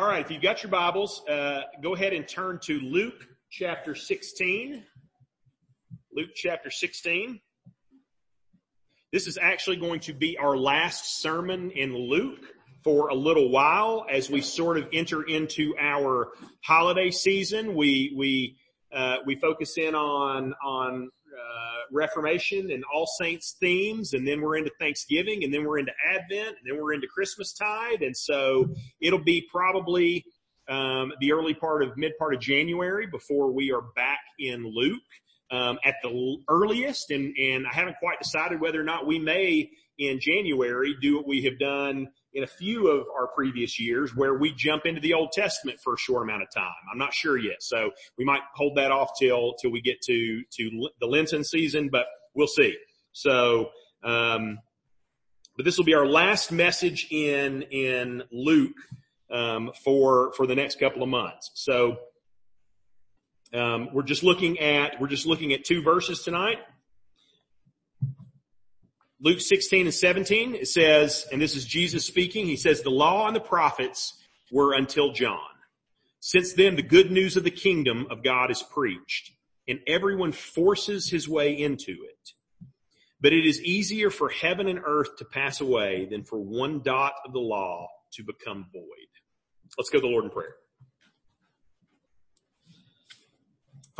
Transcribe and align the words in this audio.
all 0.00 0.06
right, 0.06 0.24
if 0.24 0.30
you've 0.30 0.40
got 0.40 0.62
your 0.62 0.70
Bibles, 0.70 1.22
uh, 1.28 1.60
go 1.82 1.94
ahead 1.94 2.14
and 2.14 2.26
turn 2.26 2.58
to 2.62 2.80
Luke 2.80 3.28
chapter 3.50 3.94
16. 3.94 4.82
Luke 6.16 6.30
chapter 6.34 6.70
16. 6.70 7.38
This 9.12 9.26
is 9.26 9.36
actually 9.36 9.76
going 9.76 10.00
to 10.00 10.14
be 10.14 10.38
our 10.38 10.56
last 10.56 11.20
sermon 11.20 11.70
in 11.72 11.94
Luke 11.94 12.46
for 12.82 13.10
a 13.10 13.14
little 13.14 13.50
while 13.50 14.06
as 14.10 14.30
we 14.30 14.40
sort 14.40 14.78
of 14.78 14.88
enter 14.94 15.22
into 15.22 15.74
our 15.78 16.28
holiday 16.64 17.10
season. 17.10 17.74
We, 17.74 18.14
we, 18.16 18.56
uh, 18.90 19.16
we 19.26 19.34
focus 19.36 19.76
in 19.76 19.94
on, 19.94 20.54
on 20.64 21.10
uh, 21.40 21.80
Reformation 21.92 22.70
and 22.70 22.84
All 22.92 23.06
Saints 23.06 23.56
themes, 23.60 24.12
and 24.12 24.26
then 24.26 24.40
we're 24.40 24.56
into 24.56 24.70
Thanksgiving, 24.78 25.44
and 25.44 25.52
then 25.52 25.64
we're 25.64 25.78
into 25.78 25.92
Advent, 26.14 26.48
and 26.48 26.66
then 26.66 26.80
we're 26.80 26.92
into 26.92 27.06
Christmas 27.06 27.52
tide, 27.52 28.02
and 28.02 28.16
so 28.16 28.68
it'll 29.00 29.24
be 29.24 29.46
probably 29.50 30.24
um, 30.68 31.12
the 31.20 31.32
early 31.32 31.54
part 31.54 31.82
of 31.82 31.96
mid 31.96 32.12
part 32.18 32.34
of 32.34 32.40
January 32.40 33.06
before 33.06 33.50
we 33.50 33.72
are 33.72 33.82
back 33.96 34.20
in 34.38 34.64
Luke 34.64 35.00
um, 35.50 35.78
at 35.84 35.96
the 36.02 36.36
earliest, 36.48 37.10
and 37.10 37.34
and 37.36 37.66
I 37.66 37.74
haven't 37.74 37.96
quite 37.98 38.20
decided 38.20 38.60
whether 38.60 38.80
or 38.80 38.84
not 38.84 39.06
we 39.06 39.18
may 39.18 39.70
in 39.98 40.20
January 40.20 40.96
do 41.02 41.16
what 41.16 41.26
we 41.26 41.42
have 41.42 41.58
done 41.58 42.08
in 42.32 42.44
a 42.44 42.46
few 42.46 42.88
of 42.88 43.06
our 43.18 43.26
previous 43.28 43.80
years 43.80 44.14
where 44.14 44.34
we 44.34 44.52
jump 44.54 44.86
into 44.86 45.00
the 45.00 45.14
Old 45.14 45.32
Testament 45.32 45.78
for 45.82 45.94
a 45.94 45.98
short 45.98 46.22
amount 46.22 46.42
of 46.42 46.48
time. 46.54 46.70
I'm 46.92 46.98
not 46.98 47.12
sure 47.12 47.36
yet. 47.36 47.62
So 47.62 47.90
we 48.16 48.24
might 48.24 48.42
hold 48.54 48.76
that 48.76 48.92
off 48.92 49.10
till, 49.18 49.54
till 49.54 49.70
we 49.70 49.80
get 49.80 50.00
to, 50.02 50.42
to 50.58 50.88
the 51.00 51.06
Lenten 51.06 51.44
season, 51.44 51.88
but 51.90 52.06
we'll 52.34 52.46
see. 52.46 52.76
So, 53.12 53.70
um, 54.04 54.58
but 55.56 55.64
this 55.64 55.76
will 55.76 55.84
be 55.84 55.94
our 55.94 56.06
last 56.06 56.52
message 56.52 57.08
in, 57.10 57.62
in 57.62 58.22
Luke, 58.30 58.76
um, 59.30 59.72
for, 59.84 60.32
for 60.32 60.46
the 60.46 60.54
next 60.54 60.78
couple 60.78 61.02
of 61.02 61.08
months. 61.08 61.50
So, 61.54 61.98
um, 63.52 63.88
we're 63.92 64.04
just 64.04 64.22
looking 64.22 64.60
at, 64.60 65.00
we're 65.00 65.08
just 65.08 65.26
looking 65.26 65.52
at 65.52 65.64
two 65.64 65.82
verses 65.82 66.22
tonight. 66.22 66.58
Luke 69.22 69.40
16 69.40 69.86
and 69.86 69.94
17, 69.94 70.54
it 70.54 70.68
says, 70.68 71.26
and 71.30 71.42
this 71.42 71.54
is 71.54 71.66
Jesus 71.66 72.06
speaking, 72.06 72.46
he 72.46 72.56
says, 72.56 72.80
the 72.80 72.90
law 72.90 73.26
and 73.26 73.36
the 73.36 73.40
prophets 73.40 74.14
were 74.50 74.72
until 74.72 75.12
John. 75.12 75.38
Since 76.20 76.54
then, 76.54 76.76
the 76.76 76.82
good 76.82 77.10
news 77.10 77.36
of 77.36 77.44
the 77.44 77.50
kingdom 77.50 78.06
of 78.10 78.22
God 78.22 78.50
is 78.50 78.62
preached 78.62 79.32
and 79.68 79.78
everyone 79.86 80.32
forces 80.32 81.10
his 81.10 81.28
way 81.28 81.52
into 81.52 81.92
it. 81.92 82.30
But 83.20 83.32
it 83.34 83.46
is 83.46 83.62
easier 83.62 84.10
for 84.10 84.30
heaven 84.30 84.66
and 84.66 84.80
earth 84.84 85.16
to 85.18 85.24
pass 85.26 85.60
away 85.60 86.08
than 86.10 86.24
for 86.24 86.38
one 86.38 86.80
dot 86.82 87.12
of 87.26 87.32
the 87.32 87.40
law 87.40 87.88
to 88.14 88.24
become 88.24 88.66
void. 88.72 88.84
Let's 89.78 89.90
go 89.90 89.98
to 89.98 90.02
the 90.02 90.08
Lord 90.08 90.24
in 90.24 90.30
prayer. 90.30 90.54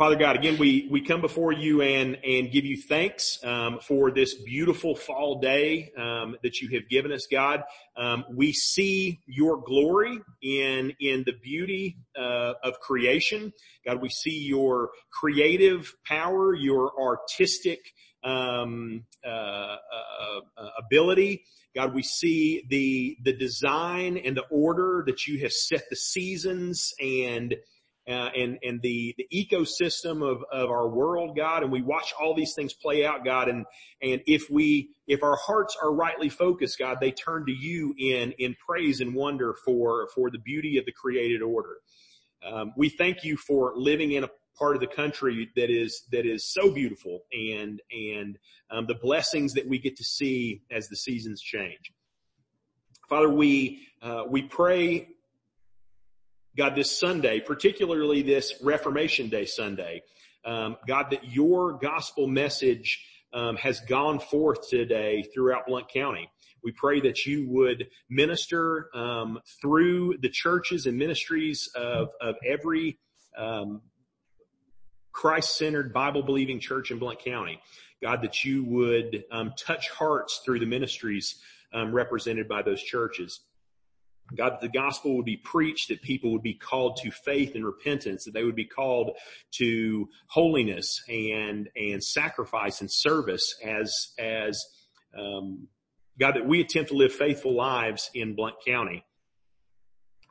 Father 0.01 0.15
God, 0.15 0.35
again, 0.35 0.57
we, 0.57 0.87
we 0.89 0.99
come 0.99 1.21
before 1.21 1.51
you 1.51 1.83
and, 1.83 2.17
and 2.25 2.51
give 2.51 2.65
you 2.65 2.75
thanks, 2.75 3.37
um, 3.43 3.77
for 3.83 4.09
this 4.09 4.33
beautiful 4.33 4.95
fall 4.95 5.39
day, 5.39 5.91
um, 5.95 6.35
that 6.41 6.59
you 6.59 6.69
have 6.69 6.89
given 6.89 7.11
us, 7.11 7.27
God. 7.31 7.61
Um, 7.95 8.25
we 8.33 8.51
see 8.51 9.21
your 9.27 9.61
glory 9.61 10.17
in, 10.41 10.93
in 10.99 11.21
the 11.27 11.33
beauty, 11.43 11.97
uh, 12.17 12.53
of 12.63 12.79
creation. 12.79 13.53
God, 13.85 14.01
we 14.01 14.09
see 14.09 14.39
your 14.39 14.89
creative 15.11 15.93
power, 16.03 16.55
your 16.55 16.99
artistic, 16.99 17.93
um, 18.23 19.03
uh, 19.23 19.29
uh, 19.29 20.39
uh 20.57 20.69
ability. 20.79 21.43
God, 21.75 21.93
we 21.93 22.01
see 22.01 22.63
the, 22.67 23.17
the 23.23 23.37
design 23.37 24.17
and 24.17 24.35
the 24.35 24.45
order 24.49 25.03
that 25.05 25.27
you 25.27 25.41
have 25.41 25.53
set 25.53 25.83
the 25.91 25.95
seasons 25.95 26.91
and, 26.99 27.55
uh, 28.07 28.29
and 28.35 28.57
and 28.63 28.81
the 28.81 29.13
the 29.17 29.27
ecosystem 29.33 30.27
of 30.27 30.43
of 30.51 30.69
our 30.69 30.87
world, 30.87 31.35
God, 31.35 31.63
and 31.63 31.71
we 31.71 31.81
watch 31.81 32.13
all 32.19 32.33
these 32.33 32.53
things 32.55 32.73
play 32.73 33.05
out, 33.05 33.23
God, 33.23 33.47
and 33.47 33.65
and 34.01 34.21
if 34.25 34.49
we 34.49 34.89
if 35.07 35.23
our 35.23 35.35
hearts 35.35 35.77
are 35.81 35.93
rightly 35.93 36.29
focused, 36.29 36.79
God, 36.79 36.97
they 36.99 37.11
turn 37.11 37.45
to 37.45 37.51
you 37.51 37.93
in 37.97 38.31
in 38.33 38.55
praise 38.67 39.01
and 39.01 39.13
wonder 39.13 39.55
for 39.65 40.07
for 40.15 40.31
the 40.31 40.39
beauty 40.39 40.77
of 40.77 40.85
the 40.85 40.91
created 40.91 41.41
order. 41.41 41.77
Um, 42.43 42.73
we 42.75 42.89
thank 42.89 43.23
you 43.23 43.37
for 43.37 43.73
living 43.75 44.13
in 44.13 44.23
a 44.23 44.29
part 44.57 44.75
of 44.75 44.81
the 44.81 44.87
country 44.87 45.49
that 45.55 45.69
is 45.69 46.03
that 46.11 46.25
is 46.25 46.51
so 46.51 46.71
beautiful 46.71 47.21
and 47.31 47.81
and 47.91 48.37
um, 48.71 48.87
the 48.87 48.95
blessings 48.95 49.53
that 49.53 49.67
we 49.67 49.77
get 49.77 49.95
to 49.97 50.03
see 50.03 50.61
as 50.71 50.87
the 50.87 50.95
seasons 50.95 51.41
change. 51.41 51.91
Father, 53.07 53.29
we 53.29 53.79
uh, 54.01 54.23
we 54.27 54.41
pray 54.41 55.09
God, 56.57 56.75
this 56.75 56.99
Sunday, 56.99 57.39
particularly 57.39 58.23
this 58.23 58.55
Reformation 58.61 59.29
Day 59.29 59.45
Sunday, 59.45 60.03
um, 60.43 60.75
God, 60.85 61.11
that 61.11 61.31
your 61.31 61.73
gospel 61.73 62.27
message 62.27 63.05
um, 63.33 63.55
has 63.55 63.79
gone 63.79 64.19
forth 64.19 64.69
today 64.69 65.23
throughout 65.33 65.67
Blount 65.67 65.87
County. 65.87 66.29
We 66.61 66.73
pray 66.73 66.99
that 67.01 67.25
you 67.25 67.47
would 67.47 67.87
minister 68.09 68.89
um, 68.93 69.39
through 69.61 70.17
the 70.21 70.29
churches 70.29 70.87
and 70.87 70.97
ministries 70.97 71.69
of, 71.73 72.09
of 72.19 72.35
every 72.45 72.99
um, 73.37 73.81
Christ-centered, 75.13 75.93
Bible-believing 75.93 76.59
church 76.59 76.91
in 76.91 76.99
Blount 76.99 77.23
County. 77.23 77.61
God, 78.03 78.23
that 78.23 78.43
you 78.43 78.65
would 78.65 79.23
um, 79.31 79.53
touch 79.57 79.89
hearts 79.89 80.41
through 80.43 80.59
the 80.59 80.65
ministries 80.65 81.35
um, 81.73 81.93
represented 81.93 82.49
by 82.49 82.61
those 82.61 82.83
churches. 82.83 83.39
God, 84.35 84.57
the 84.61 84.69
gospel 84.69 85.17
would 85.17 85.25
be 85.25 85.37
preached, 85.37 85.89
that 85.89 86.01
people 86.01 86.31
would 86.31 86.43
be 86.43 86.53
called 86.53 86.97
to 87.03 87.11
faith 87.11 87.55
and 87.55 87.65
repentance, 87.65 88.25
that 88.25 88.33
they 88.33 88.43
would 88.43 88.55
be 88.55 88.65
called 88.65 89.11
to 89.57 90.09
holiness 90.27 91.01
and, 91.09 91.69
and 91.75 92.03
sacrifice 92.03 92.81
and 92.81 92.91
service 92.91 93.55
as, 93.63 94.09
as, 94.17 94.63
um, 95.17 95.67
God, 96.19 96.35
that 96.35 96.47
we 96.47 96.61
attempt 96.61 96.91
to 96.91 96.95
live 96.97 97.13
faithful 97.13 97.55
lives 97.55 98.09
in 98.13 98.35
Blount 98.35 98.55
County. 98.65 99.03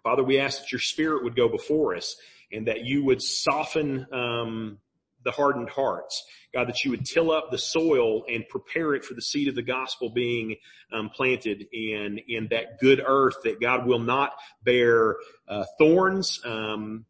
Father, 0.02 0.24
we 0.24 0.38
ask 0.38 0.60
that 0.60 0.72
your 0.72 0.80
spirit 0.80 1.24
would 1.24 1.36
go 1.36 1.48
before 1.48 1.94
us 1.94 2.16
and 2.52 2.66
that 2.68 2.84
you 2.84 3.04
would 3.04 3.20
soften, 3.20 4.06
um, 4.12 4.78
the 5.24 5.30
hardened 5.30 5.70
hearts. 5.70 6.24
God, 6.52 6.68
that 6.68 6.84
you 6.84 6.90
would 6.90 7.04
till 7.04 7.30
up 7.30 7.50
the 7.50 7.58
soil 7.58 8.24
and 8.28 8.48
prepare 8.48 8.94
it 8.94 9.04
for 9.04 9.14
the 9.14 9.22
seed 9.22 9.48
of 9.48 9.54
the 9.54 9.62
gospel 9.62 10.10
being 10.10 10.56
um, 10.92 11.10
planted 11.10 11.66
in 11.72 12.18
in 12.28 12.48
that 12.50 12.80
good 12.80 13.02
earth. 13.04 13.36
That 13.44 13.60
God 13.60 13.86
will 13.86 13.98
not 13.98 14.32
bear 14.64 15.16
uh, 15.48 15.64
thorns. 15.78 16.40
Um, 16.44 17.04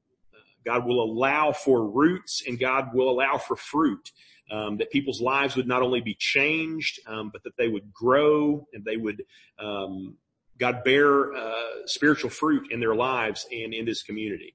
God 0.65 0.84
will 0.84 1.03
allow 1.03 1.53
for 1.53 1.88
roots, 1.88 2.43
and 2.47 2.59
God 2.59 2.94
will 2.94 3.09
allow 3.10 3.38
for 3.38 3.56
fruit. 3.56 4.10
Um, 4.50 4.78
that 4.78 4.91
people's 4.91 5.21
lives 5.21 5.54
would 5.54 5.69
not 5.69 5.81
only 5.81 6.00
be 6.00 6.16
changed, 6.19 6.98
um, 7.06 7.31
but 7.32 7.44
that 7.44 7.56
they 7.56 7.69
would 7.69 7.92
grow 7.92 8.66
and 8.72 8.84
they 8.84 8.97
would 8.97 9.22
um, 9.60 10.16
God 10.60 10.84
bear 10.84 11.32
uh, 11.32 11.87
spiritual 11.87 12.31
fruit 12.31 12.71
in 12.71 12.81
their 12.81 12.94
lives 12.94 13.47
and 13.50 13.72
in 13.72 13.87
this 13.87 14.03
community. 14.03 14.54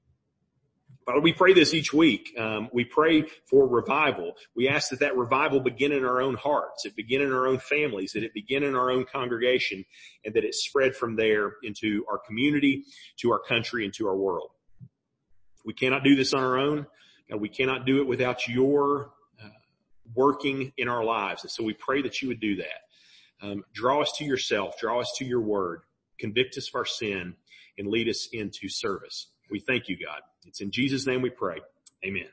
Father, 1.05 1.21
we 1.21 1.33
pray 1.33 1.53
this 1.53 1.75
each 1.75 1.93
week. 1.93 2.33
Um, 2.35 2.67
we 2.73 2.83
pray 2.83 3.25
for 3.47 3.67
revival. 3.67 4.33
We 4.55 4.67
ask 4.67 4.89
that 4.89 5.01
that 5.01 5.15
revival 5.15 5.59
begin 5.59 5.91
in 5.91 6.03
our 6.03 6.19
own 6.19 6.33
hearts, 6.33 6.85
it 6.85 6.95
begin 6.95 7.21
in 7.21 7.31
our 7.31 7.45
own 7.45 7.59
families, 7.59 8.13
that 8.13 8.23
it 8.23 8.33
begin 8.33 8.63
in 8.63 8.75
our 8.75 8.89
own 8.89 9.05
congregation, 9.05 9.85
and 10.23 10.33
that 10.33 10.43
it 10.43 10.55
spread 10.55 10.95
from 10.95 11.15
there 11.15 11.53
into 11.61 12.03
our 12.09 12.17
community, 12.17 12.85
to 13.17 13.31
our 13.31 13.39
country, 13.39 13.85
and 13.85 13.93
to 13.93 14.07
our 14.07 14.17
world. 14.17 14.49
We 15.63 15.73
cannot 15.73 16.03
do 16.03 16.15
this 16.15 16.33
on 16.33 16.41
our 16.41 16.57
own. 16.57 16.87
God, 17.29 17.39
we 17.39 17.49
cannot 17.49 17.85
do 17.85 18.01
it 18.01 18.07
without 18.07 18.47
your 18.47 19.11
uh, 19.43 19.49
working 20.15 20.73
in 20.75 20.87
our 20.87 21.03
lives. 21.03 21.43
And 21.43 21.51
so 21.51 21.63
we 21.63 21.73
pray 21.73 22.01
that 22.01 22.23
you 22.23 22.29
would 22.29 22.39
do 22.39 22.55
that. 22.55 23.45
Um, 23.45 23.63
draw 23.73 24.01
us 24.01 24.11
to 24.17 24.25
yourself, 24.25 24.79
draw 24.79 25.01
us 25.01 25.13
to 25.17 25.25
your 25.25 25.41
word, 25.41 25.81
convict 26.19 26.57
us 26.57 26.69
of 26.69 26.75
our 26.79 26.85
sin, 26.85 27.35
and 27.77 27.87
lead 27.87 28.09
us 28.09 28.27
into 28.31 28.69
service. 28.69 29.27
We 29.51 29.59
thank 29.59 29.87
you, 29.87 29.97
God. 30.03 30.21
It's 30.45 30.61
in 30.61 30.71
Jesus' 30.71 31.05
name 31.05 31.21
we 31.21 31.29
pray. 31.29 31.57
Amen. 32.05 32.27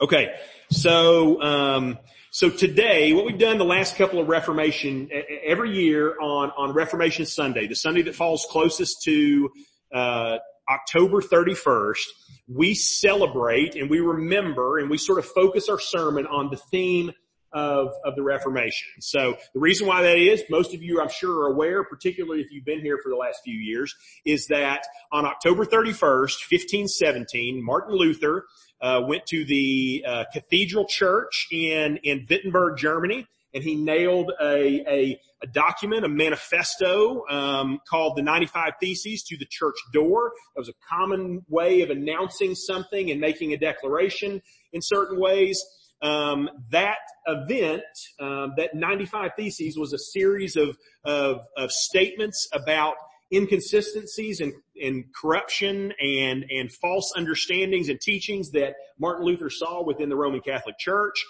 Okay, 0.00 0.34
so 0.70 1.40
um, 1.42 1.98
so 2.30 2.50
today, 2.50 3.12
what 3.12 3.24
we've 3.24 3.38
done 3.38 3.58
the 3.58 3.64
last 3.64 3.96
couple 3.96 4.18
of 4.20 4.28
Reformation 4.28 5.10
every 5.44 5.70
year 5.70 6.18
on 6.20 6.50
on 6.56 6.72
Reformation 6.72 7.26
Sunday, 7.26 7.66
the 7.66 7.76
Sunday 7.76 8.02
that 8.02 8.14
falls 8.14 8.46
closest 8.50 9.02
to 9.02 9.50
uh, 9.92 10.38
October 10.68 11.20
31st, 11.20 12.04
we 12.48 12.74
celebrate 12.74 13.74
and 13.74 13.90
we 13.90 14.00
remember 14.00 14.78
and 14.78 14.88
we 14.90 14.98
sort 14.98 15.18
of 15.18 15.26
focus 15.26 15.68
our 15.68 15.78
sermon 15.78 16.26
on 16.26 16.50
the 16.50 16.56
theme 16.56 17.12
of, 17.52 17.92
of 18.04 18.14
the 18.16 18.22
Reformation. 18.22 18.88
So 19.00 19.36
the 19.54 19.60
reason 19.60 19.86
why 19.86 20.02
that 20.02 20.18
is, 20.18 20.42
most 20.50 20.74
of 20.74 20.82
you 20.82 21.00
I'm 21.00 21.10
sure 21.10 21.42
are 21.42 21.52
aware, 21.52 21.84
particularly 21.84 22.40
if 22.40 22.50
you've 22.50 22.64
been 22.64 22.80
here 22.80 22.98
for 23.02 23.08
the 23.08 23.16
last 23.16 23.40
few 23.44 23.58
years, 23.58 23.94
is 24.24 24.46
that 24.46 24.86
on 25.10 25.24
October 25.24 25.64
31st, 25.64 26.50
1517, 26.50 27.64
Martin 27.64 27.94
Luther 27.94 28.46
uh, 28.80 29.00
went 29.06 29.26
to 29.26 29.44
the 29.44 30.04
uh, 30.06 30.24
Cathedral 30.32 30.86
Church 30.88 31.46
in 31.52 31.98
in 32.02 32.26
Wittenberg, 32.28 32.76
Germany, 32.76 33.26
and 33.54 33.62
he 33.62 33.76
nailed 33.76 34.32
a, 34.40 34.82
a, 34.88 35.20
a 35.42 35.46
document, 35.46 36.04
a 36.04 36.08
manifesto 36.08 37.24
um, 37.28 37.80
called 37.88 38.16
the 38.16 38.22
95 38.22 38.72
Theses 38.80 39.22
to 39.24 39.36
the 39.36 39.46
church 39.48 39.76
door. 39.92 40.32
That 40.54 40.60
was 40.60 40.68
a 40.68 40.74
common 40.88 41.44
way 41.48 41.82
of 41.82 41.90
announcing 41.90 42.54
something 42.54 43.10
and 43.10 43.20
making 43.20 43.52
a 43.52 43.58
declaration 43.58 44.42
in 44.72 44.80
certain 44.82 45.20
ways. 45.20 45.62
Um, 46.02 46.50
that 46.70 46.98
event, 47.26 47.82
um, 48.20 48.54
that 48.56 48.74
95 48.74 49.30
Theses 49.36 49.76
was 49.78 49.92
a 49.92 49.98
series 49.98 50.56
of, 50.56 50.76
of, 51.04 51.40
of 51.56 51.70
statements 51.70 52.48
about 52.52 52.94
inconsistencies 53.32 54.40
and, 54.40 54.52
and 54.80 55.04
corruption 55.14 55.92
and, 56.00 56.44
and 56.50 56.70
false 56.72 57.12
understandings 57.16 57.88
and 57.88 58.00
teachings 58.00 58.50
that 58.50 58.74
Martin 58.98 59.24
Luther 59.24 59.48
saw 59.48 59.84
within 59.84 60.08
the 60.08 60.16
Roman 60.16 60.40
Catholic 60.40 60.78
Church. 60.78 61.24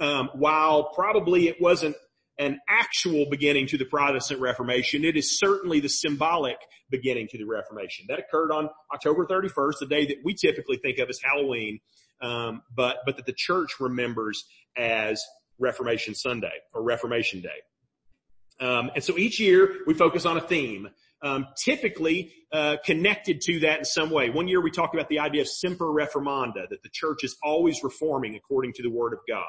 Um, 0.00 0.30
while 0.34 0.92
probably 0.94 1.46
it 1.46 1.60
wasn't 1.60 1.94
an 2.38 2.58
actual 2.68 3.26
beginning 3.30 3.68
to 3.68 3.78
the 3.78 3.84
Protestant 3.84 4.40
Reformation, 4.40 5.04
it 5.04 5.16
is 5.16 5.38
certainly 5.38 5.78
the 5.78 5.88
symbolic 5.88 6.56
beginning 6.90 7.28
to 7.30 7.38
the 7.38 7.44
Reformation. 7.44 8.06
That 8.08 8.18
occurred 8.18 8.50
on 8.50 8.68
October 8.92 9.24
31st, 9.26 9.78
the 9.80 9.86
day 9.86 10.06
that 10.06 10.16
we 10.24 10.34
typically 10.34 10.78
think 10.78 10.98
of 10.98 11.08
as 11.08 11.20
Halloween, 11.22 11.78
um, 12.20 12.62
but 12.74 12.98
but 13.06 13.16
that 13.16 13.26
the 13.26 13.34
church 13.36 13.80
remembers 13.80 14.44
as 14.76 15.22
Reformation 15.58 16.14
Sunday 16.14 16.52
or 16.72 16.82
Reformation 16.82 17.40
Day. 17.40 18.64
Um, 18.64 18.90
and 18.94 19.02
so 19.02 19.18
each 19.18 19.40
year 19.40 19.80
we 19.86 19.94
focus 19.94 20.26
on 20.26 20.36
a 20.36 20.40
theme 20.40 20.88
um, 21.24 21.46
typically 21.56 22.32
uh, 22.52 22.76
connected 22.84 23.40
to 23.40 23.60
that 23.60 23.78
in 23.78 23.84
some 23.84 24.10
way. 24.10 24.30
One 24.30 24.46
year 24.46 24.60
we 24.60 24.70
talked 24.70 24.94
about 24.94 25.08
the 25.08 25.20
idea 25.20 25.40
of 25.40 25.48
semper 25.48 25.86
reformanda, 25.86 26.68
that 26.68 26.82
the 26.82 26.90
church 26.92 27.24
is 27.24 27.36
always 27.42 27.82
reforming 27.82 28.36
according 28.36 28.74
to 28.74 28.82
the 28.82 28.90
Word 28.90 29.14
of 29.14 29.20
God. 29.26 29.44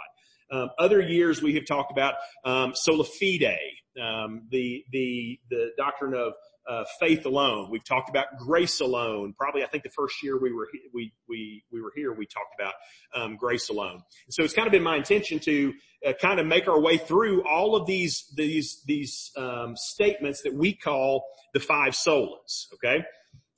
Um, 0.51 0.69
other 0.79 1.01
years 1.01 1.41
we 1.41 1.55
have 1.55 1.65
talked 1.65 1.91
about 1.91 2.15
um, 2.45 2.73
sola 2.75 3.03
fide, 3.03 3.57
um, 4.01 4.43
the 4.51 4.85
the 4.91 5.39
the 5.49 5.71
doctrine 5.77 6.13
of 6.13 6.33
uh, 6.67 6.83
faith 6.99 7.25
alone. 7.25 7.69
We've 7.69 7.83
talked 7.83 8.09
about 8.09 8.27
grace 8.37 8.79
alone. 8.79 9.33
Probably, 9.37 9.63
I 9.63 9.67
think 9.67 9.83
the 9.83 9.89
first 9.89 10.23
year 10.23 10.39
we 10.39 10.51
were 10.51 10.67
we 10.93 11.13
we 11.29 11.63
we 11.71 11.81
were 11.81 11.91
here, 11.95 12.13
we 12.13 12.25
talked 12.25 12.55
about 12.59 12.73
um, 13.13 13.37
grace 13.37 13.69
alone. 13.69 14.01
So 14.29 14.43
it's 14.43 14.53
kind 14.53 14.67
of 14.67 14.71
been 14.71 14.83
my 14.83 14.97
intention 14.97 15.39
to 15.39 15.73
uh, 16.05 16.13
kind 16.13 16.39
of 16.39 16.45
make 16.45 16.67
our 16.67 16.79
way 16.79 16.97
through 16.97 17.47
all 17.47 17.75
of 17.75 17.85
these 17.85 18.31
these 18.35 18.83
these 18.85 19.31
um, 19.37 19.75
statements 19.75 20.41
that 20.43 20.53
we 20.53 20.73
call 20.73 21.25
the 21.53 21.59
five 21.59 21.93
solas. 21.93 22.65
Okay, 22.73 23.03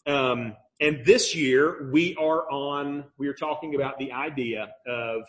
um, 0.06 0.56
and 0.82 1.06
this 1.06 1.36
year 1.36 1.90
we 1.92 2.16
are 2.16 2.50
on. 2.52 3.06
We 3.18 3.28
are 3.28 3.36
talking 3.36 3.76
about 3.76 3.98
the 4.00 4.12
idea 4.12 4.68
of 4.88 5.22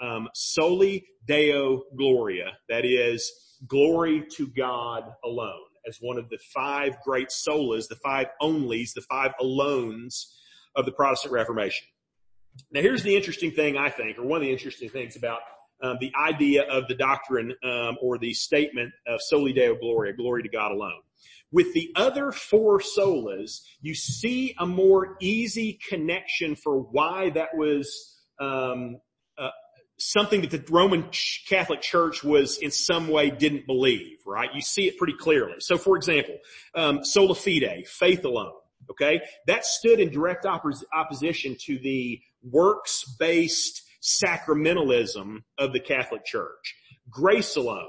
um, 0.00 0.28
soli 0.34 1.06
deo 1.26 1.82
gloria. 1.96 2.52
That 2.68 2.84
is 2.84 3.30
glory 3.66 4.24
to 4.36 4.46
God 4.46 5.04
alone 5.24 5.64
as 5.86 5.98
one 6.00 6.18
of 6.18 6.28
the 6.28 6.38
five 6.54 6.96
great 7.04 7.28
solas, 7.28 7.88
the 7.88 7.96
five 7.96 8.26
onlys, 8.42 8.92
the 8.94 9.02
five 9.02 9.32
alones 9.40 10.26
of 10.74 10.84
the 10.84 10.92
Protestant 10.92 11.32
Reformation. 11.32 11.86
Now 12.70 12.80
here's 12.80 13.02
the 13.02 13.14
interesting 13.14 13.50
thing 13.50 13.76
I 13.76 13.90
think, 13.90 14.18
or 14.18 14.26
one 14.26 14.38
of 14.38 14.46
the 14.46 14.52
interesting 14.52 14.88
things 14.88 15.16
about 15.16 15.40
um, 15.82 15.98
the 16.00 16.12
idea 16.18 16.62
of 16.64 16.88
the 16.88 16.94
doctrine 16.94 17.54
um, 17.62 17.98
or 18.00 18.18
the 18.18 18.32
statement 18.32 18.92
of 19.06 19.20
soli 19.20 19.52
deo 19.52 19.74
gloria, 19.74 20.14
glory 20.14 20.42
to 20.42 20.48
God 20.48 20.72
alone. 20.72 21.02
With 21.52 21.72
the 21.74 21.92
other 21.96 22.32
four 22.32 22.80
solas, 22.80 23.60
you 23.80 23.94
see 23.94 24.54
a 24.58 24.66
more 24.66 25.16
easy 25.20 25.78
connection 25.88 26.56
for 26.56 26.78
why 26.78 27.30
that 27.30 27.54
was 27.54 28.16
um, 28.40 28.98
something 29.98 30.42
that 30.42 30.50
the 30.50 30.64
Roman 30.70 31.08
Catholic 31.48 31.80
Church 31.80 32.22
was 32.22 32.58
in 32.58 32.70
some 32.70 33.08
way 33.08 33.30
didn't 33.30 33.66
believe, 33.66 34.18
right? 34.26 34.50
You 34.54 34.60
see 34.60 34.86
it 34.86 34.98
pretty 34.98 35.14
clearly. 35.14 35.56
So 35.60 35.78
for 35.78 35.96
example, 35.96 36.38
um, 36.74 37.04
sola 37.04 37.34
fide, 37.34 37.86
faith 37.86 38.24
alone, 38.24 38.52
okay? 38.90 39.22
That 39.46 39.64
stood 39.64 40.00
in 40.00 40.10
direct 40.10 40.44
oppos- 40.44 40.84
opposition 40.92 41.56
to 41.66 41.78
the 41.78 42.20
works-based 42.42 43.82
sacramentalism 44.02 45.42
of 45.58 45.72
the 45.72 45.80
Catholic 45.80 46.24
Church. 46.24 46.76
Grace 47.10 47.56
alone, 47.56 47.88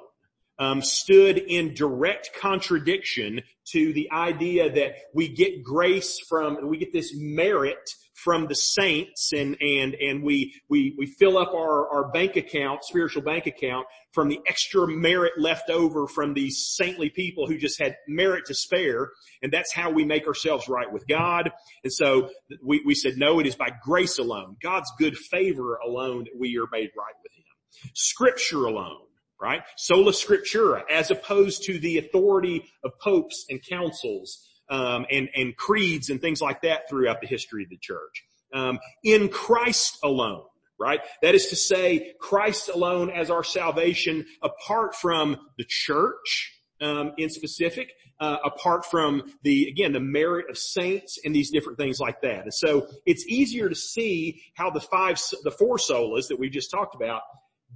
um, 0.59 0.81
stood 0.81 1.37
in 1.37 1.73
direct 1.73 2.31
contradiction 2.39 3.41
to 3.65 3.93
the 3.93 4.09
idea 4.11 4.71
that 4.71 4.95
we 5.13 5.27
get 5.27 5.63
grace 5.63 6.19
from, 6.27 6.67
we 6.67 6.77
get 6.77 6.93
this 6.93 7.13
merit 7.15 7.89
from 8.23 8.47
the 8.47 8.55
saints 8.55 9.31
and, 9.31 9.55
and, 9.61 9.93
and 9.93 10.23
we, 10.23 10.51
we, 10.69 10.95
we 10.97 11.05
fill 11.05 11.37
up 11.37 11.53
our, 11.53 11.87
our 11.89 12.09
bank 12.09 12.35
account, 12.35 12.83
spiritual 12.83 13.21
bank 13.21 13.45
account 13.45 13.85
from 14.11 14.27
the 14.27 14.39
extra 14.47 14.87
merit 14.87 15.33
left 15.37 15.69
over 15.69 16.07
from 16.07 16.33
these 16.33 16.73
saintly 16.75 17.11
people 17.11 17.45
who 17.45 17.59
just 17.59 17.79
had 17.79 17.95
merit 18.07 18.45
to 18.47 18.55
spare. 18.55 19.11
And 19.43 19.53
that's 19.53 19.71
how 19.71 19.91
we 19.91 20.03
make 20.03 20.25
ourselves 20.25 20.67
right 20.67 20.91
with 20.91 21.07
God. 21.07 21.51
And 21.83 21.93
so 21.93 22.29
we, 22.65 22.81
we 22.83 22.95
said, 22.95 23.17
no, 23.17 23.39
it 23.39 23.45
is 23.45 23.55
by 23.55 23.69
grace 23.83 24.17
alone, 24.17 24.57
God's 24.63 24.91
good 24.97 25.15
favor 25.15 25.75
alone 25.75 26.23
that 26.23 26.39
we 26.39 26.57
are 26.57 26.67
made 26.71 26.89
right 26.97 27.15
with 27.21 27.31
Him. 27.33 27.91
Scripture 27.93 28.65
alone 28.65 29.01
right? 29.39 29.61
Sola 29.75 30.13
scriptura, 30.13 30.81
as 30.89 31.11
opposed 31.11 31.63
to 31.65 31.77
the 31.77 31.99
authority 31.99 32.63
of 32.83 32.91
popes 32.99 33.45
and 33.51 33.61
councils 33.69 34.46
um, 34.69 35.05
and 35.11 35.29
and 35.35 35.55
creeds 35.55 36.09
and 36.09 36.21
things 36.21 36.41
like 36.41 36.61
that 36.61 36.89
throughout 36.89 37.21
the 37.21 37.27
history 37.27 37.63
of 37.63 37.69
the 37.69 37.77
church. 37.77 38.23
Um, 38.53 38.79
in 39.03 39.29
Christ 39.29 39.97
alone, 40.03 40.43
right? 40.79 41.01
That 41.21 41.35
is 41.35 41.47
to 41.47 41.55
say, 41.55 42.13
Christ 42.19 42.69
alone 42.69 43.09
as 43.09 43.29
our 43.29 43.43
salvation, 43.43 44.25
apart 44.41 44.95
from 44.95 45.37
the 45.57 45.65
church 45.67 46.53
um, 46.79 47.13
in 47.17 47.29
specific, 47.29 47.91
uh, 48.19 48.37
apart 48.45 48.85
from 48.85 49.23
the 49.43 49.67
again 49.67 49.93
the 49.93 49.99
merit 49.99 50.49
of 50.49 50.57
saints 50.57 51.19
and 51.23 51.35
these 51.35 51.51
different 51.51 51.77
things 51.77 51.99
like 51.99 52.21
that. 52.21 52.43
And 52.43 52.53
so 52.53 52.87
it's 53.05 53.25
easier 53.27 53.69
to 53.69 53.75
see 53.75 54.41
how 54.55 54.69
the 54.69 54.81
five, 54.81 55.21
the 55.43 55.51
four 55.51 55.77
solas 55.77 56.27
that 56.29 56.39
we 56.39 56.49
just 56.49 56.71
talked 56.71 56.95
about 56.95 57.21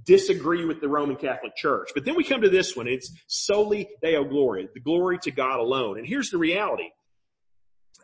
disagree 0.04 0.64
with 0.64 0.80
the 0.80 0.88
Roman 0.88 1.16
Catholic 1.16 1.54
Church. 1.56 1.90
But 1.94 2.04
then 2.04 2.16
we 2.16 2.24
come 2.24 2.42
to 2.42 2.48
this 2.48 2.76
one. 2.76 2.88
It's 2.88 3.12
soli 3.26 3.88
Deo 4.02 4.24
Gloria, 4.24 4.68
the 4.72 4.80
glory 4.80 5.18
to 5.22 5.30
God 5.30 5.60
alone. 5.60 5.98
And 5.98 6.06
here's 6.06 6.30
the 6.30 6.38
reality. 6.38 6.90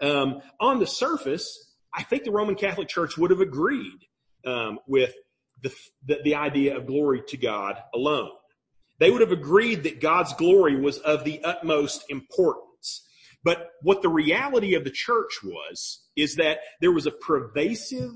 Um, 0.00 0.40
on 0.61 0.79
the 0.79 0.87
surface, 0.87 1.75
I 1.93 2.02
think 2.02 2.25
the 2.25 2.31
Roman 2.31 2.55
Catholic 2.55 2.88
Church 2.88 3.17
would 3.17 3.31
have 3.31 3.40
agreed 3.40 3.99
um, 4.46 4.79
with 4.87 5.14
the, 5.62 5.75
the, 6.06 6.19
the 6.25 6.35
idea 6.37 6.76
of 6.76 6.87
glory 6.87 7.23
to 7.29 7.37
God 7.37 7.76
alone. 7.94 8.31
They 9.00 9.11
would 9.11 9.20
have 9.20 9.32
agreed 9.32 9.85
that 9.85 10.00
God's 10.00 10.32
glory 10.35 10.79
was 10.79 10.99
of 10.99 11.25
the 11.25 11.43
utmost 11.43 12.05
importance. 12.08 13.06
But 13.44 13.70
what 13.82 14.02
the 14.02 14.08
reality 14.08 14.75
of 14.75 14.85
the 14.85 14.90
church 14.90 15.40
was, 15.43 16.05
is 16.17 16.37
that 16.37 16.58
there 16.81 16.93
was 16.93 17.06
a 17.06 17.12
pervasive 17.12 18.12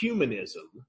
humanism 0.00 0.86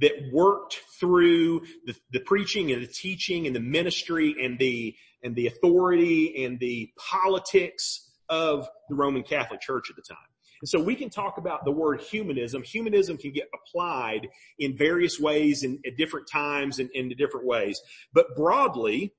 that 0.00 0.12
worked 0.32 0.80
through 0.98 1.60
the, 1.86 1.94
the 2.12 2.20
preaching 2.20 2.72
and 2.72 2.82
the 2.82 2.92
teaching 2.92 3.46
and 3.46 3.54
the 3.54 3.60
ministry 3.60 4.34
and 4.42 4.58
the, 4.58 4.94
and 5.22 5.36
the 5.36 5.46
authority 5.46 6.44
and 6.44 6.58
the 6.58 6.90
politics 6.96 8.10
of 8.28 8.68
the 8.88 8.94
Roman 8.94 9.22
Catholic 9.22 9.60
Church 9.60 9.90
at 9.90 9.96
the 9.96 10.02
time. 10.02 10.18
And 10.62 10.68
so 10.68 10.80
we 10.80 10.94
can 10.94 11.10
talk 11.10 11.38
about 11.38 11.64
the 11.64 11.72
word 11.72 12.00
humanism. 12.00 12.62
Humanism 12.62 13.16
can 13.18 13.32
get 13.32 13.48
applied 13.52 14.28
in 14.58 14.76
various 14.76 15.18
ways 15.18 15.64
and 15.64 15.78
at 15.84 15.96
different 15.96 16.28
times 16.32 16.78
and 16.78 16.88
in 16.94 17.08
different 17.18 17.46
ways. 17.46 17.80
But 18.14 18.36
broadly, 18.36 19.12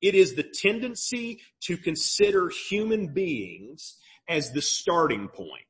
it 0.00 0.14
is 0.14 0.34
the 0.34 0.42
tendency 0.42 1.40
to 1.64 1.76
consider 1.76 2.50
human 2.70 3.12
beings 3.12 3.98
as 4.28 4.52
the 4.52 4.62
starting 4.62 5.28
point 5.28 5.62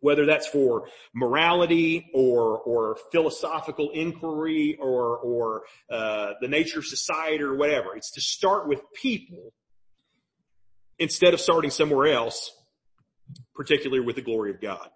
whether 0.00 0.26
that's 0.26 0.46
for 0.46 0.88
morality 1.14 2.10
or 2.14 2.58
or 2.58 2.98
philosophical 3.12 3.90
inquiry 3.90 4.76
or 4.80 5.18
or 5.18 5.62
uh, 5.90 6.32
the 6.40 6.48
nature 6.48 6.78
of 6.80 6.86
society 6.86 7.42
or 7.42 7.54
whatever. 7.54 7.96
It's 7.96 8.12
to 8.12 8.20
start 8.20 8.68
with 8.68 8.80
people 8.94 9.52
instead 10.98 11.34
of 11.34 11.40
starting 11.40 11.70
somewhere 11.70 12.12
else, 12.12 12.50
particularly 13.54 14.04
with 14.04 14.16
the 14.16 14.22
glory 14.22 14.50
of 14.50 14.60
God. 14.60 14.88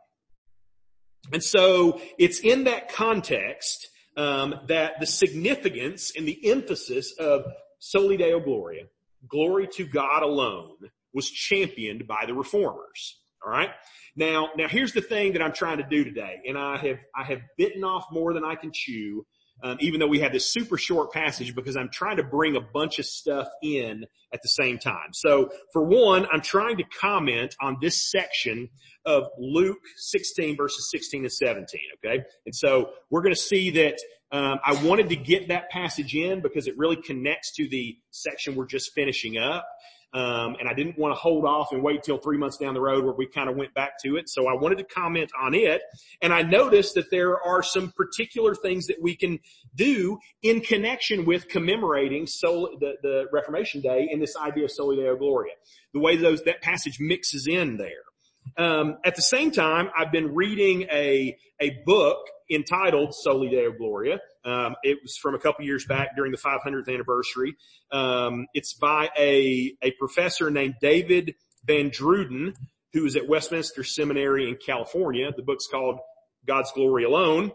And 1.33 1.43
so 1.43 2.01
it's 2.19 2.41
in 2.41 2.65
that 2.65 2.93
context 2.93 3.89
um, 4.17 4.55
that 4.69 5.01
the 5.01 5.07
significance 5.07 6.13
and 6.17 6.29
the 6.29 6.51
emphasis 6.51 7.15
of 7.19 7.45
Soli 7.79 8.17
Deo 8.17 8.41
Gloria, 8.41 8.85
glory 9.29 9.69
to 9.75 9.87
God 9.87 10.23
alone, 10.23 10.77
was 11.13 11.31
championed 11.31 12.07
by 12.07 12.25
the 12.27 12.35
reformers. 12.35 13.19
All 13.45 13.51
right. 13.51 13.71
Now, 14.17 14.51
now 14.57 14.69
here's 14.69 14.93
the 14.93 15.01
thing 15.01 15.33
that 15.33 15.43
I'm 15.43 15.53
trying 15.53 15.79
to 15.79 15.87
do 15.89 16.05
today, 16.05 16.41
and 16.47 16.57
I 16.57 16.77
have 16.79 16.99
I 17.17 17.25
have 17.25 17.41
bitten 17.59 17.85
off 17.85 18.07
more 18.13 18.33
than 18.33 18.45
I 18.45 18.55
can 18.55 18.71
chew. 18.73 19.27
Um, 19.63 19.77
even 19.79 20.01
though 20.01 20.09
we 20.09 20.19
have 20.19 20.33
this 20.33 20.53
super 20.53 20.77
short 20.77 21.13
passage 21.13 21.55
because 21.55 21.77
I'm 21.77 21.89
trying 21.89 22.17
to 22.17 22.25
bring 22.25 22.57
a 22.57 22.61
bunch 22.61 22.99
of 22.99 23.07
stuff 23.07 23.47
in 23.63 24.05
at 24.33 24.43
the 24.43 24.49
same 24.49 24.79
time. 24.79 25.11
So 25.13 25.49
for 25.73 25.85
one, 25.85 26.27
I'm 26.31 26.41
trying 26.41 26.77
to 26.79 26.85
comment 27.01 27.55
on 27.63 27.77
this 27.81 28.11
section 28.11 28.69
of 29.07 29.29
Luke 29.39 29.79
16 29.97 30.57
verses 30.57 30.91
16 30.91 31.23
and 31.23 31.33
17. 31.33 31.81
Okay. 32.05 32.25
And 32.45 32.55
so 32.55 32.91
we're 33.11 33.23
going 33.23 33.35
to 33.35 33.41
see 33.41 33.71
that, 33.71 33.99
Um, 34.33 34.59
I 34.65 34.75
wanted 34.83 35.11
to 35.11 35.17
get 35.17 35.49
that 35.49 35.71
passage 35.71 36.17
in 36.17 36.41
because 36.43 36.67
it 36.67 36.77
really 36.77 36.97
connects 36.97 37.53
to 37.55 37.69
the 37.69 37.97
section 38.11 38.57
we're 38.57 38.67
just 38.67 38.91
finishing 38.93 39.39
up. 39.39 39.65
Um, 40.15 40.55
and 40.61 40.69
I 40.69 40.75
didn't 40.75 40.97
want 40.97 41.13
to 41.13 41.19
hold 41.19 41.45
off 41.45 41.73
and 41.73 41.83
wait 41.83 42.05
till 42.05 42.19
three 42.19 42.39
months 42.39 42.57
down 42.57 42.73
the 42.73 42.81
road 42.81 43.05
where 43.05 43.15
we 43.15 43.27
kind 43.27 43.51
of 43.51 43.57
went 43.57 43.75
back 43.75 43.99
to 44.05 44.17
it. 44.17 44.29
So 44.29 44.47
I 44.47 44.55
wanted 44.55 44.79
to 44.79 44.85
comment 44.85 45.33
on 45.41 45.55
it. 45.55 45.83
And 46.23 46.33
I 46.33 46.43
noticed 46.43 46.95
that 46.95 47.11
there 47.11 47.41
are 47.43 47.65
some 47.65 47.91
particular 47.91 48.55
things 48.55 48.87
that 48.87 49.03
we 49.03 49.17
can 49.17 49.41
do 49.75 50.19
in 50.43 50.61
connection 50.61 51.25
with 51.25 51.49
commemorating 51.49 52.29
Sol- 52.29 52.77
the, 52.79 52.95
the 53.03 53.25
Reformation 53.33 53.81
Day 53.81 54.09
in 54.11 54.21
this 54.21 54.37
idea 54.37 54.65
of 54.65 54.71
Soli 54.71 54.97
Deo 54.97 55.17
Gloria. 55.17 55.55
The 55.93 56.01
way 56.01 56.17
those, 56.17 56.45
that 56.45 56.63
passage 56.63 56.99
mixes 57.01 57.49
in 57.49 57.77
there. 57.77 58.05
Um, 58.57 58.99
at 59.05 59.17
the 59.17 59.23
same 59.23 59.51
time, 59.51 59.91
I've 59.97 60.13
been 60.13 60.35
reading 60.35 60.83
a 60.93 61.37
a 61.61 61.71
book 61.85 62.19
entitled 62.51 63.15
Soli 63.15 63.49
Deo 63.49 63.73
Gloria. 63.73 64.21
Um, 64.45 64.77
it 64.83 64.99
was 65.03 65.17
from 65.17 65.35
a 65.35 65.39
couple 65.39 65.65
years 65.65 65.87
back 65.87 66.17
during 66.17 66.33
the 66.33 66.39
500th 66.39 66.89
anniversary. 66.89 67.57
Um, 67.91 68.47
it's 68.55 68.75
by 68.75 69.11
a 69.19 69.75
a 69.83 69.93
professor 69.93 70.51
named 70.51 70.75
David 70.81 71.35
VanDrunen, 71.67 72.55
who 72.93 73.07
is 73.07 73.17
at 73.17 73.29
Westminster 73.29 73.85
Seminary 73.85 74.49
in 74.49 74.57
California. 74.57 75.33
The 75.35 75.43
book's 75.43 75.67
called 75.67 75.99
God's 76.47 76.71
Glory 76.73 77.05
Alone, 77.05 77.53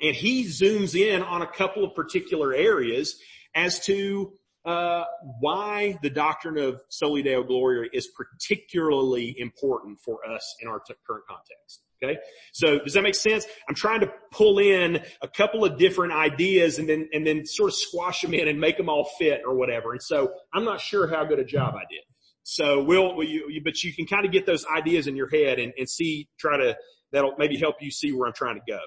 and 0.00 0.14
he 0.14 0.44
zooms 0.44 0.94
in 0.94 1.22
on 1.22 1.42
a 1.42 1.46
couple 1.46 1.84
of 1.84 1.94
particular 1.94 2.54
areas 2.54 3.20
as 3.54 3.80
to 3.86 4.32
uh, 4.68 5.04
why 5.40 5.98
the 6.02 6.10
doctrine 6.10 6.58
of 6.58 6.82
soli 6.90 7.22
deo 7.22 7.42
gloria 7.42 7.88
is 7.94 8.08
particularly 8.08 9.34
important 9.38 9.98
for 10.04 10.18
us 10.28 10.56
in 10.60 10.68
our 10.68 10.78
t- 10.80 10.92
current 11.06 11.24
context. 11.26 11.84
Okay. 12.02 12.18
So 12.52 12.78
does 12.78 12.92
that 12.92 13.02
make 13.02 13.14
sense? 13.14 13.46
I'm 13.68 13.74
trying 13.74 14.00
to 14.00 14.12
pull 14.30 14.58
in 14.58 15.02
a 15.22 15.26
couple 15.26 15.64
of 15.64 15.78
different 15.78 16.12
ideas 16.12 16.78
and 16.78 16.86
then, 16.86 17.08
and 17.14 17.26
then 17.26 17.46
sort 17.46 17.70
of 17.70 17.76
squash 17.76 18.20
them 18.20 18.34
in 18.34 18.46
and 18.46 18.60
make 18.60 18.76
them 18.76 18.90
all 18.90 19.08
fit 19.18 19.40
or 19.44 19.56
whatever. 19.56 19.92
And 19.92 20.02
so 20.02 20.32
I'm 20.52 20.64
not 20.64 20.80
sure 20.80 21.08
how 21.08 21.24
good 21.24 21.38
a 21.38 21.44
job 21.44 21.74
I 21.74 21.84
did. 21.90 22.04
So 22.44 22.84
we'll, 22.84 23.16
will 23.16 23.24
you, 23.24 23.60
but 23.64 23.82
you 23.82 23.92
can 23.94 24.06
kind 24.06 24.26
of 24.26 24.32
get 24.32 24.46
those 24.46 24.64
ideas 24.66 25.06
in 25.06 25.16
your 25.16 25.30
head 25.30 25.58
and, 25.58 25.72
and 25.78 25.88
see, 25.88 26.28
try 26.38 26.58
to, 26.58 26.76
that'll 27.10 27.34
maybe 27.38 27.56
help 27.56 27.76
you 27.80 27.90
see 27.90 28.12
where 28.12 28.28
I'm 28.28 28.34
trying 28.34 28.56
to 28.56 28.62
go. 28.68 28.78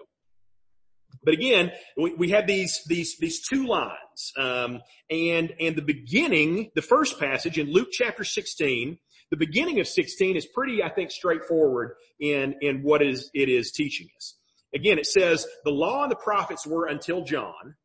But 1.23 1.35
again, 1.35 1.71
we, 1.97 2.13
we 2.15 2.29
have 2.29 2.47
these 2.47 2.81
these 2.87 3.17
these 3.19 3.47
two 3.47 3.67
lines, 3.67 4.31
um, 4.37 4.81
and 5.09 5.53
and 5.59 5.75
the 5.75 5.83
beginning, 5.83 6.71
the 6.73 6.81
first 6.81 7.19
passage 7.19 7.59
in 7.59 7.71
Luke 7.71 7.89
chapter 7.91 8.23
16, 8.23 8.97
the 9.29 9.37
beginning 9.37 9.79
of 9.79 9.87
16 9.87 10.35
is 10.35 10.47
pretty, 10.47 10.81
I 10.81 10.89
think, 10.89 11.11
straightforward 11.11 11.93
in 12.19 12.55
in 12.61 12.81
what 12.81 13.03
is 13.03 13.29
it 13.33 13.49
is 13.49 13.71
teaching 13.71 14.07
us. 14.17 14.37
Again, 14.73 14.97
it 14.97 15.05
says 15.05 15.45
the 15.63 15.71
law 15.71 16.03
and 16.03 16.11
the 16.11 16.15
prophets 16.15 16.65
were 16.65 16.87
until 16.87 17.23
John, 17.23 17.75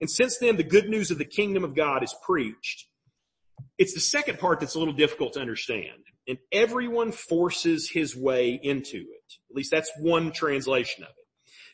and 0.00 0.10
since 0.10 0.38
then 0.38 0.56
the 0.56 0.64
good 0.64 0.88
news 0.88 1.10
of 1.10 1.18
the 1.18 1.24
kingdom 1.24 1.62
of 1.62 1.76
God 1.76 2.02
is 2.02 2.14
preached. 2.26 2.86
It's 3.78 3.94
the 3.94 4.00
second 4.00 4.38
part 4.38 4.60
that's 4.60 4.74
a 4.74 4.78
little 4.78 4.94
difficult 4.94 5.34
to 5.34 5.40
understand. 5.40 6.04
And 6.26 6.38
everyone 6.52 7.12
forces 7.12 7.90
his 7.90 8.16
way 8.16 8.58
into 8.62 8.98
it. 8.98 9.32
At 9.50 9.56
least 9.56 9.70
that's 9.70 9.90
one 9.98 10.32
translation 10.32 11.04
of 11.04 11.10
it. 11.10 11.19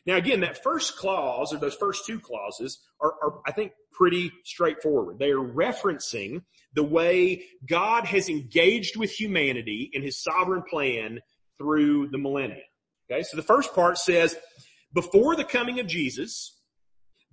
Now 0.07 0.15
again, 0.15 0.39
that 0.39 0.63
first 0.63 0.97
clause 0.97 1.53
or 1.53 1.57
those 1.57 1.75
first 1.75 2.05
two 2.07 2.19
clauses 2.19 2.79
are, 3.01 3.13
are, 3.21 3.41
I 3.45 3.51
think, 3.51 3.73
pretty 3.91 4.31
straightforward. 4.45 5.19
They 5.19 5.31
are 5.31 5.37
referencing 5.37 6.43
the 6.73 6.83
way 6.83 7.43
God 7.67 8.05
has 8.05 8.29
engaged 8.29 8.95
with 8.95 9.11
humanity 9.11 9.89
in 9.91 10.01
his 10.01 10.23
sovereign 10.23 10.63
plan 10.67 11.19
through 11.57 12.07
the 12.09 12.17
millennia. 12.17 12.63
Okay, 13.11 13.23
so 13.23 13.35
the 13.35 13.43
first 13.43 13.75
part 13.75 13.97
says, 13.97 14.35
before 14.93 15.35
the 15.35 15.43
coming 15.43 15.79
of 15.79 15.87
Jesus, 15.87 16.57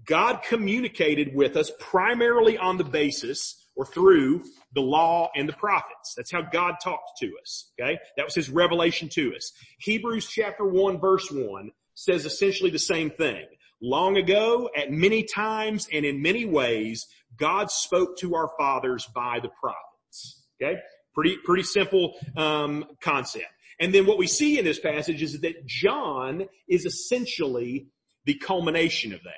God 0.06 0.42
communicated 0.42 1.34
with 1.34 1.56
us 1.56 1.70
primarily 1.78 2.58
on 2.58 2.76
the 2.76 2.84
basis 2.84 3.68
or 3.76 3.84
through 3.84 4.44
the 4.74 4.80
law 4.80 5.30
and 5.34 5.48
the 5.48 5.52
prophets. 5.52 6.14
That's 6.16 6.32
how 6.32 6.42
God 6.42 6.74
talked 6.82 7.18
to 7.20 7.32
us. 7.40 7.72
Okay. 7.80 7.98
That 8.16 8.24
was 8.24 8.34
his 8.34 8.50
revelation 8.50 9.08
to 9.10 9.34
us. 9.34 9.52
Hebrews 9.80 10.28
chapter 10.28 10.64
one 10.64 10.98
verse 11.00 11.30
one 11.30 11.70
says 11.94 12.24
essentially 12.24 12.70
the 12.70 12.78
same 12.78 13.10
thing. 13.10 13.46
Long 13.80 14.16
ago, 14.16 14.70
at 14.76 14.90
many 14.90 15.24
times 15.24 15.88
and 15.92 16.04
in 16.04 16.22
many 16.22 16.44
ways, 16.44 17.06
God 17.36 17.70
spoke 17.70 18.16
to 18.18 18.34
our 18.34 18.50
fathers 18.58 19.06
by 19.14 19.40
the 19.42 19.50
prophets. 19.60 20.42
Okay? 20.62 20.80
Pretty, 21.14 21.36
pretty 21.44 21.64
simple, 21.64 22.14
um, 22.36 22.84
concept. 23.00 23.46
And 23.80 23.92
then 23.92 24.06
what 24.06 24.18
we 24.18 24.26
see 24.26 24.58
in 24.58 24.64
this 24.64 24.78
passage 24.78 25.22
is 25.22 25.40
that 25.40 25.66
John 25.66 26.46
is 26.68 26.84
essentially 26.84 27.88
the 28.24 28.34
culmination 28.34 29.12
of 29.12 29.22
that. 29.24 29.32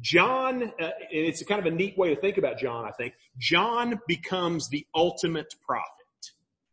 John, 0.00 0.62
uh, 0.62 0.84
and 0.84 0.92
it's 1.10 1.42
kind 1.44 1.64
of 1.64 1.72
a 1.72 1.74
neat 1.74 1.96
way 1.96 2.14
to 2.14 2.20
think 2.20 2.38
about 2.38 2.58
John, 2.58 2.84
I 2.84 2.92
think. 2.92 3.14
John 3.38 4.00
becomes 4.06 4.68
the 4.68 4.86
ultimate 4.94 5.54
prophet. 5.64 5.90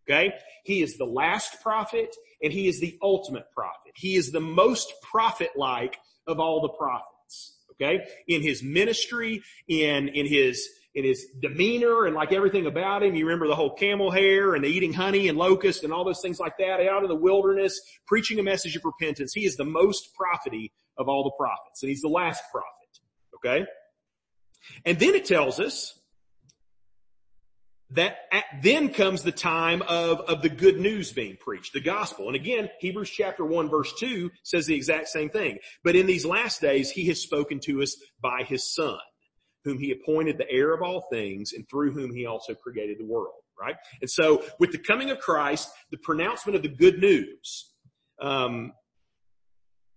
Okay? 0.08 0.34
He 0.64 0.82
is 0.82 0.98
the 0.98 1.06
last 1.06 1.62
prophet 1.62 2.16
and 2.42 2.52
he 2.52 2.68
is 2.68 2.80
the 2.80 2.98
ultimate 3.02 3.46
prophet. 3.54 3.94
He 3.96 4.16
is 4.16 4.32
the 4.32 4.40
most 4.40 4.94
prophet-like 5.02 5.98
of 6.28 6.40
all 6.40 6.62
the 6.62 6.70
prophets. 6.70 7.58
Okay? 7.72 8.06
In 8.28 8.42
his 8.42 8.62
ministry, 8.64 9.42
in, 9.68 10.10
in 10.10 10.26
his, 10.26 10.68
in 10.94 11.04
his 11.04 11.26
demeanor 11.42 12.06
and 12.06 12.16
like 12.16 12.32
everything 12.32 12.66
about 12.66 13.04
him. 13.04 13.16
You 13.16 13.26
remember 13.26 13.48
the 13.48 13.56
whole 13.56 13.74
camel 13.76 14.12
hair 14.12 14.56
and 14.56 14.64
the 14.64 14.68
eating 14.68 14.94
honey 14.94 15.28
and 15.28 15.38
locust 15.38 15.84
and 15.84 15.92
all 15.92 16.06
those 16.06 16.22
things 16.22 16.40
like 16.40 16.58
that 16.60 16.80
out 16.82 17.04
in 17.04 17.10
the 17.10 17.16
wilderness, 17.16 17.80
preaching 18.06 18.40
a 18.40 18.44
message 18.44 18.76
of 18.76 18.84
repentance. 18.86 19.34
He 19.34 19.46
is 19.46 19.56
the 19.56 19.66
most 19.66 20.14
prophety 20.16 20.72
of 20.98 21.08
all 21.08 21.24
the 21.24 21.32
prophets 21.38 21.82
and 21.82 21.90
he's 21.90 22.02
the 22.02 22.10
last 22.10 22.44
prophet. 22.52 22.70
Okay? 23.36 23.66
And 24.86 25.00
then 25.00 25.16
it 25.16 25.26
tells 25.26 25.60
us 25.60 26.00
that 27.96 28.18
at, 28.32 28.46
then 28.62 28.90
comes 28.90 29.24
the 29.24 29.32
time 29.32 29.82
of, 29.84 30.22
of 30.22 30.42
the 30.42 30.50
good 30.50 30.80
news 30.80 31.12
being 31.12 31.38
preached, 31.40 31.74
the 31.74 31.82
gospel. 31.82 32.28
And 32.28 32.36
again, 32.36 32.70
Hebrews 32.80 33.10
chapter 33.10 33.46
1 33.46 33.70
verse 33.70 33.94
2 34.00 34.32
says 34.44 34.66
the 34.66 34.76
exact 34.76 35.10
same 35.10 35.30
thing. 35.30 35.60
But 35.84 35.96
in 35.96 36.06
these 36.06 36.26
last 36.26 36.62
days, 36.62 36.90
he 36.90 37.08
has 37.08 37.22
spoken 37.22 37.60
to 37.62 37.82
us 37.82 37.96
by 38.22 38.44
his 38.44 38.74
son, 38.74 38.98
whom 39.64 39.78
he 39.78 39.92
appointed 39.92 40.38
the 40.38 40.50
heir 40.50 40.74
of 40.74 40.82
all 40.82 41.08
things 41.12 41.54
and 41.54 41.68
through 41.70 41.92
whom 41.92 42.14
he 42.14 42.26
also 42.26 42.54
created 42.56 42.98
the 43.00 43.06
world, 43.06 43.42
right? 43.60 43.76
And 44.02 44.10
so 44.10 44.44
with 44.60 44.72
the 44.72 44.80
coming 44.80 45.12
of 45.12 45.20
Christ, 45.20 45.70
the 45.92 45.98
pronouncement 45.98 46.56
of 46.56 46.64
the 46.64 46.70
good 46.70 47.00
news, 47.00 47.72
um, 48.22 48.74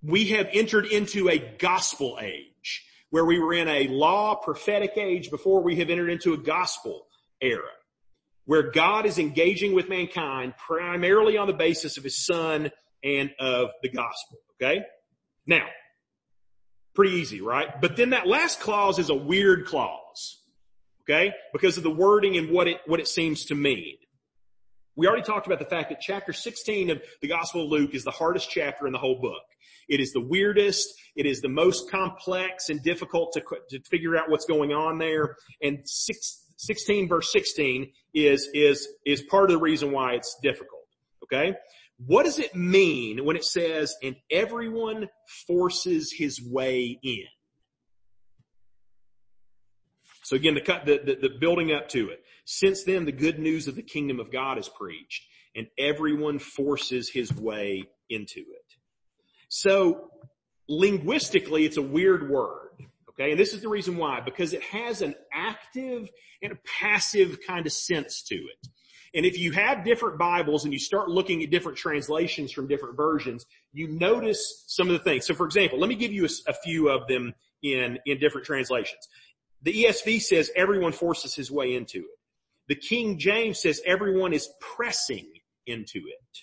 we 0.03 0.27
have 0.29 0.49
entered 0.53 0.87
into 0.87 1.29
a 1.29 1.39
gospel 1.39 2.19
age 2.21 2.85
where 3.11 3.25
we 3.25 3.39
were 3.39 3.55
in 3.55 3.69
a 3.69 3.89
law 3.89 4.35
prophetic 4.35 4.93
age 4.97 5.31
before 5.31 5.63
we 5.63 5.77
have 5.77 5.89
entered 5.89 6.11
into 6.11 6.35
a 6.35 6.37
gospel 6.37 7.07
era 7.41 7.71
where 8.47 8.71
God 8.71 9.07
is 9.07 9.19
engaging 9.19 9.75
with 9.75 9.89
mankind 9.89 10.55
primarily 10.57 11.37
on 11.37 11.47
the 11.47 11.53
basis 11.53 11.99
of 11.99 12.05
his 12.05 12.25
son 12.25 12.71
and 13.05 13.31
of 13.39 13.71
the 13.83 13.89
gospel. 13.89 14.39
Okay. 14.61 14.83
Now, 15.47 15.67
pretty 16.95 17.17
easy, 17.17 17.41
right? 17.41 17.81
But 17.81 17.97
then 17.97 18.11
that 18.11 18.27
last 18.27 18.61
clause 18.61 18.99
is 18.99 19.11
a 19.11 19.15
weird 19.15 19.67
clause. 19.67 20.41
Okay. 21.03 21.33
Because 21.53 21.77
of 21.77 21.83
the 21.83 21.91
wording 21.91 22.37
and 22.37 22.51
what 22.51 22.67
it, 22.69 22.79
what 22.87 23.01
it 23.01 23.09
seems 23.09 23.47
to 23.47 23.55
mean. 23.55 23.97
We 24.97 25.07
already 25.07 25.23
talked 25.23 25.47
about 25.47 25.59
the 25.59 25.67
fact 25.67 25.91
that 25.91 26.01
chapter 26.01 26.33
16 26.33 26.91
of 26.91 27.03
the 27.21 27.29
Gospel 27.29 27.65
of 27.65 27.69
Luke 27.69 27.95
is 27.95 28.03
the 28.03 28.11
hardest 28.11 28.49
chapter 28.51 28.87
in 28.87 28.95
the 28.95 28.99
whole 28.99 29.21
book. 29.21 29.43
It 29.89 30.01
is 30.01 30.13
the 30.13 30.23
weirdest. 30.23 30.89
It 31.15 31.27
is 31.27 31.43
the 31.43 31.51
most 31.51 31.91
complex 31.91 32.71
and 32.71 32.83
difficult 32.83 33.35
to, 33.35 33.43
to 33.71 33.81
figure 33.91 34.17
out 34.17 34.31
what's 34.31 34.47
going 34.47 34.73
on 34.73 34.99
there. 34.99 35.37
And 35.63 35.81
six, 35.85 36.46
16 36.57 37.09
verse 37.09 37.31
16 37.33 37.93
is, 38.15 38.49
is, 38.55 38.89
is 39.05 39.23
part 39.23 39.45
of 39.45 39.51
the 39.51 39.59
reason 39.59 39.93
why 39.93 40.15
it's 40.15 40.37
difficult. 40.43 40.83
Okay? 41.25 41.55
What 41.99 42.25
does 42.25 42.39
it 42.39 42.55
mean 42.55 43.25
when 43.25 43.37
it 43.37 43.45
says, 43.45 43.95
and 44.03 44.17
everyone 44.31 45.09
forces 45.47 46.13
his 46.17 46.41
way 46.43 46.99
in? 47.03 47.25
So 50.23 50.37
again, 50.37 50.55
the, 50.55 50.61
cut 50.61 50.85
the, 50.85 50.99
the, 50.99 51.31
building 51.41 51.73
up 51.73 51.89
to 51.91 52.11
it. 52.11 52.21
Since 52.45 52.85
then, 52.85 53.05
the 53.05 53.13
good 53.13 53.39
news 53.39 53.69
of 53.69 53.77
the 53.77 53.83
kingdom 53.83 54.19
of 54.19 54.33
God 54.33 54.59
is 54.59 54.69
preached 54.69 55.25
and 55.55 55.69
everyone 55.79 56.39
forces 56.39 57.11
his 57.13 57.33
way 57.33 57.85
into 58.11 58.41
it. 58.41 58.75
So 59.49 60.11
linguistically, 60.69 61.65
it's 61.65 61.77
a 61.77 61.83
weird 61.83 62.29
word. 62.29 62.66
Okay. 63.19 63.31
And 63.31 63.41
this 63.41 63.55
is 63.55 63.63
the 63.63 63.69
reason 63.69 63.97
why, 63.97 64.21
because 64.21 64.53
it 64.53 64.63
has 64.63 65.03
an 65.03 65.15
active 65.33 66.09
and 66.43 66.53
a 66.53 66.59
passive 66.81 67.39
kind 67.47 67.67
of 67.67 67.73
sense 67.73 68.23
to 68.25 68.35
it. 68.35 68.69
And 69.15 69.25
if 69.25 69.39
you 69.39 69.53
have 69.53 69.85
different 69.85 70.19
Bibles 70.19 70.65
and 70.65 70.73
you 70.73 70.79
start 70.79 71.09
looking 71.09 71.43
at 71.43 71.51
different 71.51 71.79
translations 71.79 72.53
from 72.53 72.69
different 72.69 72.97
versions, 72.97 73.47
you 73.73 73.89
notice 73.89 74.65
some 74.67 74.89
of 74.89 74.93
the 74.93 74.99
things. 74.99 75.27
So 75.27 75.35
for 75.35 75.47
example, 75.47 75.79
let 75.79 75.89
me 75.89 75.95
give 75.95 76.13
you 76.13 76.27
a, 76.27 76.51
a 76.51 76.53
few 76.53 76.91
of 76.91 77.09
them 77.09 77.33
in, 77.63 77.99
in 78.05 78.19
different 78.19 78.47
translations. 78.47 79.09
The 79.63 79.85
ESV 79.85 80.21
says 80.21 80.51
everyone 80.55 80.93
forces 80.93 81.35
his 81.35 81.51
way 81.51 81.75
into 81.75 82.01
it. 82.01 82.19
The 82.69 82.75
King 82.75 83.19
James 83.19 83.63
says 83.63 83.81
everyone 83.87 84.35
is 84.35 84.51
pressing 84.61 85.27
into 85.67 85.99
it. 85.99 86.39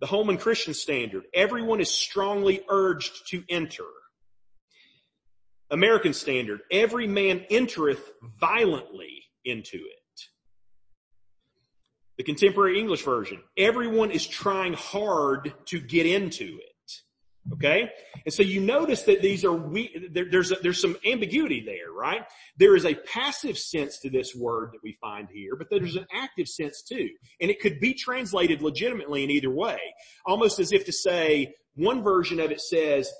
The 0.00 0.06
Holman 0.06 0.38
Christian 0.38 0.74
Standard, 0.74 1.24
everyone 1.34 1.80
is 1.80 1.90
strongly 1.90 2.62
urged 2.68 3.28
to 3.30 3.42
enter. 3.48 3.84
American 5.72 6.12
Standard, 6.12 6.60
every 6.70 7.08
man 7.08 7.44
entereth 7.50 8.12
violently 8.38 9.24
into 9.44 9.78
it. 9.78 9.98
The 12.18 12.24
contemporary 12.24 12.78
English 12.78 13.02
version, 13.02 13.40
everyone 13.56 14.10
is 14.10 14.26
trying 14.26 14.74
hard 14.74 15.52
to 15.66 15.80
get 15.80 16.06
into 16.06 16.44
it. 16.44 16.72
Okay? 17.54 17.90
And 18.24 18.32
so 18.32 18.42
you 18.42 18.60
notice 18.60 19.02
that 19.04 19.20
these 19.20 19.44
are 19.44 19.52
we, 19.52 20.08
there, 20.12 20.26
there's, 20.30 20.52
a, 20.52 20.56
there's 20.62 20.80
some 20.80 20.96
ambiguity 21.04 21.64
there, 21.64 21.92
right? 21.92 22.22
There 22.56 22.76
is 22.76 22.84
a 22.84 22.94
passive 22.94 23.58
sense 23.58 23.98
to 24.00 24.10
this 24.10 24.34
word 24.36 24.70
that 24.72 24.82
we 24.84 24.96
find 25.00 25.26
here, 25.32 25.56
but 25.56 25.68
there's 25.68 25.96
an 25.96 26.06
active 26.14 26.46
sense 26.46 26.82
too. 26.82 27.08
And 27.40 27.50
it 27.50 27.60
could 27.60 27.80
be 27.80 27.94
translated 27.94 28.62
legitimately 28.62 29.24
in 29.24 29.30
either 29.30 29.50
way. 29.50 29.80
Almost 30.24 30.60
as 30.60 30.72
if 30.72 30.84
to 30.84 30.92
say, 30.92 31.54
one 31.74 32.02
version 32.02 32.38
of 32.38 32.52
it 32.52 32.60
says, 32.60 33.10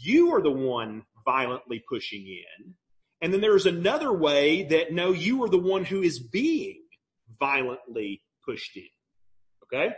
you 0.00 0.32
are 0.32 0.42
the 0.42 0.52
one 0.52 1.02
violently 1.24 1.82
pushing 1.88 2.26
in. 2.26 2.74
And 3.20 3.32
then 3.32 3.40
there's 3.40 3.66
another 3.66 4.12
way 4.12 4.64
that 4.64 4.92
no, 4.92 5.12
you 5.12 5.44
are 5.44 5.48
the 5.48 5.58
one 5.58 5.84
who 5.84 6.02
is 6.02 6.18
being 6.18 6.82
violently 7.38 8.22
pushed 8.44 8.76
in. 8.76 8.88
Okay? 9.64 9.94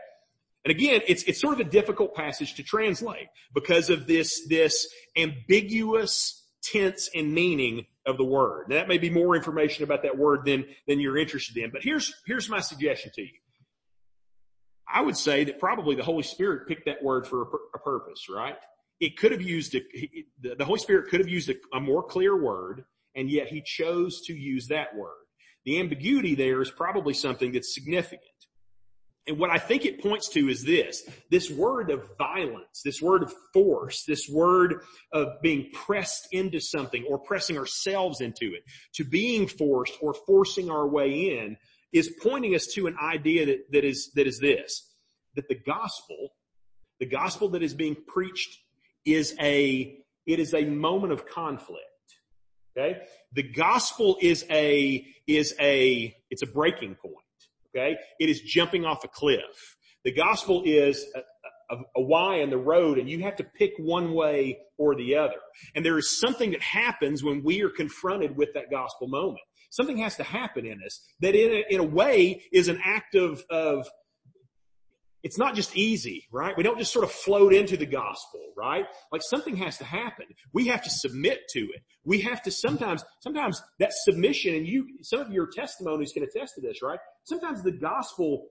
And 0.64 0.71
again, 0.71 1.02
it's, 1.07 1.23
it's 1.25 1.40
sort 1.40 1.54
of 1.54 1.66
a 1.66 1.71
difficult 1.71 2.14
passage 2.14 2.54
to 2.54 2.62
translate 2.62 3.28
because 3.54 3.90
of 3.90 4.07
this, 4.07 4.47
this 4.49 4.87
ambiguous 5.16 6.43
tense 6.62 7.11
and 7.14 7.35
meaning 7.35 7.87
of 8.07 8.16
the 8.16 8.25
word. 8.25 8.66
Now, 8.69 8.76
that 8.76 8.88
may 8.88 8.99
be 8.99 9.11
more 9.11 9.37
information 9.37 9.85
about 9.85 10.02
that 10.02 10.16
word 10.16 10.45
than, 10.45 10.64
than 10.87 11.00
you're 11.00 11.19
interested 11.19 11.57
in, 11.57 11.71
but 11.71 11.83
here's, 11.83 12.14
here's 12.26 12.49
my 12.49 12.61
suggestion 12.61 13.11
to 13.14 13.23
you. 13.23 13.38
I 14.93 15.00
would 15.00 15.16
say 15.16 15.45
that 15.45 15.59
probably 15.59 15.97
the 15.97 16.02
Holy 16.02 16.23
Spirit 16.23 16.69
picked 16.69 16.87
that 16.87 17.02
word 17.02 17.26
for 17.26 17.43
a, 17.43 17.47
a 17.75 17.78
purpose, 17.78 18.26
right? 18.31 18.57
It 19.01 19.17
could 19.17 19.33
have 19.33 19.43
used 19.43 19.75
a, 19.75 19.83
the 20.57 20.65
Holy 20.65 20.79
Spirit 20.79 21.11
could 21.11 21.21
have 21.21 21.29
used 21.29 21.51
a, 21.51 21.55
a 21.77 21.81
more 21.81 22.03
clear 22.03 22.41
word, 22.41 22.85
and 23.15 23.31
yet 23.31 23.49
he 23.49 23.63
chose 23.65 24.23
to 24.27 24.35
use 24.35 24.69
that 24.69 24.95
word. 24.97 25.13
The 25.65 25.81
ambiguity 25.81 26.35
there 26.35 26.61
is 26.61 26.71
probably 26.71 27.15
something 27.15 27.53
that's 27.53 27.75
significant. 27.75 28.23
And 29.27 29.39
what 29.39 29.51
I 29.51 29.59
think 29.59 29.87
it 29.87 30.03
points 30.03 30.29
to 30.31 30.51
is 30.51 30.65
this, 30.65 31.03
this 31.31 31.51
word 31.51 31.91
of 31.91 32.11
violence, 32.19 32.83
this 32.85 33.01
word 33.01 33.23
of 33.23 33.33
force, 33.55 34.05
this 34.07 34.29
word 34.29 34.83
of 35.13 35.41
being 35.43 35.71
pressed 35.73 36.29
into 36.33 36.61
something 36.61 37.07
or 37.09 37.19
pressing 37.19 37.57
ourselves 37.57 38.21
into 38.21 38.53
it, 38.53 38.65
to 38.97 39.05
being 39.05 39.47
forced 39.47 39.95
or 40.03 40.13
forcing 40.27 40.71
our 40.71 40.87
way 40.87 41.39
in 41.39 41.57
is 41.93 42.13
pointing 42.23 42.55
us 42.55 42.67
to 42.75 42.87
an 42.87 42.97
idea 43.03 43.47
that, 43.47 43.61
that 43.73 43.85
is, 43.85 44.11
that 44.15 44.27
is 44.27 44.39
this, 44.41 44.93
that 45.37 45.49
the 45.49 45.59
gospel, 45.67 46.31
the 47.01 47.07
gospel 47.07 47.49
that 47.51 47.63
is 47.63 47.73
being 47.73 47.97
preached 48.07 48.59
is 49.05 49.35
a, 49.41 49.99
it 50.27 50.39
is 50.39 50.55
a 50.55 50.65
moment 50.65 51.13
of 51.13 51.27
conflict. 51.27 51.81
Okay. 52.77 53.01
The 53.33 53.43
gospel 53.43 54.17
is 54.21 54.45
a, 54.51 55.07
is 55.27 55.55
a, 55.61 56.15
it's 56.31 56.43
a 56.43 56.47
breaking 56.47 56.97
point. 56.97 57.15
Okay. 57.75 57.97
It 58.19 58.29
is 58.29 58.41
jumping 58.41 58.85
off 58.85 59.05
a 59.05 59.09
cliff. 59.09 59.77
The 60.05 60.13
gospel 60.13 60.63
is 60.65 61.05
a, 61.15 61.75
a, 61.75 61.79
a 61.97 62.03
Y 62.03 62.37
in 62.37 62.51
the 62.51 62.59
road 62.59 62.99
and 62.99 63.09
you 63.09 63.23
have 63.23 63.37
to 63.37 63.45
pick 63.45 63.73
one 63.79 64.13
way 64.13 64.59
or 64.77 64.95
the 64.95 65.17
other. 65.17 65.41
And 65.75 65.85
there 65.85 65.99
is 65.99 66.19
something 66.19 66.51
that 66.51 66.63
happens 66.63 67.23
when 67.23 67.43
we 67.45 67.63
are 67.63 67.71
confronted 67.71 68.37
with 68.37 68.53
that 68.55 68.71
gospel 68.71 69.09
moment. 69.09 69.41
Something 69.71 69.99
has 69.99 70.17
to 70.17 70.23
happen 70.23 70.67
in 70.67 70.81
us 70.85 71.01
that 71.21 71.35
in 71.35 71.51
a, 71.51 71.65
in 71.75 71.81
a 71.81 71.85
way 71.85 72.43
is 72.53 72.69
an 72.69 72.81
act 72.85 73.15
of, 73.15 73.45
of 73.51 73.89
it's 75.25 75.38
not 75.38 75.54
just 75.54 75.75
easy, 75.75 76.26
right? 76.31 76.54
We 76.54 76.62
don't 76.62 76.78
just 76.78 76.93
sort 76.93 77.04
of 77.04 77.11
float 77.11 77.54
into 77.54 77.78
the 77.78 77.87
gospel, 77.87 78.40
right? 78.57 78.85
Like 79.11 79.23
something 79.25 79.57
has 79.57 79.78
to 79.78 79.85
happen. 79.85 80.26
We 80.52 80.66
have 80.69 80.83
to 80.85 80.90
submit 80.90 81.40
to 81.54 81.61
it. 81.61 81.83
We 82.04 82.21
have 82.21 82.43
to 82.43 82.50
sometimes, 82.50 83.02
sometimes 83.21 83.61
that 83.81 83.93
submission 83.95 84.54
and 84.54 84.69
you, 84.69 84.87
some 85.00 85.21
of 85.21 85.33
your 85.33 85.47
testimonies 85.47 86.12
can 86.12 86.25
attest 86.25 86.57
to 86.57 86.61
this, 86.61 86.83
right? 86.83 86.99
Sometimes 87.25 87.62
the 87.62 87.73
gospel 87.73 88.49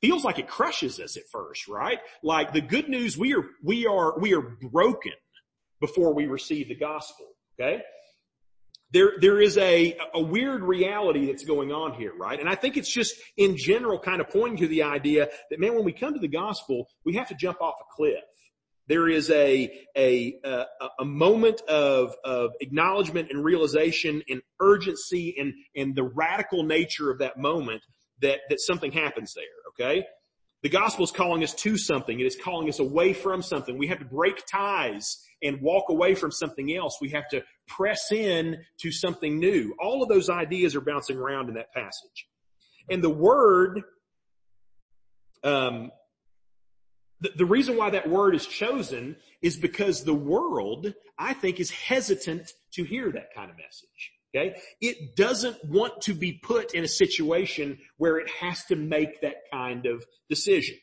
feels 0.00 0.24
like 0.24 0.40
it 0.40 0.48
crushes 0.48 0.98
us 0.98 1.16
at 1.16 1.22
first, 1.30 1.68
right? 1.68 1.98
Like 2.24 2.52
the 2.52 2.60
good 2.60 2.88
news, 2.88 3.16
we 3.16 3.32
are, 3.32 3.44
we 3.62 3.86
are, 3.86 4.18
we 4.18 4.34
are 4.34 4.42
broken 4.42 5.12
before 5.80 6.12
we 6.12 6.26
receive 6.26 6.68
the 6.68 6.74
gospel, 6.74 7.26
okay? 7.58 7.82
There, 8.96 9.12
there 9.20 9.40
is 9.42 9.58
a, 9.58 9.94
a 10.14 10.20
weird 10.22 10.62
reality 10.62 11.26
that's 11.26 11.44
going 11.44 11.70
on 11.70 11.92
here, 11.92 12.12
right? 12.18 12.40
And 12.40 12.48
I 12.48 12.54
think 12.54 12.78
it's 12.78 12.88
just 12.88 13.14
in 13.36 13.54
general 13.58 13.98
kind 13.98 14.22
of 14.22 14.30
pointing 14.30 14.56
to 14.58 14.68
the 14.68 14.84
idea 14.84 15.28
that 15.50 15.60
man, 15.60 15.74
when 15.74 15.84
we 15.84 15.92
come 15.92 16.14
to 16.14 16.18
the 16.18 16.28
gospel, 16.28 16.88
we 17.04 17.14
have 17.16 17.28
to 17.28 17.34
jump 17.34 17.60
off 17.60 17.74
a 17.78 17.84
cliff. 17.94 18.24
There 18.88 19.06
is 19.06 19.28
a, 19.30 19.70
a, 19.98 20.38
a, 20.42 20.64
a 21.00 21.04
moment 21.04 21.60
of, 21.68 22.14
of 22.24 22.52
acknowledgement 22.60 23.30
and 23.30 23.44
realization 23.44 24.22
and 24.30 24.40
urgency 24.60 25.34
and, 25.38 25.52
and 25.74 25.94
the 25.94 26.04
radical 26.04 26.62
nature 26.62 27.10
of 27.10 27.18
that 27.18 27.36
moment 27.36 27.82
that, 28.22 28.38
that 28.48 28.60
something 28.60 28.92
happens 28.92 29.34
there, 29.34 29.44
okay? 29.88 30.06
The 30.62 30.68
gospel 30.68 31.04
is 31.04 31.10
calling 31.10 31.42
us 31.42 31.54
to 31.54 31.76
something. 31.76 32.18
It 32.18 32.26
is 32.26 32.36
calling 32.36 32.68
us 32.68 32.78
away 32.78 33.12
from 33.12 33.42
something. 33.42 33.78
We 33.78 33.88
have 33.88 33.98
to 33.98 34.04
break 34.04 34.44
ties 34.46 35.22
and 35.42 35.60
walk 35.60 35.90
away 35.90 36.14
from 36.14 36.32
something 36.32 36.74
else. 36.74 36.98
We 37.00 37.10
have 37.10 37.28
to 37.30 37.42
press 37.68 38.10
in 38.10 38.58
to 38.80 38.90
something 38.90 39.38
new. 39.38 39.74
All 39.78 40.02
of 40.02 40.08
those 40.08 40.30
ideas 40.30 40.74
are 40.74 40.80
bouncing 40.80 41.18
around 41.18 41.48
in 41.48 41.54
that 41.54 41.72
passage. 41.72 42.26
And 42.88 43.02
the 43.02 43.10
word, 43.10 43.82
um, 45.44 45.90
the, 47.20 47.32
the 47.36 47.46
reason 47.46 47.76
why 47.76 47.90
that 47.90 48.08
word 48.08 48.34
is 48.34 48.46
chosen 48.46 49.16
is 49.42 49.56
because 49.56 50.04
the 50.04 50.14
world, 50.14 50.94
I 51.18 51.34
think, 51.34 51.60
is 51.60 51.70
hesitant 51.70 52.50
to 52.72 52.84
hear 52.84 53.12
that 53.12 53.34
kind 53.34 53.50
of 53.50 53.56
message. 53.56 54.12
Okay? 54.36 54.56
It 54.80 55.16
doesn't 55.16 55.64
want 55.64 56.02
to 56.02 56.14
be 56.14 56.32
put 56.32 56.74
in 56.74 56.84
a 56.84 56.88
situation 56.88 57.78
where 57.96 58.18
it 58.18 58.28
has 58.40 58.64
to 58.66 58.76
make 58.76 59.22
that 59.22 59.36
kind 59.52 59.86
of 59.86 60.04
decision. 60.28 60.76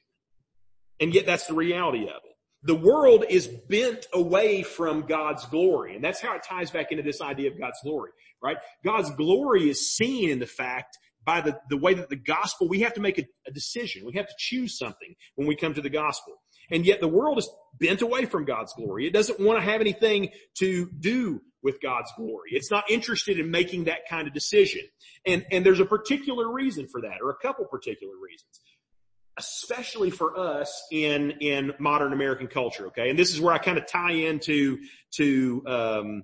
And 1.00 1.13
yet 1.13 1.26
that's 1.26 1.48
the 1.48 1.54
reality 1.54 2.04
of 2.04 2.22
it 2.24 2.34
the 2.63 2.76
world 2.76 3.26
is 3.30 3.48
bent 3.48 4.08
away 4.13 4.63
from 4.63 5.02
God's 5.02 5.46
glory. 5.46 5.96
And 5.96 6.04
that's 6.04 6.22
how 6.22 6.36
it 6.36 6.44
ties 6.44 6.72
back 6.72 6.92
into 6.92 7.04
this 7.04 7.22
idea 7.22 7.52
of 7.52 7.60
God's 7.60 7.80
glory, 7.84 8.12
right? 8.42 8.58
God's 8.84 9.12
glory 9.12 9.70
is 9.70 9.92
seen 9.96 10.30
in 10.30 10.39
the 10.39 10.46
fact 10.46 10.98
by 11.26 11.42
the, 11.42 11.60
the 11.70 11.78
way 11.78 11.94
that 11.94 12.10
the 12.10 12.16
gospel, 12.16 12.68
we 12.68 12.82
have 12.82 12.94
to 12.94 13.02
make 13.02 13.18
a, 13.18 13.26
a 13.48 13.52
decision. 13.52 14.06
We 14.06 14.13
have 14.13 14.28
to 14.28 14.36
choose 14.38 14.78
something 14.78 15.16
when 15.36 15.48
we 15.48 15.56
come 15.56 15.74
to 15.74 15.82
the 15.82 15.89
gospel. 15.89 16.34
And 16.72 16.86
yet 16.86 17.02
the 17.02 17.08
world 17.08 17.38
is 17.38 17.50
bent 17.80 18.02
away 18.02 18.26
from 18.26 18.46
God's 18.46 18.74
glory. 18.74 19.08
It 19.08 19.13
doesn't 19.13 19.39
want 19.39 19.60
to 19.60 19.70
have 19.70 19.82
anything 19.82 20.30
to 20.60 20.89
do 21.00 21.42
with 21.63 21.82
God's 21.82 22.12
glory. 22.17 22.49
It's 22.52 22.69
not 22.69 22.91
interested 22.91 23.39
in 23.39 23.49
making 23.49 23.86
that 23.86 24.08
kind 24.10 24.28
of 24.28 24.34
decision. 24.34 24.82
And, 25.26 25.45
and 25.52 25.65
there's 25.65 25.80
a 25.80 25.86
particular 25.86 26.52
reason 26.52 26.88
for 26.88 27.02
that, 27.02 27.21
or 27.21 27.30
a 27.30 27.38
couple 27.38 27.65
particular 27.65 28.13
reasons 28.21 28.60
especially 29.38 30.12
for 30.12 30.38
us 30.38 30.86
in 30.91 31.32
in 31.41 31.73
modern 31.80 32.13
American 32.13 32.47
culture. 32.47 32.88
Okay, 32.88 33.10
and 33.10 33.17
this 33.17 33.34
is 33.34 33.41
where 33.41 33.54
I 33.54 33.58
kind 33.58 33.78
of 33.78 33.88
tie 33.88 34.12
into 34.12 34.78
to 35.15 35.63
um, 35.65 36.23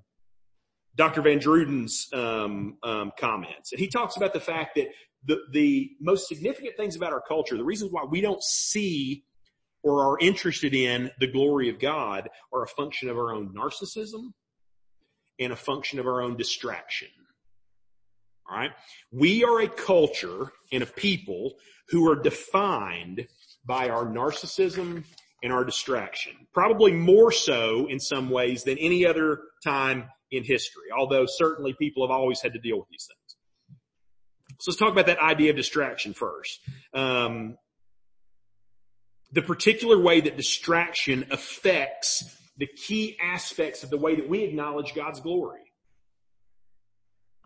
Dr. 0.96 1.22
VanDrunen's 1.22 2.08
um, 2.14 2.78
um, 2.84 3.12
comments, 3.20 3.72
and 3.72 3.80
he 3.80 3.88
talks 3.88 4.18
about 4.18 4.34
the 4.34 4.40
fact 4.40 4.76
that 4.76 4.88
the 5.26 5.40
the 5.52 5.90
most 6.00 6.28
significant 6.28 6.78
things 6.78 6.96
about 6.96 7.14
our 7.14 7.22
culture, 7.22 7.58
the 7.58 7.64
reasons 7.64 7.92
why 7.92 8.04
we 8.04 8.22
don't 8.22 8.44
see 8.44 9.24
or 9.82 10.04
are 10.12 10.20
interested 10.20 10.76
in 10.76 11.10
the 11.20 11.28
glory 11.28 11.70
of 11.70 11.80
God, 11.80 12.30
are 12.54 12.64
a 12.64 12.68
function 12.68 13.10
of 13.10 13.18
our 13.18 13.34
own 13.34 13.54
narcissism 13.54 14.34
and 15.40 15.54
a 15.54 15.56
function 15.56 16.00
of 16.00 16.08
our 16.08 16.22
own 16.22 16.38
distraction. 16.38 17.08
All 18.50 18.58
right. 18.58 18.72
We 19.12 19.44
are 19.44 19.62
a 19.62 19.68
culture 19.68 20.52
and 20.72 20.84
a 20.84 20.88
people 20.88 21.54
who 21.90 22.10
are 22.10 22.16
defined 22.16 23.28
by 23.66 23.90
our 23.90 24.06
narcissism 24.06 25.04
and 25.44 25.54
our 25.54 25.64
distraction. 25.64 26.34
Probably 26.54 26.92
more 26.92 27.32
so 27.32 27.88
in 27.88 28.00
some 28.00 28.30
ways 28.30 28.64
than 28.64 28.78
any 28.78 29.06
other 29.06 29.40
time 29.64 30.06
in 30.32 30.44
history, 30.44 30.86
although 30.96 31.26
certainly 31.28 31.74
people 31.74 32.06
have 32.08 32.12
always 32.12 32.42
had 32.42 32.54
to 32.54 32.60
deal 32.60 32.78
with 32.78 32.88
these 32.90 33.08
things. 33.08 33.78
So 34.60 34.72
let's 34.72 34.80
talk 34.80 34.92
about 34.92 35.06
that 35.06 35.20
idea 35.20 35.52
of 35.52 35.56
distraction 35.56 36.14
first. 36.14 36.60
Um, 36.94 37.58
the 39.32 39.42
particular 39.42 39.98
way 40.00 40.22
that 40.22 40.38
distraction 40.38 41.26
affects 41.32 42.24
the 42.60 42.68
key 42.68 43.18
aspects 43.22 43.84
of 43.84 43.90
the 43.90 43.98
way 43.98 44.16
that 44.16 44.30
we 44.30 44.44
acknowledge 44.44 44.94
God's 44.94 45.20
glory 45.20 45.70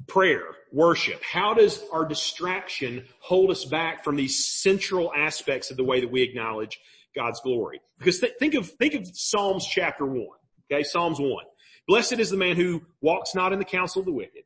prayer, 0.08 0.44
worship. 0.72 1.22
How 1.24 1.54
does 1.54 1.84
our 1.92 2.06
distraction 2.06 3.06
hold 3.20 3.52
us 3.52 3.66
back 3.66 4.04
from 4.04 4.16
these 4.16 4.46
central 4.46 5.12
aspects 5.14 5.72
of 5.72 5.78
the 5.78 5.84
way 5.84 6.02
that 6.02 6.12
we 6.12 6.22
acknowledge 6.22 6.80
God's 7.16 7.40
glory? 7.42 7.82
Because 7.98 8.20
th- 8.20 8.34
think 8.40 8.54
of, 8.54 8.70
think 8.72 8.94
of 8.94 9.08
Psalms 9.14 9.66
chapter 9.66 10.06
one. 10.06 10.38
Okay. 10.72 10.84
Psalms 10.84 11.20
one. 11.20 11.46
Blessed 11.88 12.14
is 12.14 12.30
the 12.30 12.38
man 12.38 12.56
who 12.56 12.82
walks 13.02 13.36
not 13.36 13.54
in 13.54 13.60
the 13.60 13.66
counsel 13.66 14.00
of 14.00 14.06
the 14.06 14.14
wicked, 14.14 14.44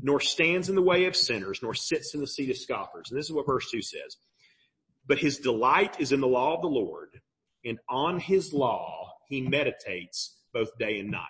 nor 0.00 0.20
stands 0.20 0.68
in 0.68 0.74
the 0.74 0.82
way 0.82 1.04
of 1.04 1.14
sinners, 1.14 1.60
nor 1.62 1.74
sits 1.74 2.14
in 2.14 2.20
the 2.20 2.26
seat 2.26 2.50
of 2.50 2.56
scoffers. 2.56 3.10
And 3.10 3.18
this 3.18 3.26
is 3.26 3.32
what 3.32 3.46
verse 3.46 3.70
two 3.70 3.82
says. 3.82 4.16
But 5.06 5.18
his 5.18 5.38
delight 5.38 6.00
is 6.00 6.12
in 6.12 6.20
the 6.20 6.26
law 6.26 6.54
of 6.54 6.62
the 6.62 6.68
Lord, 6.68 7.20
and 7.64 7.78
on 7.88 8.20
his 8.20 8.52
law 8.52 9.07
he 9.28 9.40
meditates 9.40 10.36
both 10.52 10.76
day 10.78 10.98
and 10.98 11.10
night. 11.10 11.22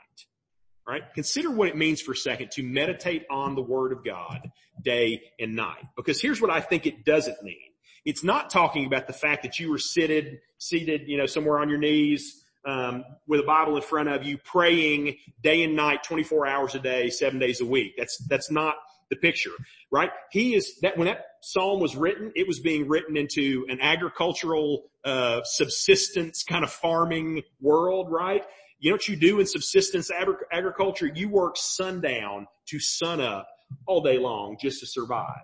All 0.86 0.94
right? 0.94 1.02
Consider 1.14 1.50
what 1.50 1.68
it 1.68 1.76
means 1.76 2.00
for 2.00 2.12
a 2.12 2.16
second 2.16 2.50
to 2.52 2.62
meditate 2.62 3.26
on 3.30 3.54
the 3.54 3.62
Word 3.62 3.92
of 3.92 4.04
God 4.04 4.50
day 4.82 5.20
and 5.38 5.54
night. 5.54 5.84
Because 5.96 6.20
here's 6.20 6.40
what 6.40 6.50
I 6.50 6.60
think 6.60 6.86
it 6.86 7.04
doesn't 7.04 7.42
mean. 7.42 7.56
It's 8.04 8.24
not 8.24 8.48
talking 8.48 8.86
about 8.86 9.06
the 9.06 9.12
fact 9.12 9.42
that 9.42 9.58
you 9.58 9.70
were 9.70 9.78
seated, 9.78 10.38
seated, 10.56 11.02
you 11.06 11.18
know, 11.18 11.26
somewhere 11.26 11.58
on 11.58 11.68
your 11.68 11.78
knees, 11.78 12.42
um, 12.64 13.04
with 13.26 13.40
a 13.40 13.44
Bible 13.44 13.76
in 13.76 13.82
front 13.82 14.08
of 14.08 14.24
you, 14.24 14.38
praying 14.38 15.16
day 15.42 15.62
and 15.62 15.76
night, 15.76 16.02
24 16.04 16.46
hours 16.46 16.74
a 16.74 16.78
day, 16.78 17.10
seven 17.10 17.38
days 17.38 17.60
a 17.60 17.66
week. 17.66 17.94
That's, 17.96 18.16
that's 18.28 18.50
not 18.50 18.76
the 19.10 19.16
picture, 19.16 19.50
right? 19.90 20.10
He 20.30 20.54
is 20.54 20.78
that 20.82 20.96
when 20.96 21.06
that 21.06 21.24
psalm 21.42 21.80
was 21.80 21.96
written, 21.96 22.32
it 22.34 22.46
was 22.46 22.60
being 22.60 22.88
written 22.88 23.16
into 23.16 23.66
an 23.68 23.80
agricultural, 23.80 24.90
uh, 25.04 25.42
subsistence 25.44 26.42
kind 26.42 26.64
of 26.64 26.70
farming 26.70 27.42
world, 27.60 28.10
right? 28.10 28.42
You 28.80 28.90
know 28.90 28.94
what 28.94 29.08
you 29.08 29.16
do 29.16 29.40
in 29.40 29.46
subsistence 29.46 30.10
agriculture? 30.52 31.10
You 31.12 31.28
work 31.28 31.56
sundown 31.56 32.46
to 32.68 32.78
sun 32.78 33.20
up 33.20 33.48
all 33.86 34.02
day 34.02 34.18
long 34.18 34.56
just 34.60 34.80
to 34.80 34.86
survive. 34.86 35.42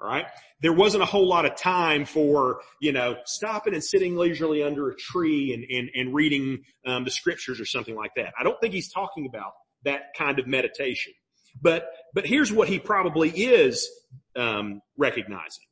All 0.00 0.08
right. 0.08 0.26
There 0.60 0.72
wasn't 0.72 1.04
a 1.04 1.06
whole 1.06 1.28
lot 1.28 1.44
of 1.44 1.56
time 1.56 2.04
for, 2.04 2.60
you 2.80 2.92
know, 2.92 3.16
stopping 3.24 3.72
and 3.72 3.82
sitting 3.82 4.16
leisurely 4.16 4.62
under 4.62 4.90
a 4.90 4.96
tree 4.96 5.54
and, 5.54 5.64
and, 5.64 5.90
and 5.94 6.14
reading 6.14 6.64
um, 6.86 7.04
the 7.04 7.10
scriptures 7.10 7.60
or 7.60 7.64
something 7.64 7.94
like 7.94 8.10
that. 8.16 8.32
I 8.38 8.42
don't 8.42 8.60
think 8.60 8.74
he's 8.74 8.92
talking 8.92 9.26
about 9.26 9.52
that 9.84 10.14
kind 10.18 10.40
of 10.40 10.46
meditation. 10.48 11.12
But, 11.60 11.88
but 12.14 12.26
here's 12.26 12.52
what 12.52 12.68
he 12.68 12.78
probably 12.78 13.30
is 13.30 13.88
um, 14.36 14.80
recognizing. 14.96 15.64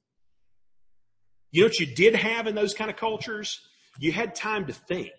You 1.52 1.62
know 1.62 1.66
what 1.66 1.80
you 1.80 1.86
did 1.86 2.14
have 2.14 2.46
in 2.46 2.54
those 2.54 2.74
kind 2.74 2.90
of 2.90 2.96
cultures? 2.96 3.60
You 3.98 4.12
had 4.12 4.34
time 4.34 4.66
to 4.66 4.72
think. 4.72 5.10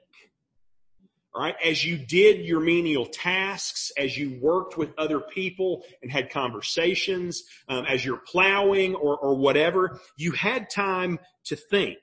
All 1.34 1.41
right. 1.41 1.56
As 1.63 1.84
you 1.84 1.97
did 1.97 2.45
your 2.45 2.60
menial 2.60 3.06
tasks, 3.06 3.91
as 3.97 4.17
you 4.17 4.38
worked 4.41 4.78
with 4.78 4.93
other 4.97 5.21
people 5.21 5.84
and 6.02 6.12
had 6.12 6.30
conversations, 6.30 7.43
um, 7.69 7.86
as 7.86 8.04
you're 8.04 8.17
plowing 8.17 8.95
or, 8.95 9.17
or 9.17 9.36
whatever, 9.36 10.00
you 10.17 10.34
had 10.34 10.69
time 10.69 11.19
to 11.45 11.56
think. 11.56 11.97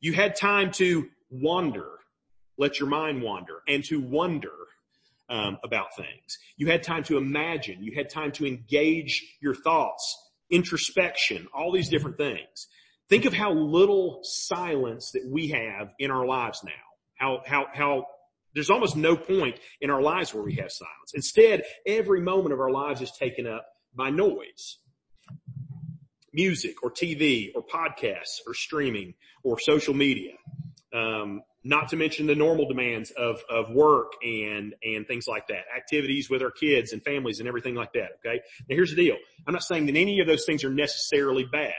You 0.00 0.12
had 0.12 0.36
time 0.36 0.72
to 0.72 1.08
wander, 1.30 1.88
let 2.58 2.78
your 2.78 2.88
mind 2.88 3.22
wander 3.22 3.60
and 3.66 3.82
to 3.84 3.98
wonder 3.98 4.52
um, 5.28 5.58
about 5.64 5.96
things. 5.96 6.38
You 6.56 6.68
had 6.68 6.82
time 6.82 7.02
to 7.04 7.16
imagine. 7.16 7.82
You 7.82 7.92
had 7.96 8.10
time 8.10 8.32
to 8.32 8.46
engage 8.46 9.22
your 9.40 9.54
thoughts, 9.54 10.16
introspection, 10.50 11.48
all 11.54 11.72
these 11.72 11.88
different 11.88 12.16
things. 12.16 12.68
Think 13.08 13.24
of 13.24 13.32
how 13.32 13.52
little 13.52 14.20
silence 14.22 15.10
that 15.12 15.24
we 15.28 15.48
have 15.48 15.92
in 15.98 16.10
our 16.10 16.26
lives 16.26 16.62
now. 16.64 16.72
How, 17.14 17.42
how, 17.46 17.66
how 17.72 18.06
there's 18.54 18.70
almost 18.70 18.96
no 18.96 19.16
point 19.16 19.58
in 19.80 19.90
our 19.90 20.02
lives 20.02 20.34
where 20.34 20.42
we 20.42 20.54
have 20.56 20.72
silence. 20.72 21.12
Instead, 21.14 21.62
every 21.86 22.20
moment 22.20 22.52
of 22.52 22.60
our 22.60 22.70
lives 22.70 23.00
is 23.00 23.12
taken 23.12 23.46
up 23.46 23.66
by 23.94 24.10
noise. 24.10 24.78
Music 26.32 26.82
or 26.82 26.90
TV 26.90 27.50
or 27.54 27.64
podcasts 27.64 28.40
or 28.46 28.54
streaming 28.54 29.14
or 29.42 29.58
social 29.60 29.94
media. 29.94 30.32
Um, 30.92 31.42
not 31.66 31.88
to 31.88 31.96
mention 31.96 32.26
the 32.26 32.34
normal 32.34 32.68
demands 32.68 33.10
of, 33.10 33.42
of 33.50 33.70
work 33.70 34.12
and, 34.22 34.74
and 34.82 35.06
things 35.06 35.26
like 35.26 35.48
that. 35.48 35.64
Activities 35.76 36.30
with 36.30 36.42
our 36.42 36.50
kids 36.50 36.92
and 36.92 37.02
families 37.02 37.40
and 37.40 37.48
everything 37.48 37.74
like 37.74 37.92
that. 37.94 38.10
Okay. 38.24 38.40
Now 38.68 38.76
here's 38.76 38.90
the 38.90 38.96
deal. 38.96 39.16
I'm 39.46 39.52
not 39.52 39.64
saying 39.64 39.86
that 39.86 39.96
any 39.96 40.20
of 40.20 40.26
those 40.26 40.44
things 40.44 40.64
are 40.64 40.70
necessarily 40.70 41.44
bad. 41.44 41.72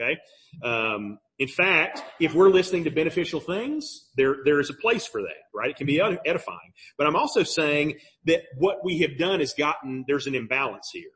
Okay. 0.00 0.18
Um, 0.62 1.18
in 1.38 1.48
fact, 1.48 2.02
if 2.20 2.34
we're 2.34 2.50
listening 2.50 2.84
to 2.84 2.90
beneficial 2.90 3.40
things, 3.40 4.08
there, 4.16 4.36
there 4.44 4.60
is 4.60 4.70
a 4.70 4.74
place 4.74 5.06
for 5.06 5.22
that, 5.22 5.42
right? 5.54 5.70
It 5.70 5.76
can 5.76 5.86
be 5.86 6.00
edifying. 6.00 6.72
But 6.96 7.06
I'm 7.06 7.16
also 7.16 7.42
saying 7.44 7.98
that 8.26 8.42
what 8.56 8.84
we 8.84 8.98
have 9.00 9.16
done 9.18 9.40
is 9.40 9.54
gotten, 9.56 10.04
there's 10.06 10.26
an 10.26 10.34
imbalance 10.34 10.90
here. 10.92 11.10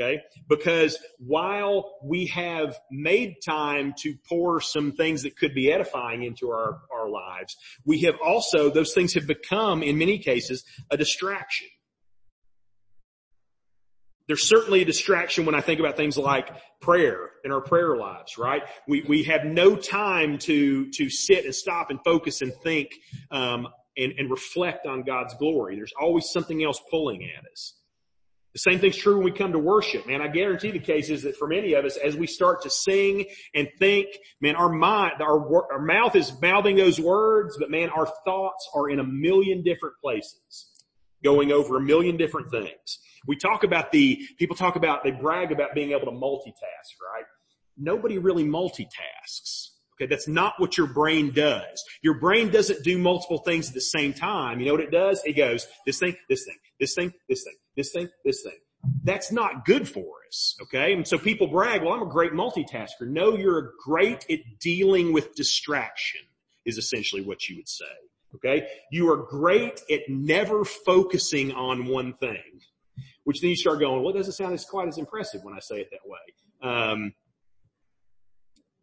Okay. 0.00 0.22
Because 0.48 0.96
while 1.18 1.98
we 2.04 2.26
have 2.26 2.78
made 2.88 3.36
time 3.44 3.94
to 3.98 4.14
pour 4.28 4.60
some 4.60 4.92
things 4.92 5.24
that 5.24 5.36
could 5.36 5.54
be 5.54 5.72
edifying 5.72 6.22
into 6.22 6.50
our, 6.50 6.82
our 6.92 7.08
lives, 7.08 7.56
we 7.84 8.02
have 8.02 8.14
also, 8.24 8.70
those 8.70 8.94
things 8.94 9.14
have 9.14 9.26
become, 9.26 9.82
in 9.82 9.98
many 9.98 10.18
cases, 10.18 10.62
a 10.90 10.96
distraction. 10.96 11.66
There's 14.28 14.46
certainly 14.46 14.82
a 14.82 14.84
distraction 14.84 15.46
when 15.46 15.54
I 15.56 15.62
think 15.62 15.80
about 15.80 15.96
things 15.96 16.16
like 16.16 16.48
prayer 16.80 17.30
in 17.44 17.50
our 17.50 17.62
prayer 17.62 17.96
lives, 17.96 18.38
right? 18.38 18.62
We, 18.86 19.02
we 19.08 19.24
have 19.24 19.44
no 19.44 19.74
time 19.74 20.38
to, 20.40 20.90
to 20.90 21.10
sit 21.10 21.44
and 21.44 21.54
stop 21.54 21.90
and 21.90 21.98
focus 22.04 22.40
and 22.42 22.52
think, 22.62 22.90
um, 23.32 23.66
and, 23.96 24.12
and 24.16 24.30
reflect 24.30 24.86
on 24.86 25.02
God's 25.02 25.34
glory. 25.34 25.74
There's 25.74 25.94
always 26.00 26.30
something 26.30 26.62
else 26.62 26.80
pulling 26.88 27.24
at 27.24 27.50
us. 27.50 27.74
The 28.58 28.72
same 28.72 28.80
thing's 28.80 28.96
true 28.96 29.14
when 29.14 29.24
we 29.24 29.30
come 29.30 29.52
to 29.52 29.58
worship, 29.60 30.04
man. 30.08 30.20
I 30.20 30.26
guarantee 30.26 30.72
the 30.72 30.80
case 30.80 31.10
is 31.10 31.22
that 31.22 31.36
for 31.36 31.46
many 31.46 31.74
of 31.74 31.84
us, 31.84 31.96
as 31.96 32.16
we 32.16 32.26
start 32.26 32.62
to 32.62 32.70
sing 32.70 33.26
and 33.54 33.68
think, 33.78 34.08
man, 34.40 34.56
our 34.56 34.68
mind, 34.68 35.22
our, 35.22 35.72
our 35.72 35.80
mouth 35.80 36.16
is 36.16 36.32
mouthing 36.42 36.74
those 36.74 36.98
words, 36.98 37.56
but 37.56 37.70
man, 37.70 37.88
our 37.90 38.06
thoughts 38.24 38.68
are 38.74 38.90
in 38.90 38.98
a 38.98 39.04
million 39.04 39.62
different 39.62 39.94
places, 40.02 40.72
going 41.22 41.52
over 41.52 41.76
a 41.76 41.80
million 41.80 42.16
different 42.16 42.50
things. 42.50 42.98
We 43.28 43.36
talk 43.36 43.62
about 43.62 43.92
the, 43.92 44.26
people 44.40 44.56
talk 44.56 44.74
about, 44.74 45.04
they 45.04 45.12
brag 45.12 45.52
about 45.52 45.72
being 45.76 45.92
able 45.92 46.06
to 46.06 46.18
multitask, 46.18 46.98
right? 47.14 47.26
Nobody 47.76 48.18
really 48.18 48.44
multitasks. 48.44 49.68
Okay, 50.00 50.08
that's 50.08 50.28
not 50.28 50.54
what 50.58 50.76
your 50.76 50.86
brain 50.86 51.32
does. 51.32 51.84
Your 52.02 52.20
brain 52.20 52.50
doesn't 52.50 52.84
do 52.84 52.98
multiple 52.98 53.38
things 53.38 53.68
at 53.68 53.74
the 53.74 53.80
same 53.80 54.12
time. 54.12 54.60
You 54.60 54.66
know 54.66 54.72
what 54.72 54.80
it 54.80 54.92
does? 54.92 55.22
It 55.24 55.34
goes, 55.34 55.66
this 55.86 55.98
thing, 55.98 56.16
this 56.28 56.44
thing, 56.44 56.56
this 56.78 56.94
thing, 56.94 57.12
this 57.28 57.42
thing, 57.44 57.54
this 57.78 57.92
thing, 57.92 58.08
this 58.24 58.42
thing. 58.42 58.58
That's 59.04 59.32
not 59.32 59.64
good 59.64 59.88
for 59.88 60.04
us. 60.28 60.56
Okay. 60.62 60.92
And 60.92 61.06
so 61.06 61.18
people 61.18 61.46
brag, 61.46 61.82
well, 61.82 61.94
I'm 61.94 62.02
a 62.02 62.06
great 62.06 62.32
multitasker. 62.32 63.02
No, 63.02 63.36
you're 63.36 63.72
great 63.84 64.24
at 64.30 64.40
dealing 64.60 65.12
with 65.12 65.34
distraction 65.34 66.20
is 66.64 66.78
essentially 66.78 67.22
what 67.22 67.48
you 67.48 67.56
would 67.56 67.68
say. 67.68 67.84
Okay. 68.34 68.68
You 68.92 69.10
are 69.10 69.16
great 69.16 69.80
at 69.90 70.00
never 70.08 70.64
focusing 70.64 71.52
on 71.52 71.86
one 71.86 72.12
thing 72.14 72.60
which 73.28 73.42
then 73.42 73.50
you 73.50 73.56
start 73.56 73.78
going, 73.78 74.02
well, 74.02 74.14
it 74.14 74.16
doesn't 74.16 74.32
sound 74.32 74.54
as 74.54 74.64
quite 74.64 74.88
as 74.88 74.96
impressive 74.96 75.44
when 75.44 75.52
I 75.52 75.60
say 75.60 75.80
it 75.80 75.90
that 75.90 76.00
way. 76.06 76.18
Um, 76.62 77.12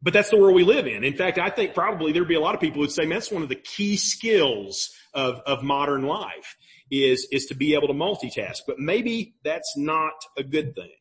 but 0.03 0.13
that's 0.13 0.29
the 0.29 0.37
world 0.37 0.53
we 0.53 0.63
live 0.63 0.85
in. 0.85 1.03
In 1.03 1.15
fact, 1.15 1.39
I 1.39 1.49
think 1.49 1.73
probably 1.73 2.11
there'd 2.11 2.27
be 2.27 2.35
a 2.35 2.39
lot 2.39 2.53
of 2.53 2.61
people 2.61 2.83
who'd 2.83 2.91
say, 2.91 3.07
man, 3.07 3.17
that's 3.17 3.31
one 3.31 3.41
of 3.41 3.49
the 3.49 3.55
key 3.55 3.97
skills 3.97 4.91
of, 5.15 5.41
of 5.47 5.63
modern 5.63 6.03
life 6.03 6.57
is, 6.91 7.27
is 7.31 7.47
to 7.47 7.55
be 7.55 7.73
able 7.73 7.87
to 7.87 7.93
multitask. 7.93 8.59
But 8.67 8.79
maybe 8.79 9.35
that's 9.43 9.73
not 9.77 10.13
a 10.37 10.43
good 10.43 10.75
thing. 10.75 10.91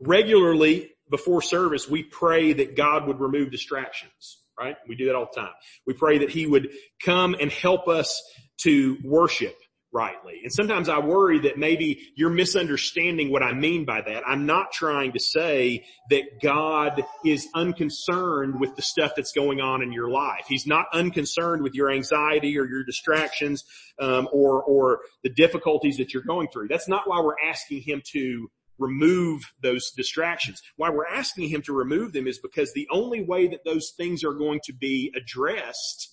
Regularly 0.00 0.90
before 1.10 1.42
service, 1.42 1.88
we 1.88 2.02
pray 2.02 2.52
that 2.54 2.76
God 2.76 3.06
would 3.06 3.20
remove 3.20 3.50
distractions, 3.50 4.42
right? 4.58 4.76
We 4.88 4.96
do 4.96 5.06
that 5.06 5.14
all 5.14 5.28
the 5.32 5.40
time. 5.40 5.52
We 5.86 5.94
pray 5.94 6.18
that 6.18 6.30
he 6.30 6.46
would 6.46 6.70
come 7.04 7.36
and 7.40 7.50
help 7.50 7.88
us 7.88 8.20
to 8.62 8.98
worship 9.04 9.56
rightly. 9.92 10.40
And 10.42 10.52
sometimes 10.52 10.88
I 10.88 10.98
worry 10.98 11.40
that 11.40 11.58
maybe 11.58 12.00
you're 12.14 12.30
misunderstanding 12.30 13.30
what 13.30 13.42
I 13.42 13.52
mean 13.52 13.84
by 13.84 14.00
that. 14.00 14.22
I'm 14.26 14.46
not 14.46 14.72
trying 14.72 15.12
to 15.12 15.20
say 15.20 15.84
that 16.08 16.40
God 16.42 17.04
is 17.24 17.46
unconcerned 17.54 18.58
with 18.58 18.74
the 18.74 18.82
stuff 18.82 19.12
that's 19.14 19.32
going 19.32 19.60
on 19.60 19.82
in 19.82 19.92
your 19.92 20.10
life. 20.10 20.46
He's 20.48 20.66
not 20.66 20.86
unconcerned 20.92 21.62
with 21.62 21.74
your 21.74 21.90
anxiety 21.90 22.58
or 22.58 22.66
your 22.66 22.84
distractions, 22.84 23.64
um, 23.98 24.28
or, 24.32 24.62
or 24.62 25.00
the 25.22 25.30
difficulties 25.30 25.98
that 25.98 26.14
you're 26.14 26.22
going 26.22 26.48
through. 26.48 26.68
That's 26.68 26.88
not 26.88 27.08
why 27.08 27.20
we're 27.20 27.40
asking 27.46 27.82
him 27.82 28.02
to 28.12 28.50
remove 28.78 29.42
those 29.62 29.90
distractions. 29.90 30.62
Why 30.76 30.88
we're 30.90 31.06
asking 31.06 31.50
him 31.50 31.62
to 31.62 31.72
remove 31.74 32.12
them 32.12 32.26
is 32.26 32.38
because 32.38 32.72
the 32.72 32.88
only 32.90 33.22
way 33.22 33.46
that 33.48 33.64
those 33.64 33.92
things 33.96 34.24
are 34.24 34.32
going 34.32 34.60
to 34.64 34.72
be 34.72 35.12
addressed 35.14 36.08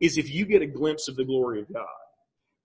is 0.00 0.18
if 0.18 0.28
you 0.28 0.44
get 0.44 0.62
a 0.62 0.66
glimpse 0.66 1.06
of 1.06 1.14
the 1.14 1.24
glory 1.24 1.60
of 1.60 1.72
God 1.72 1.86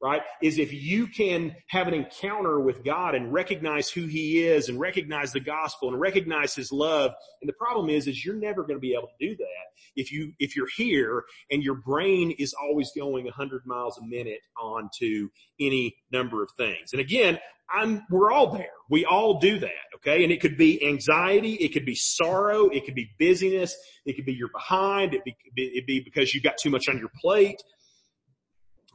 right? 0.01 0.21
Is 0.41 0.57
if 0.57 0.71
you 0.73 1.07
can 1.07 1.55
have 1.67 1.88
an 1.88 1.93
encounter 1.93 2.60
with 2.60 2.83
God 2.83 3.15
and 3.15 3.33
recognize 3.33 3.89
who 3.89 4.05
he 4.05 4.43
is 4.43 4.69
and 4.69 4.79
recognize 4.79 5.31
the 5.31 5.39
gospel 5.39 5.89
and 5.89 5.99
recognize 5.99 6.53
his 6.53 6.71
love. 6.71 7.12
And 7.41 7.49
the 7.49 7.53
problem 7.53 7.89
is, 7.89 8.07
is 8.07 8.23
you're 8.23 8.36
never 8.36 8.62
going 8.62 8.75
to 8.75 8.79
be 8.79 8.93
able 8.93 9.07
to 9.07 9.27
do 9.27 9.36
that 9.36 9.67
if 9.95 10.12
you, 10.12 10.33
if 10.39 10.55
you're 10.55 10.69
here 10.75 11.23
and 11.49 11.63
your 11.63 11.75
brain 11.75 12.31
is 12.38 12.53
always 12.53 12.91
going 12.95 13.27
hundred 13.27 13.65
miles 13.65 13.97
a 13.97 14.05
minute 14.05 14.41
onto 14.62 15.29
any 15.60 15.95
number 16.12 16.43
of 16.43 16.49
things. 16.57 16.91
And 16.91 17.01
again, 17.01 17.39
I'm, 17.69 18.05
we're 18.10 18.31
all 18.31 18.53
there. 18.53 18.69
We 18.89 19.03
all 19.03 19.39
do 19.39 19.60
that. 19.60 19.71
Okay. 19.95 20.23
And 20.23 20.31
it 20.31 20.39
could 20.39 20.57
be 20.57 20.86
anxiety. 20.86 21.53
It 21.55 21.73
could 21.73 21.86
be 21.86 21.95
sorrow. 21.95 22.69
It 22.69 22.86
could 22.86 22.95
be 22.95 23.10
busyness. 23.19 23.75
It 24.05 24.15
could 24.15 24.25
be 24.25 24.33
you're 24.33 24.49
behind. 24.49 25.13
It 25.13 25.23
could 25.23 25.55
be, 25.55 25.71
it'd 25.75 25.86
be 25.86 25.99
because 25.99 26.33
you've 26.33 26.43
got 26.43 26.57
too 26.57 26.69
much 26.69 26.88
on 26.88 26.97
your 26.97 27.12
plate. 27.19 27.62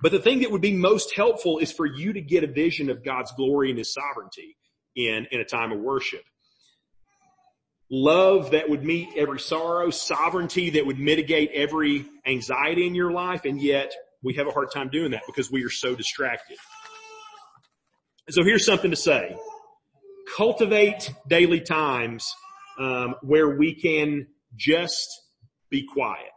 But 0.03 0.11
the 0.11 0.19
thing 0.19 0.41
that 0.41 0.51
would 0.51 0.61
be 0.61 0.77
most 0.77 1.15
helpful 1.15 1.59
is 1.59 1.71
for 1.71 1.87
you 1.87 2.13
to 2.13 2.21
get 2.21 2.43
a 2.43 2.49
vision 2.49 2.91
of 2.91 3.05
God's 3.05 3.31
glory 3.33 3.71
and 3.71 3.79
His 3.79 3.95
sovereignty 3.95 4.57
in, 4.97 5.29
in 5.31 5.41
a 5.41 5.45
time 5.45 5.71
of 5.71 5.79
worship. 5.79 6.25
Love 7.89 8.51
that 8.51 8.69
would 8.69 8.83
meet 8.83 9.09
every 9.17 9.39
sorrow, 9.39 9.91
sovereignty 9.91 10.71
that 10.71 10.87
would 10.87 10.99
mitigate 10.99 11.51
every 11.55 12.05
anxiety 12.27 12.87
in 12.87 12.95
your 12.95 13.13
life, 13.13 13.45
and 13.45 13.63
yet 13.63 13.93
we 14.23 14.35
have 14.35 14.49
a 14.49 14.51
hard 14.51 14.73
time 14.73 14.89
doing 14.89 15.13
that 15.13 15.23
because 15.27 15.53
we 15.53 15.65
are 15.65 15.71
so 15.71 15.95
distracted. 15.95 16.57
So 18.31 18.43
here's 18.43 18.67
something 18.67 18.91
to 18.91 18.97
say. 18.97 19.37
Cultivate 20.37 21.13
daily 21.29 21.61
times 21.61 22.27
um, 22.79 23.15
where 23.23 23.57
we 23.57 23.75
can 23.75 24.27
just 24.57 25.09
be 25.71 25.87
quiet, 25.87 26.31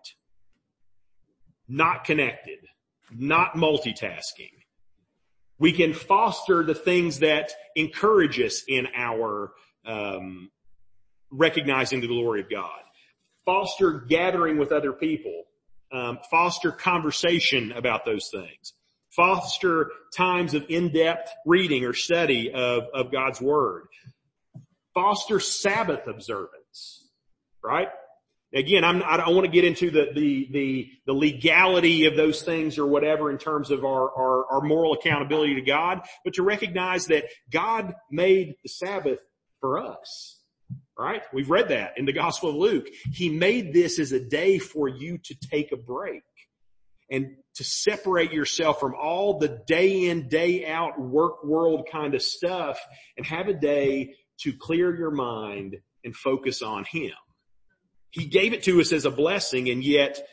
not 1.67 2.03
connected, 2.03 2.59
not 3.11 3.53
multitasking. 3.53 4.51
We 5.57 5.71
can 5.71 5.93
foster 5.93 6.63
the 6.63 6.75
things 6.75 7.19
that 7.19 7.51
encourage 7.75 8.39
us 8.39 8.63
in 8.67 8.87
our 8.95 9.53
um, 9.85 10.51
recognizing 11.31 12.01
the 12.01 12.07
glory 12.07 12.41
of 12.41 12.49
God. 12.49 12.81
Foster 13.45 13.91
gathering 13.93 14.57
with 14.57 14.71
other 14.71 14.91
people. 14.91 15.43
Um, 15.91 16.19
foster 16.29 16.71
conversation 16.71 17.71
about 17.71 18.05
those 18.05 18.29
things. 18.33 18.73
Foster 19.15 19.91
times 20.15 20.53
of 20.53 20.65
in-depth 20.67 21.29
reading 21.45 21.85
or 21.85 21.93
study 21.93 22.51
of, 22.51 22.83
of 22.93 23.11
God's 23.11 23.39
Word. 23.39 23.87
Foster 24.93 25.39
Sabbath 25.39 26.07
observance, 26.07 27.09
right? 27.63 27.87
Again, 28.55 28.85
I'm, 28.85 29.03
I 29.03 29.17
don't 29.17 29.35
want 29.35 29.45
to 29.45 29.51
get 29.51 29.65
into 29.65 29.91
the, 29.91 30.07
the, 30.15 30.47
the, 30.49 30.89
the, 31.07 31.13
legality 31.13 32.05
of 32.05 32.15
those 32.15 32.41
things 32.41 32.77
or 32.77 32.85
whatever 32.85 33.29
in 33.29 33.37
terms 33.37 33.69
of 33.69 33.83
our, 33.83 34.09
our, 34.17 34.45
our 34.45 34.61
moral 34.61 34.93
accountability 34.93 35.55
to 35.55 35.61
God, 35.61 35.99
but 36.23 36.35
to 36.35 36.43
recognize 36.43 37.07
that 37.07 37.25
God 37.51 37.93
made 38.09 38.55
the 38.63 38.69
Sabbath 38.69 39.19
for 39.59 39.79
us. 39.79 40.39
Right? 40.97 41.21
We've 41.33 41.49
read 41.49 41.67
that 41.69 41.97
in 41.97 42.05
the 42.05 42.13
Gospel 42.13 42.51
of 42.51 42.55
Luke. 42.55 42.87
He 43.11 43.27
made 43.27 43.73
this 43.73 43.99
as 43.99 44.13
a 44.13 44.19
day 44.21 44.57
for 44.57 44.87
you 44.87 45.17
to 45.17 45.35
take 45.51 45.73
a 45.73 45.77
break 45.77 46.23
and 47.11 47.35
to 47.55 47.63
separate 47.65 48.31
yourself 48.31 48.79
from 48.79 48.95
all 48.95 49.37
the 49.37 49.61
day 49.67 50.07
in, 50.07 50.29
day 50.29 50.65
out 50.65 50.97
work 50.97 51.43
world 51.43 51.89
kind 51.91 52.15
of 52.15 52.21
stuff 52.21 52.79
and 53.17 53.25
have 53.25 53.49
a 53.49 53.53
day 53.53 54.15
to 54.39 54.53
clear 54.53 54.95
your 54.95 55.11
mind 55.11 55.75
and 56.05 56.15
focus 56.15 56.61
on 56.61 56.85
Him. 56.85 57.11
He 58.11 58.25
gave 58.25 58.53
it 58.53 58.63
to 58.63 58.79
us 58.79 58.91
as 58.93 59.05
a 59.05 59.11
blessing 59.11 59.69
and 59.69 59.83
yet, 59.83 60.25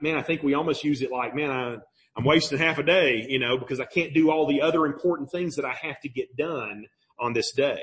man, 0.00 0.16
I 0.16 0.22
think 0.22 0.42
we 0.42 0.54
almost 0.54 0.84
use 0.84 1.02
it 1.02 1.10
like, 1.10 1.34
man, 1.34 1.50
I, 1.50 1.76
I'm 2.16 2.24
wasting 2.24 2.58
half 2.58 2.78
a 2.78 2.82
day, 2.82 3.26
you 3.28 3.38
know, 3.38 3.58
because 3.58 3.80
I 3.80 3.84
can't 3.84 4.14
do 4.14 4.30
all 4.30 4.46
the 4.46 4.62
other 4.62 4.86
important 4.86 5.30
things 5.30 5.56
that 5.56 5.64
I 5.64 5.74
have 5.82 6.00
to 6.00 6.08
get 6.08 6.36
done 6.36 6.86
on 7.18 7.32
this 7.32 7.52
day. 7.52 7.80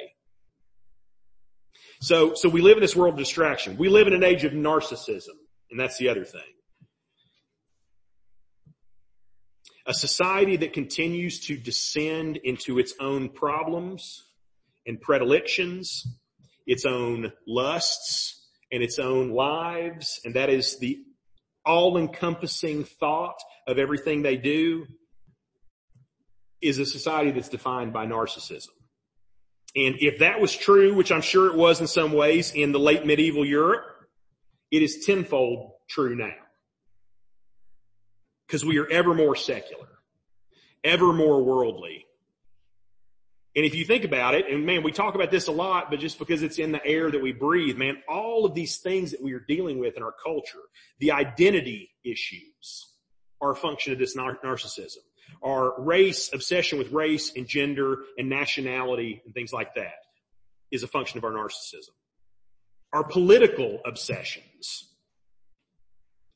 So, 2.01 2.33
so 2.33 2.49
we 2.49 2.61
live 2.61 2.77
in 2.77 2.81
this 2.81 2.95
world 2.95 3.13
of 3.13 3.19
distraction. 3.19 3.77
We 3.77 3.89
live 3.89 4.07
in 4.07 4.13
an 4.13 4.23
age 4.23 4.43
of 4.43 4.51
narcissism, 4.51 5.37
and 5.69 5.79
that's 5.79 5.97
the 5.97 6.09
other 6.09 6.25
thing. 6.25 6.41
A 9.85 9.93
society 9.93 10.57
that 10.57 10.73
continues 10.73 11.41
to 11.47 11.57
descend 11.57 12.37
into 12.43 12.79
its 12.79 12.93
own 12.99 13.29
problems 13.29 14.23
and 14.87 14.99
predilections, 14.99 16.07
its 16.65 16.85
own 16.85 17.31
lusts 17.47 18.42
and 18.73 18.83
its 18.83 18.97
own 18.97 19.29
lives, 19.29 20.19
and 20.25 20.33
that 20.33 20.49
is 20.49 20.79
the 20.79 20.97
all-encompassing 21.63 22.83
thought 22.83 23.37
of 23.67 23.77
everything 23.77 24.23
they 24.23 24.35
do, 24.35 24.85
is 26.59 26.79
a 26.79 26.85
society 26.85 27.31
that's 27.31 27.49
defined 27.49 27.93
by 27.93 28.07
narcissism. 28.07 28.69
And 29.75 29.95
if 29.99 30.19
that 30.19 30.41
was 30.41 30.55
true, 30.55 30.93
which 30.95 31.11
I'm 31.11 31.21
sure 31.21 31.47
it 31.47 31.55
was 31.55 31.81
in 31.81 31.87
some 31.87 32.13
ways 32.13 32.51
in 32.51 32.71
the 32.71 32.79
late 32.79 33.05
medieval 33.05 33.45
Europe, 33.45 33.85
it 34.71 34.81
is 34.81 35.05
tenfold 35.05 35.73
true 35.87 36.15
now. 36.15 36.33
Because 38.47 38.65
we 38.65 38.79
are 38.79 38.89
ever 38.89 39.13
more 39.13 39.35
secular, 39.35 39.87
ever 40.83 41.13
more 41.13 41.43
worldly. 41.43 42.05
And 43.55 43.65
if 43.65 43.75
you 43.75 43.85
think 43.85 44.03
about 44.03 44.33
it, 44.33 44.47
and 44.49 44.65
man, 44.65 44.81
we 44.81 44.91
talk 44.91 45.13
about 45.13 45.29
this 45.29 45.47
a 45.47 45.51
lot, 45.51 45.91
but 45.91 45.99
just 45.99 46.17
because 46.17 46.41
it's 46.41 46.57
in 46.57 46.71
the 46.71 46.83
air 46.83 47.11
that 47.11 47.21
we 47.21 47.31
breathe, 47.31 47.77
man, 47.77 47.97
all 48.09 48.45
of 48.45 48.55
these 48.55 48.77
things 48.77 49.11
that 49.11 49.21
we 49.21 49.33
are 49.33 49.39
dealing 49.47 49.77
with 49.77 49.95
in 49.95 50.01
our 50.01 50.13
culture, 50.23 50.57
the 50.99 51.11
identity 51.11 51.91
issues 52.03 52.87
are 53.41 53.51
a 53.51 53.55
function 53.55 53.93
of 53.93 53.99
this 53.99 54.15
nar- 54.15 54.39
narcissism. 54.43 55.03
Our 55.43 55.79
race, 55.81 56.31
obsession 56.33 56.79
with 56.79 56.91
race 56.91 57.31
and 57.35 57.47
gender 57.47 57.97
and 58.17 58.27
nationality 58.27 59.21
and 59.23 59.33
things 59.33 59.53
like 59.53 59.75
that 59.75 59.99
is 60.71 60.81
a 60.81 60.87
function 60.87 61.19
of 61.19 61.23
our 61.23 61.31
narcissism. 61.31 61.93
Our 62.91 63.03
political 63.03 63.81
obsessions. 63.85 64.89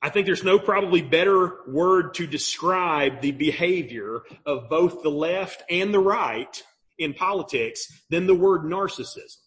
I 0.01 0.10
think 0.10 0.27
there's 0.27 0.43
no 0.43 0.60
probably 0.60 1.01
better 1.01 1.63
word 1.67 2.13
to 2.15 2.27
describe 2.27 3.21
the 3.21 3.32
behavior 3.32 4.21
of 4.45 4.69
both 4.69 5.01
the 5.01 5.10
left 5.10 5.63
and 5.69 5.91
the 5.91 5.99
right 5.99 6.63
in 6.97 7.13
politics 7.13 7.88
than 8.10 8.27
the 8.27 8.36
word 8.36 8.63
narcissism. 8.63 9.38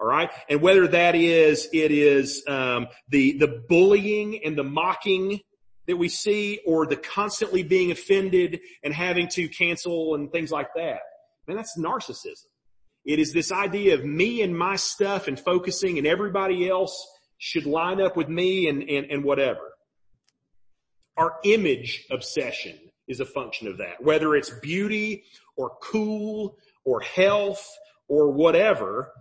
All 0.00 0.06
right, 0.06 0.30
and 0.48 0.60
whether 0.60 0.86
that 0.88 1.16
is 1.16 1.68
it 1.72 1.90
is 1.90 2.44
um, 2.46 2.86
the 3.08 3.36
the 3.38 3.64
bullying 3.68 4.44
and 4.44 4.56
the 4.56 4.62
mocking 4.62 5.40
that 5.88 5.96
we 5.96 6.08
see 6.08 6.60
or 6.64 6.86
the 6.86 6.96
constantly 6.96 7.64
being 7.64 7.90
offended 7.90 8.60
and 8.84 8.94
having 8.94 9.26
to 9.26 9.48
cancel 9.48 10.14
and 10.14 10.30
things 10.30 10.52
like 10.52 10.68
that. 10.76 11.00
Man, 11.48 11.56
that's 11.56 11.76
narcissism. 11.76 12.44
It 13.04 13.18
is 13.18 13.32
this 13.32 13.50
idea 13.50 13.94
of 13.94 14.04
me 14.04 14.42
and 14.42 14.56
my 14.56 14.76
stuff 14.76 15.28
and 15.28 15.40
focusing 15.40 15.96
and 15.96 16.06
everybody 16.06 16.68
else 16.68 16.94
should 17.38 17.64
line 17.64 18.02
up 18.02 18.16
with 18.16 18.28
me 18.28 18.68
and, 18.68 18.82
and, 18.82 19.10
and 19.10 19.24
whatever. 19.24 19.72
Our 21.16 21.36
image 21.42 22.04
obsession 22.10 22.78
is 23.08 23.20
a 23.20 23.24
function 23.24 23.66
of 23.66 23.78
that. 23.78 24.02
Whether 24.02 24.36
it's 24.36 24.50
beauty 24.60 25.24
or 25.58 25.72
cool 25.82 26.56
or 26.84 27.00
health 27.00 27.68
or 28.08 28.30
whatever, 28.30 29.12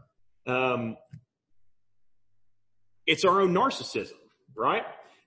um, 0.46 0.96
it's 3.06 3.26
our 3.26 3.42
own 3.42 3.54
narcissism, 3.54 4.14
right? 4.56 4.84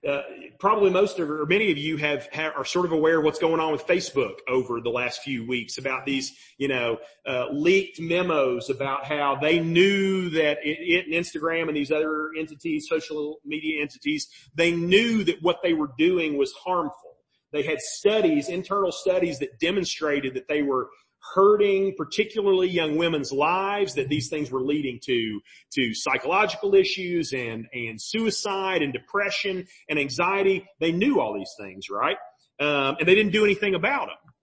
Uh, 0.07 0.21
probably 0.59 0.89
most 0.89 1.19
of 1.19 1.29
or 1.29 1.45
many 1.45 1.71
of 1.71 1.77
you 1.77 1.95
have, 1.95 2.27
have, 2.31 2.53
are 2.55 2.65
sort 2.65 2.87
of 2.87 2.91
aware 2.91 3.19
of 3.19 3.23
what's 3.23 3.37
going 3.37 3.59
on 3.59 3.71
with 3.71 3.85
Facebook 3.85 4.37
over 4.47 4.81
the 4.81 4.89
last 4.89 5.21
few 5.21 5.45
weeks 5.47 5.77
about 5.77 6.07
these, 6.07 6.31
you 6.57 6.67
know, 6.67 6.97
uh, 7.27 7.45
leaked 7.51 7.99
memos 7.99 8.71
about 8.71 9.05
how 9.05 9.35
they 9.35 9.59
knew 9.59 10.29
that 10.31 10.57
it, 10.63 10.79
it 10.79 11.05
and 11.05 11.13
Instagram 11.13 11.67
and 11.67 11.77
these 11.77 11.91
other 11.91 12.31
entities, 12.35 12.87
social 12.89 13.41
media 13.45 13.79
entities, 13.79 14.27
they 14.55 14.71
knew 14.71 15.23
that 15.23 15.39
what 15.43 15.59
they 15.61 15.73
were 15.73 15.91
doing 15.99 16.35
was 16.35 16.51
harmful. 16.53 17.10
They 17.51 17.63
had 17.63 17.79
studies, 17.79 18.49
internal 18.49 18.91
studies 18.91 19.39
that 19.39 19.59
demonstrated 19.59 20.35
that 20.35 20.47
they 20.47 20.61
were 20.61 20.89
hurting 21.35 21.93
particularly 21.97 22.67
young 22.67 22.97
women's 22.97 23.31
lives, 23.31 23.93
that 23.95 24.09
these 24.09 24.29
things 24.29 24.51
were 24.51 24.61
leading 24.61 24.99
to, 25.05 25.39
to 25.73 25.93
psychological 25.93 26.73
issues 26.73 27.31
and, 27.33 27.67
and 27.73 28.01
suicide 28.01 28.81
and 28.81 28.91
depression 28.91 29.65
and 29.89 29.99
anxiety. 29.99 30.65
They 30.79 30.91
knew 30.91 31.19
all 31.19 31.33
these 31.33 31.53
things, 31.59 31.89
right? 31.89 32.17
Um, 32.59 32.97
and 32.99 33.07
they 33.07 33.15
didn't 33.15 33.31
do 33.31 33.43
anything 33.43 33.75
about 33.75 34.07
them. 34.07 34.33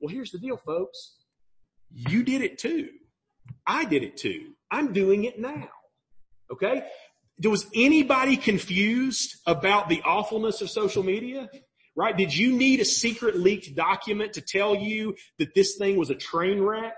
Well, 0.00 0.12
here's 0.12 0.32
the 0.32 0.38
deal, 0.38 0.56
folks. 0.56 1.16
You 1.92 2.22
did 2.22 2.42
it 2.42 2.58
too. 2.58 2.88
I 3.66 3.84
did 3.84 4.02
it 4.02 4.16
too. 4.16 4.52
I'm 4.70 4.92
doing 4.92 5.24
it 5.24 5.38
now. 5.38 5.68
Okay? 6.52 6.82
Was 7.42 7.66
anybody 7.74 8.36
confused 8.36 9.36
about 9.46 9.88
the 9.88 10.02
awfulness 10.02 10.60
of 10.60 10.70
social 10.70 11.02
media? 11.02 11.48
Right? 11.96 12.16
Did 12.16 12.36
you 12.36 12.52
need 12.56 12.80
a 12.80 12.84
secret 12.84 13.36
leaked 13.36 13.74
document 13.74 14.34
to 14.34 14.40
tell 14.40 14.74
you 14.74 15.14
that 15.38 15.54
this 15.54 15.76
thing 15.76 15.96
was 15.96 16.10
a 16.10 16.14
train 16.14 16.60
wreck? 16.60 16.94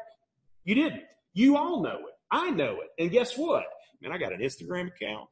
You 0.65 0.75
didn't. 0.75 1.03
You 1.33 1.57
all 1.57 1.83
know 1.83 1.99
it. 1.99 2.15
I 2.31 2.51
know 2.51 2.79
it. 2.81 3.03
And 3.03 3.11
guess 3.11 3.37
what? 3.37 3.65
Man, 4.01 4.13
I 4.13 4.19
got 4.19 4.33
an 4.33 4.41
Instagram 4.41 4.89
account 4.89 5.29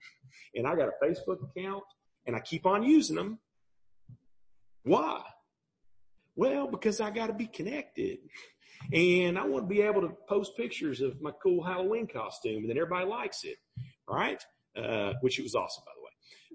and 0.54 0.66
I 0.66 0.74
got 0.76 0.88
a 0.88 1.04
Facebook 1.04 1.38
account 1.42 1.84
and 2.26 2.36
I 2.36 2.40
keep 2.40 2.66
on 2.66 2.82
using 2.82 3.16
them. 3.16 3.38
Why? 4.84 5.22
Well, 6.36 6.66
because 6.66 7.00
I 7.00 7.10
got 7.10 7.28
to 7.28 7.32
be 7.32 7.46
connected 7.46 8.18
and 8.92 9.38
I 9.38 9.46
want 9.46 9.68
to 9.68 9.74
be 9.74 9.82
able 9.82 10.02
to 10.02 10.14
post 10.28 10.56
pictures 10.56 11.00
of 11.00 11.20
my 11.20 11.30
cool 11.42 11.62
Halloween 11.62 12.06
costume 12.06 12.58
and 12.58 12.70
then 12.70 12.76
everybody 12.76 13.06
likes 13.06 13.44
it. 13.44 13.56
Right? 14.08 14.42
Uh, 14.76 15.14
which 15.20 15.38
it 15.38 15.42
was 15.42 15.54
awesome 15.54 15.84
by. 15.86 15.93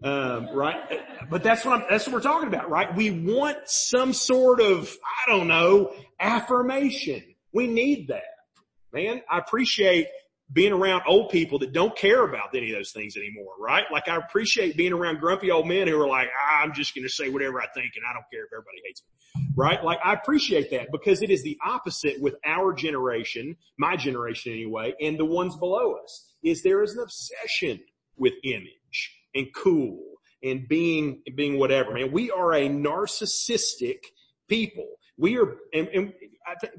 Um, 0.04 0.50
right? 0.54 1.02
But 1.30 1.44
that's 1.44 1.66
what 1.66 1.82
I'm, 1.82 1.86
that's 1.90 2.08
what 2.08 2.14
we're 2.14 2.22
talking 2.22 2.48
about, 2.48 2.70
right? 2.70 2.96
We 2.96 3.12
want 3.12 3.58
some 3.66 4.14
sort 4.14 4.62
of, 4.62 4.96
I 5.28 5.30
don't 5.30 5.48
know, 5.48 5.94
affirmation. 6.20 7.24
We 7.54 7.68
need 7.68 8.08
that. 8.08 8.24
Man, 8.94 9.22
I 9.30 9.40
appreciate 9.40 10.08
being 10.52 10.74
around 10.74 11.04
old 11.08 11.30
people 11.30 11.60
that 11.60 11.74
don't 11.74 11.96
care 11.96 12.24
about 12.24 12.56
any 12.56 12.72
of 12.72 12.78
those 12.78 12.92
things 12.92 13.16
anymore, 13.18 13.54
right? 13.60 13.84
Like 13.92 14.08
I 14.08 14.16
appreciate 14.16 14.76
being 14.76 14.94
around 14.94 15.20
grumpy 15.20 15.52
old 15.52 15.68
men 15.68 15.88
who 15.88 16.02
are 16.02 16.08
like, 16.08 16.30
ah, 16.36 16.62
I'm 16.64 16.74
just 16.74 16.96
going 16.96 17.06
to 17.06 17.14
say 17.14 17.30
whatever 17.30 17.62
I 17.62 17.68
think 17.76 17.92
and 17.96 18.04
I 18.10 18.14
don't 18.14 18.26
care 18.32 18.46
if 18.46 18.52
everybody 18.52 18.82
hates 18.84 19.04
me, 19.04 19.52
right? 19.56 19.84
Like 19.84 20.00
I 20.04 20.14
appreciate 20.14 20.72
that 20.72 20.88
because 20.92 21.22
it 21.22 21.30
is 21.30 21.44
the 21.44 21.58
opposite 21.64 22.20
with 22.20 22.36
our 22.46 22.74
generation, 22.74 23.58
my 23.78 23.96
generation 23.96 24.54
anyway, 24.54 24.96
and 25.00 25.20
the 25.20 25.26
ones 25.26 25.56
below 25.56 25.98
us 26.04 26.34
is 26.44 26.64
there 26.64 26.82
is 26.82 26.96
an 26.96 27.04
obsession 27.04 27.80
with 28.18 28.34
image 28.44 28.79
and 29.36 29.48
cool 29.56 30.00
and 30.44 30.68
being, 30.68 31.22
being 31.36 31.60
whatever. 31.60 31.94
Man, 31.94 32.12
we 32.12 32.32
are 32.32 32.54
a 32.54 32.70
narcissistic 32.70 34.00
people. 34.48 34.88
We 35.18 35.38
are, 35.38 35.58
and, 35.74 35.88
and 35.90 36.14
I 36.48 36.56
th- 36.60 36.74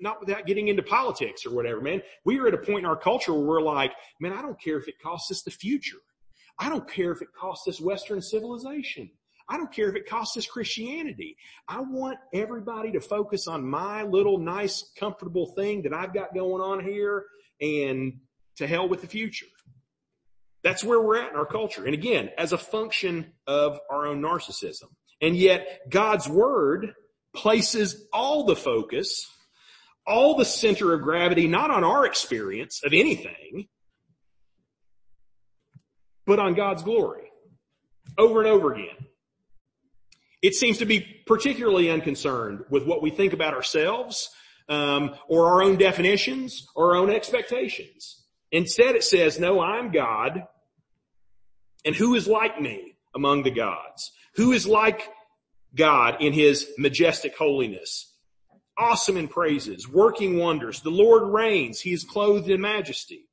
not 0.00 0.20
without 0.20 0.46
getting 0.46 0.68
into 0.68 0.82
politics 0.82 1.46
or 1.46 1.54
whatever, 1.54 1.80
man. 1.80 2.02
We 2.24 2.38
are 2.38 2.48
at 2.48 2.54
a 2.54 2.58
point 2.58 2.80
in 2.80 2.86
our 2.86 2.96
culture 2.96 3.32
where 3.32 3.42
we're 3.42 3.62
like, 3.62 3.92
man, 4.20 4.32
I 4.32 4.42
don't 4.42 4.60
care 4.60 4.78
if 4.78 4.88
it 4.88 5.00
costs 5.02 5.30
us 5.30 5.42
the 5.42 5.50
future. 5.50 5.96
I 6.58 6.68
don't 6.68 6.88
care 6.88 7.12
if 7.12 7.22
it 7.22 7.28
costs 7.38 7.68
us 7.68 7.80
Western 7.80 8.20
civilization. 8.20 9.10
I 9.48 9.56
don't 9.56 9.72
care 9.72 9.88
if 9.88 9.94
it 9.94 10.08
costs 10.08 10.36
us 10.36 10.46
Christianity. 10.46 11.36
I 11.68 11.80
want 11.80 12.18
everybody 12.34 12.92
to 12.92 13.00
focus 13.00 13.46
on 13.46 13.64
my 13.64 14.02
little 14.02 14.38
nice, 14.38 14.90
comfortable 14.98 15.52
thing 15.56 15.82
that 15.82 15.94
I've 15.94 16.12
got 16.12 16.34
going 16.34 16.60
on 16.60 16.84
here 16.84 17.24
and 17.60 18.14
to 18.56 18.66
hell 18.66 18.88
with 18.88 19.02
the 19.02 19.06
future. 19.06 19.46
That's 20.66 20.82
where 20.82 21.00
we're 21.00 21.18
at 21.18 21.30
in 21.30 21.36
our 21.36 21.46
culture. 21.46 21.84
And 21.84 21.94
again, 21.94 22.30
as 22.36 22.52
a 22.52 22.58
function 22.58 23.32
of 23.46 23.78
our 23.88 24.08
own 24.08 24.20
narcissism. 24.20 24.88
And 25.20 25.36
yet 25.36 25.82
God's 25.88 26.28
word 26.28 26.92
places 27.32 28.08
all 28.12 28.46
the 28.46 28.56
focus, 28.56 29.30
all 30.04 30.34
the 30.34 30.44
center 30.44 30.92
of 30.92 31.02
gravity, 31.02 31.46
not 31.46 31.70
on 31.70 31.84
our 31.84 32.04
experience 32.04 32.80
of 32.84 32.92
anything, 32.92 33.68
but 36.26 36.40
on 36.40 36.54
God's 36.54 36.82
glory 36.82 37.30
over 38.18 38.40
and 38.40 38.48
over 38.48 38.72
again. 38.72 39.06
It 40.42 40.54
seems 40.54 40.78
to 40.78 40.84
be 40.84 41.22
particularly 41.28 41.92
unconcerned 41.92 42.64
with 42.70 42.84
what 42.84 43.02
we 43.02 43.10
think 43.10 43.32
about 43.34 43.54
ourselves, 43.54 44.30
um, 44.68 45.14
or 45.28 45.46
our 45.46 45.62
own 45.62 45.76
definitions 45.76 46.66
or 46.74 46.96
our 46.96 46.96
own 46.96 47.10
expectations. 47.10 48.24
Instead 48.50 48.96
it 48.96 49.04
says, 49.04 49.38
no, 49.38 49.60
I'm 49.60 49.92
God. 49.92 50.42
And 51.86 51.96
who 51.96 52.14
is 52.14 52.26
like 52.26 52.60
me 52.60 52.96
among 53.14 53.44
the 53.44 53.50
gods? 53.50 54.12
Who 54.34 54.52
is 54.52 54.66
like 54.66 55.08
God 55.74 56.20
in 56.20 56.34
his 56.34 56.68
majestic 56.76 57.36
holiness? 57.36 58.12
Awesome 58.78 59.16
in 59.16 59.28
praises, 59.28 59.88
working 59.88 60.36
wonders. 60.36 60.82
The 60.82 60.90
Lord 60.90 61.32
reigns. 61.32 61.80
He 61.80 61.94
is 61.94 62.04
clothed 62.04 62.50
in 62.50 62.60
majesty 62.60 63.26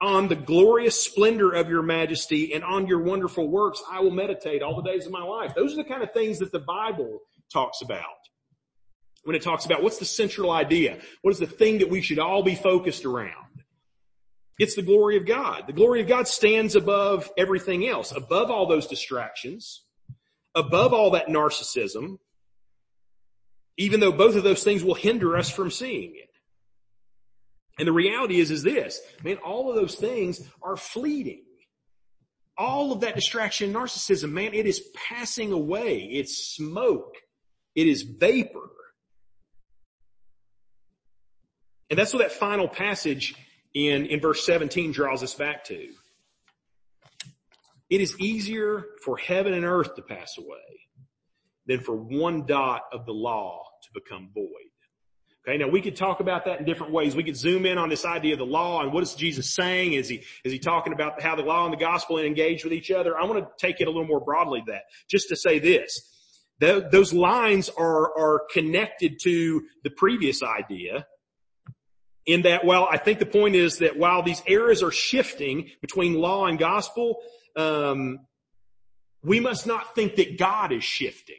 on 0.00 0.28
the 0.28 0.36
glorious 0.36 1.00
splendor 1.00 1.52
of 1.52 1.68
your 1.68 1.82
majesty 1.82 2.54
and 2.54 2.62
on 2.62 2.86
your 2.86 3.02
wonderful 3.02 3.48
works, 3.48 3.82
I 3.90 4.00
will 4.00 4.10
meditate 4.10 4.62
all 4.62 4.80
the 4.80 4.88
days 4.88 5.06
of 5.06 5.12
my 5.12 5.22
life. 5.22 5.54
Those 5.54 5.72
are 5.72 5.76
the 5.76 5.88
kind 5.88 6.02
of 6.02 6.12
things 6.12 6.38
that 6.38 6.52
the 6.52 6.60
Bible 6.60 7.20
talks 7.52 7.82
about. 7.82 8.04
When 9.24 9.34
it 9.34 9.42
talks 9.42 9.66
about 9.66 9.82
what's 9.82 9.98
the 9.98 10.04
central 10.04 10.50
idea? 10.50 10.98
What 11.22 11.32
is 11.32 11.40
the 11.40 11.46
thing 11.46 11.78
that 11.78 11.90
we 11.90 12.00
should 12.00 12.18
all 12.18 12.42
be 12.42 12.54
focused 12.54 13.04
around? 13.04 13.47
It's 14.58 14.74
the 14.74 14.82
glory 14.82 15.16
of 15.16 15.26
God. 15.26 15.64
The 15.66 15.72
glory 15.72 16.00
of 16.00 16.08
God 16.08 16.26
stands 16.26 16.74
above 16.74 17.30
everything 17.38 17.86
else, 17.86 18.12
above 18.12 18.50
all 18.50 18.66
those 18.66 18.88
distractions, 18.88 19.84
above 20.54 20.92
all 20.92 21.12
that 21.12 21.28
narcissism, 21.28 22.18
even 23.76 24.00
though 24.00 24.10
both 24.12 24.34
of 24.34 24.42
those 24.42 24.64
things 24.64 24.82
will 24.82 24.94
hinder 24.94 25.36
us 25.36 25.48
from 25.48 25.70
seeing 25.70 26.14
it. 26.16 26.28
And 27.78 27.86
the 27.86 27.92
reality 27.92 28.40
is, 28.40 28.50
is 28.50 28.64
this, 28.64 29.00
man, 29.22 29.36
all 29.36 29.70
of 29.70 29.76
those 29.76 29.94
things 29.94 30.40
are 30.60 30.76
fleeting. 30.76 31.44
All 32.56 32.90
of 32.90 33.02
that 33.02 33.14
distraction 33.14 33.72
narcissism, 33.72 34.32
man, 34.32 34.52
it 34.52 34.66
is 34.66 34.82
passing 34.92 35.52
away. 35.52 36.00
It's 36.00 36.56
smoke. 36.56 37.14
It 37.76 37.86
is 37.86 38.02
vapor. 38.02 38.70
And 41.88 41.96
that's 41.96 42.12
what 42.12 42.18
that 42.18 42.32
final 42.32 42.66
passage 42.66 43.36
in, 43.78 44.06
in 44.06 44.20
verse 44.20 44.44
17 44.44 44.90
draws 44.90 45.22
us 45.22 45.34
back 45.34 45.64
to. 45.64 45.88
It 47.88 48.00
is 48.00 48.18
easier 48.18 48.84
for 49.04 49.16
heaven 49.16 49.54
and 49.54 49.64
earth 49.64 49.94
to 49.94 50.02
pass 50.02 50.36
away 50.36 50.80
than 51.66 51.80
for 51.80 51.94
one 51.94 52.44
dot 52.44 52.82
of 52.92 53.06
the 53.06 53.12
law 53.12 53.62
to 53.84 53.88
become 53.94 54.30
void. 54.34 54.48
Okay, 55.46 55.56
now 55.56 55.68
we 55.68 55.80
could 55.80 55.96
talk 55.96 56.20
about 56.20 56.44
that 56.46 56.58
in 56.58 56.66
different 56.66 56.92
ways. 56.92 57.14
We 57.14 57.22
could 57.22 57.36
zoom 57.36 57.64
in 57.64 57.78
on 57.78 57.88
this 57.88 58.04
idea 58.04 58.34
of 58.34 58.40
the 58.40 58.44
law 58.44 58.82
and 58.82 58.92
what 58.92 59.02
is 59.04 59.14
Jesus 59.14 59.54
saying? 59.54 59.92
Is 59.92 60.08
he, 60.08 60.24
is 60.44 60.52
he 60.52 60.58
talking 60.58 60.92
about 60.92 61.22
how 61.22 61.36
the 61.36 61.42
law 61.42 61.64
and 61.64 61.72
the 61.72 61.78
gospel 61.78 62.18
engage 62.18 62.64
with 62.64 62.72
each 62.72 62.90
other? 62.90 63.16
I 63.16 63.24
want 63.24 63.38
to 63.38 63.48
take 63.64 63.80
it 63.80 63.84
a 63.84 63.90
little 63.90 64.06
more 64.06 64.20
broadly 64.20 64.62
that, 64.66 64.82
just 65.08 65.28
to 65.28 65.36
say 65.36 65.60
this. 65.60 66.02
those 66.58 67.12
lines 67.12 67.70
are, 67.78 68.18
are 68.18 68.42
connected 68.52 69.20
to 69.22 69.62
the 69.84 69.90
previous 69.90 70.42
idea 70.42 71.06
in 72.28 72.42
that, 72.42 72.64
well, 72.64 72.86
I 72.90 72.98
think 72.98 73.20
the 73.20 73.26
point 73.26 73.56
is 73.56 73.78
that 73.78 73.96
while 73.96 74.22
these 74.22 74.42
eras 74.46 74.82
are 74.82 74.90
shifting 74.90 75.70
between 75.80 76.12
law 76.12 76.44
and 76.44 76.58
gospel, 76.58 77.20
um, 77.56 78.20
we 79.24 79.40
must 79.40 79.66
not 79.66 79.94
think 79.94 80.16
that 80.16 80.38
God 80.38 80.70
is 80.70 80.84
shifting. 80.84 81.36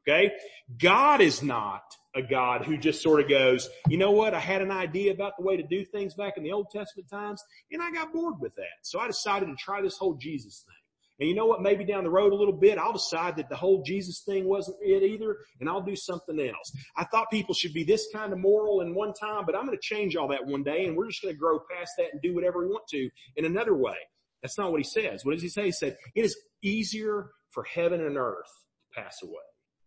Okay? 0.00 0.32
God 0.78 1.20
is 1.20 1.44
not 1.44 1.82
a 2.16 2.22
God 2.22 2.64
who 2.64 2.76
just 2.76 3.02
sort 3.02 3.20
of 3.20 3.28
goes, 3.28 3.68
you 3.88 3.98
know 3.98 4.10
what? 4.10 4.34
I 4.34 4.40
had 4.40 4.62
an 4.62 4.72
idea 4.72 5.12
about 5.12 5.34
the 5.38 5.44
way 5.44 5.56
to 5.56 5.62
do 5.62 5.84
things 5.84 6.14
back 6.14 6.36
in 6.36 6.42
the 6.42 6.50
Old 6.50 6.70
Testament 6.70 7.08
times 7.08 7.40
and 7.70 7.80
I 7.80 7.92
got 7.92 8.12
bored 8.12 8.40
with 8.40 8.54
that. 8.56 8.82
So 8.82 8.98
I 8.98 9.06
decided 9.06 9.46
to 9.46 9.54
try 9.54 9.80
this 9.80 9.96
whole 9.96 10.14
Jesus 10.14 10.64
thing. 10.66 10.75
And 11.18 11.28
you 11.28 11.34
know 11.34 11.46
what? 11.46 11.62
Maybe 11.62 11.84
down 11.84 12.04
the 12.04 12.10
road 12.10 12.32
a 12.32 12.36
little 12.36 12.56
bit, 12.56 12.78
I'll 12.78 12.92
decide 12.92 13.36
that 13.36 13.48
the 13.48 13.56
whole 13.56 13.82
Jesus 13.82 14.20
thing 14.20 14.46
wasn't 14.46 14.76
it 14.82 15.02
either, 15.02 15.38
and 15.60 15.68
I'll 15.68 15.82
do 15.82 15.96
something 15.96 16.38
else. 16.38 16.72
I 16.96 17.04
thought 17.04 17.30
people 17.30 17.54
should 17.54 17.72
be 17.72 17.84
this 17.84 18.06
kind 18.12 18.32
of 18.32 18.38
moral 18.38 18.82
in 18.82 18.94
one 18.94 19.14
time, 19.14 19.46
but 19.46 19.56
I'm 19.56 19.64
going 19.66 19.76
to 19.76 19.82
change 19.82 20.14
all 20.14 20.28
that 20.28 20.46
one 20.46 20.62
day, 20.62 20.84
and 20.84 20.96
we're 20.96 21.08
just 21.08 21.22
going 21.22 21.34
to 21.34 21.38
grow 21.38 21.58
past 21.70 21.92
that 21.98 22.08
and 22.12 22.20
do 22.20 22.34
whatever 22.34 22.60
we 22.60 22.66
want 22.66 22.86
to 22.88 23.08
in 23.36 23.46
another 23.46 23.74
way. 23.74 23.96
That's 24.42 24.58
not 24.58 24.70
what 24.70 24.80
he 24.80 24.84
says. 24.84 25.24
What 25.24 25.32
does 25.32 25.42
he 25.42 25.48
say? 25.48 25.64
He 25.64 25.72
said, 25.72 25.96
it 26.14 26.24
is 26.24 26.36
easier 26.62 27.30
for 27.50 27.64
heaven 27.64 28.04
and 28.04 28.18
earth 28.18 28.52
to 28.94 29.00
pass 29.00 29.22
away 29.22 29.32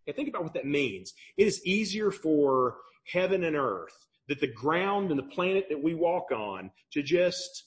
and 0.07 0.15
think 0.15 0.29
about 0.29 0.43
what 0.43 0.55
that 0.55 0.65
means. 0.65 1.13
It 1.37 1.47
is 1.47 1.63
easier 1.65 2.09
for 2.09 2.77
heaven 3.11 3.43
and 3.43 3.55
earth, 3.55 3.93
that 4.27 4.39
the 4.39 4.51
ground 4.51 5.11
and 5.11 5.19
the 5.19 5.23
planet 5.23 5.65
that 5.69 5.81
we 5.81 5.93
walk 5.93 6.31
on 6.31 6.71
to 6.93 7.03
just 7.03 7.65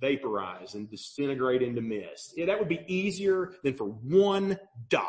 vaporize 0.00 0.74
and 0.74 0.90
disintegrate 0.90 1.62
into 1.62 1.80
mist. 1.80 2.34
Yeah, 2.36 2.46
that 2.46 2.58
would 2.58 2.68
be 2.68 2.84
easier 2.86 3.54
than 3.64 3.74
for 3.74 3.84
one 3.84 4.58
dot. 4.88 5.04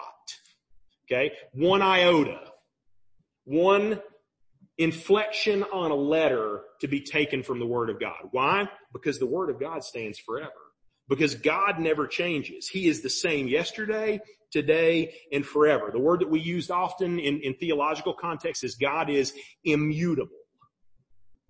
Okay. 1.11 1.31
One 1.53 1.81
iota. 1.81 2.39
One 3.45 4.01
inflection 4.77 5.63
on 5.63 5.91
a 5.91 5.95
letter 5.95 6.61
to 6.81 6.87
be 6.87 7.01
taken 7.01 7.43
from 7.43 7.59
the 7.59 7.65
Word 7.65 7.89
of 7.89 7.99
God. 7.99 8.29
Why? 8.31 8.69
Because 8.93 9.19
the 9.19 9.25
Word 9.25 9.49
of 9.49 9.59
God 9.59 9.83
stands 9.83 10.19
forever. 10.19 10.51
Because 11.07 11.35
God 11.35 11.79
never 11.79 12.05
changes. 12.05 12.67
He 12.67 12.87
is 12.87 13.01
the 13.01 13.09
same 13.09 13.47
yesterday, 13.47 14.21
today, 14.51 15.15
and 15.31 15.45
forever. 15.45 15.89
The 15.91 15.99
word 15.99 16.21
that 16.21 16.29
we 16.29 16.39
use 16.39 16.69
often 16.69 17.19
in, 17.19 17.41
in 17.41 17.55
theological 17.55 18.13
context 18.13 18.63
is 18.63 18.75
God 18.75 19.09
is 19.09 19.33
immutable. 19.63 20.37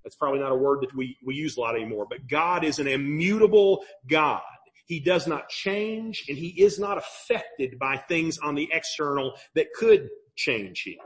That's 0.03 0.15
probably 0.15 0.39
not 0.39 0.51
a 0.51 0.55
word 0.55 0.79
that 0.81 0.95
we, 0.95 1.17
we 1.25 1.35
use 1.35 1.57
a 1.57 1.61
lot 1.61 1.75
anymore, 1.75 2.07
but 2.09 2.27
God 2.27 2.63
is 2.63 2.79
an 2.79 2.87
immutable 2.87 3.83
God. 4.07 4.41
He 4.85 4.99
does 4.99 5.27
not 5.27 5.49
change 5.49 6.25
and 6.27 6.37
he 6.37 6.47
is 6.47 6.79
not 6.79 6.97
affected 6.97 7.77
by 7.77 7.97
things 7.97 8.39
on 8.39 8.55
the 8.55 8.69
external 8.71 9.33
that 9.55 9.67
could 9.73 10.09
change 10.35 10.83
him. 10.85 10.97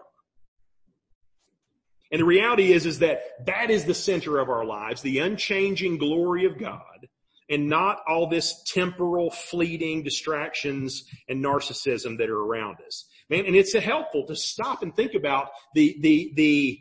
And 2.11 2.21
the 2.21 2.25
reality 2.25 2.71
is, 2.71 2.85
is 2.85 2.99
that 2.99 3.23
that 3.47 3.71
is 3.71 3.85
the 3.85 3.93
center 3.95 4.37
of 4.37 4.47
our 4.47 4.63
lives, 4.63 5.01
the 5.01 5.19
unchanging 5.19 5.97
glory 5.97 6.45
of 6.45 6.59
God 6.59 7.07
and 7.49 7.67
not 7.67 7.99
all 8.07 8.27
this 8.27 8.63
temporal 8.67 9.29
fleeting 9.29 10.03
distractions 10.03 11.03
and 11.27 11.43
narcissism 11.43 12.17
that 12.17 12.29
are 12.29 12.39
around 12.39 12.77
us. 12.85 13.07
Man, 13.29 13.45
and 13.45 13.55
it's 13.55 13.73
helpful 13.73 14.25
to 14.27 14.35
stop 14.35 14.81
and 14.81 14.95
think 14.95 15.13
about 15.13 15.49
the, 15.75 15.97
the, 16.01 16.31
the 16.35 16.79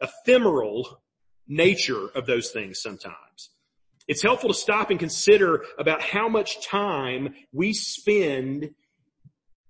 ephemeral 0.00 1.01
nature 1.52 2.08
of 2.14 2.26
those 2.26 2.50
things 2.50 2.80
sometimes. 2.80 3.50
It's 4.08 4.22
helpful 4.22 4.48
to 4.48 4.54
stop 4.54 4.90
and 4.90 4.98
consider 4.98 5.64
about 5.78 6.02
how 6.02 6.28
much 6.28 6.66
time 6.66 7.34
we 7.52 7.72
spend 7.72 8.70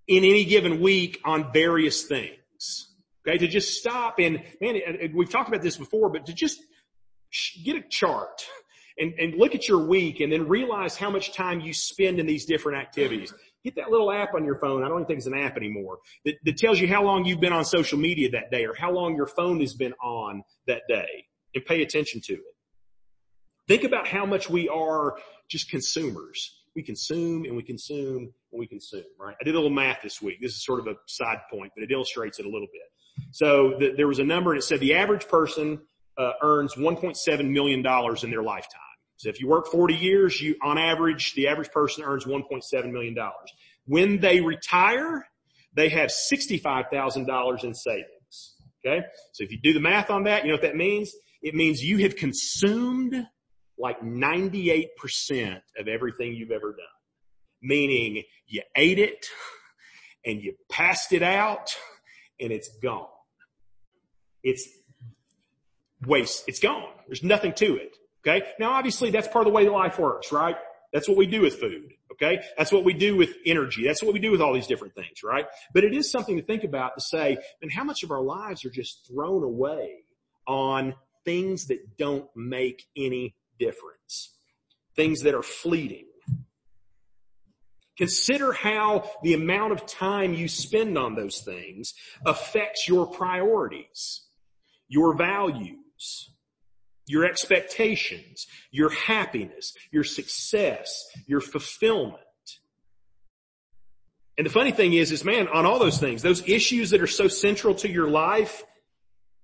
in 0.08 0.24
any 0.24 0.44
given 0.44 0.80
week 0.80 1.20
on 1.24 1.52
various 1.52 2.04
things. 2.04 2.88
Okay, 3.26 3.38
to 3.38 3.46
just 3.46 3.74
stop 3.74 4.18
and, 4.18 4.42
man, 4.60 4.80
we've 5.14 5.30
talked 5.30 5.48
about 5.48 5.62
this 5.62 5.76
before, 5.76 6.10
but 6.10 6.26
to 6.26 6.32
just 6.32 6.60
get 7.64 7.76
a 7.76 7.82
chart 7.88 8.42
and, 8.98 9.12
and 9.18 9.34
look 9.36 9.54
at 9.54 9.68
your 9.68 9.86
week 9.86 10.20
and 10.20 10.32
then 10.32 10.48
realize 10.48 10.96
how 10.96 11.08
much 11.10 11.32
time 11.32 11.60
you 11.60 11.72
spend 11.72 12.18
in 12.18 12.26
these 12.26 12.46
different 12.46 12.78
activities. 12.78 13.32
Get 13.64 13.76
that 13.76 13.90
little 13.90 14.10
app 14.10 14.34
on 14.34 14.44
your 14.44 14.58
phone. 14.58 14.82
I 14.82 14.88
don't 14.88 14.98
even 14.98 15.06
think 15.06 15.18
it's 15.18 15.26
an 15.28 15.38
app 15.38 15.56
anymore 15.56 15.98
that, 16.24 16.34
that 16.44 16.56
tells 16.56 16.80
you 16.80 16.88
how 16.88 17.04
long 17.04 17.24
you've 17.24 17.40
been 17.40 17.52
on 17.52 17.64
social 17.64 17.98
media 17.98 18.30
that 18.30 18.50
day 18.50 18.64
or 18.64 18.74
how 18.74 18.90
long 18.90 19.14
your 19.14 19.28
phone 19.28 19.60
has 19.60 19.74
been 19.74 19.94
on 20.02 20.42
that 20.66 20.82
day 20.88 21.26
and 21.54 21.64
pay 21.64 21.82
attention 21.82 22.20
to 22.26 22.34
it. 22.34 22.54
Think 23.68 23.84
about 23.84 24.08
how 24.08 24.26
much 24.26 24.50
we 24.50 24.68
are 24.68 25.16
just 25.48 25.70
consumers. 25.70 26.62
We 26.74 26.82
consume 26.82 27.44
and 27.44 27.56
we 27.56 27.62
consume 27.62 28.32
and 28.52 28.58
we 28.58 28.66
consume, 28.66 29.04
right? 29.18 29.36
I 29.40 29.44
did 29.44 29.54
a 29.54 29.58
little 29.58 29.70
math 29.70 30.00
this 30.02 30.20
week. 30.20 30.38
This 30.40 30.52
is 30.52 30.64
sort 30.64 30.80
of 30.80 30.86
a 30.86 30.94
side 31.06 31.38
point, 31.50 31.72
but 31.76 31.84
it 31.84 31.92
illustrates 31.92 32.38
it 32.38 32.46
a 32.46 32.48
little 32.48 32.68
bit. 32.72 33.26
So 33.30 33.74
the, 33.78 33.94
there 33.96 34.08
was 34.08 34.18
a 34.18 34.24
number 34.24 34.52
and 34.52 34.58
it 34.58 34.64
said 34.64 34.80
the 34.80 34.94
average 34.94 35.28
person 35.28 35.80
uh, 36.18 36.32
earns 36.42 36.74
1.7 36.74 37.50
million 37.50 37.82
dollars 37.82 38.24
in 38.24 38.30
their 38.30 38.42
lifetime. 38.42 38.80
So 39.16 39.28
if 39.28 39.40
you 39.40 39.46
work 39.46 39.68
40 39.68 39.94
years, 39.94 40.40
you, 40.40 40.56
on 40.62 40.78
average, 40.78 41.34
the 41.34 41.48
average 41.48 41.70
person 41.70 42.04
earns 42.04 42.24
1.7 42.24 42.90
million 42.90 43.14
dollars. 43.14 43.52
When 43.86 44.18
they 44.20 44.40
retire, 44.40 45.26
they 45.74 45.88
have 45.90 46.10
$65,000 46.10 47.64
in 47.64 47.74
savings. 47.74 48.54
Okay. 48.84 49.04
So 49.32 49.44
if 49.44 49.52
you 49.52 49.58
do 49.62 49.72
the 49.72 49.80
math 49.80 50.10
on 50.10 50.24
that, 50.24 50.42
you 50.42 50.48
know 50.48 50.54
what 50.54 50.62
that 50.62 50.76
means? 50.76 51.12
It 51.42 51.54
means 51.54 51.82
you 51.82 51.98
have 51.98 52.16
consumed 52.16 53.26
like 53.78 54.00
98% 54.00 54.86
of 55.78 55.88
everything 55.88 56.34
you've 56.34 56.52
ever 56.52 56.70
done. 56.70 56.86
Meaning 57.60 58.22
you 58.46 58.62
ate 58.76 58.98
it 58.98 59.26
and 60.24 60.40
you 60.40 60.54
passed 60.70 61.12
it 61.12 61.22
out 61.22 61.76
and 62.40 62.52
it's 62.52 62.70
gone. 62.82 63.06
It's 64.42 64.68
waste. 66.06 66.44
It's 66.48 66.60
gone. 66.60 66.88
There's 67.06 67.22
nothing 67.22 67.52
to 67.54 67.76
it. 67.76 67.96
Okay. 68.26 68.46
Now 68.58 68.72
obviously 68.72 69.10
that's 69.10 69.28
part 69.28 69.46
of 69.46 69.52
the 69.52 69.56
way 69.56 69.68
life 69.68 69.98
works, 69.98 70.32
right? 70.32 70.56
That's 70.92 71.08
what 71.08 71.16
we 71.16 71.26
do 71.26 71.40
with 71.40 71.58
food. 71.58 71.92
Okay. 72.12 72.40
That's 72.58 72.70
what 72.70 72.84
we 72.84 72.92
do 72.92 73.16
with 73.16 73.34
energy. 73.46 73.84
That's 73.84 74.02
what 74.02 74.12
we 74.12 74.20
do 74.20 74.30
with 74.30 74.40
all 74.40 74.52
these 74.52 74.66
different 74.66 74.94
things, 74.94 75.22
right? 75.24 75.46
But 75.72 75.84
it 75.84 75.94
is 75.94 76.10
something 76.10 76.36
to 76.36 76.42
think 76.42 76.64
about 76.64 76.94
to 76.96 77.00
say, 77.00 77.38
and 77.62 77.72
how 77.72 77.84
much 77.84 78.02
of 78.02 78.10
our 78.10 78.22
lives 78.22 78.64
are 78.64 78.70
just 78.70 79.08
thrown 79.08 79.42
away 79.42 80.04
on 80.46 80.94
things 81.24 81.66
that 81.66 81.96
don't 81.96 82.28
make 82.34 82.84
any 82.96 83.34
difference. 83.58 84.36
Things 84.96 85.22
that 85.22 85.34
are 85.34 85.42
fleeting. 85.42 86.06
Consider 87.96 88.52
how 88.52 89.08
the 89.22 89.34
amount 89.34 89.72
of 89.72 89.86
time 89.86 90.34
you 90.34 90.48
spend 90.48 90.96
on 90.96 91.14
those 91.14 91.40
things 91.40 91.94
affects 92.24 92.88
your 92.88 93.06
priorities, 93.06 94.22
your 94.88 95.14
values, 95.14 96.30
your 97.06 97.24
expectations, 97.24 98.46
your 98.70 98.90
happiness, 98.90 99.74
your 99.90 100.04
success, 100.04 101.04
your 101.26 101.40
fulfillment. 101.40 102.18
And 104.38 104.46
the 104.46 104.50
funny 104.50 104.72
thing 104.72 104.94
is, 104.94 105.12
is 105.12 105.24
man, 105.24 105.46
on 105.48 105.66
all 105.66 105.78
those 105.78 105.98
things, 105.98 106.22
those 106.22 106.48
issues 106.48 106.90
that 106.90 107.02
are 107.02 107.06
so 107.06 107.28
central 107.28 107.74
to 107.76 107.90
your 107.90 108.08
life, 108.08 108.64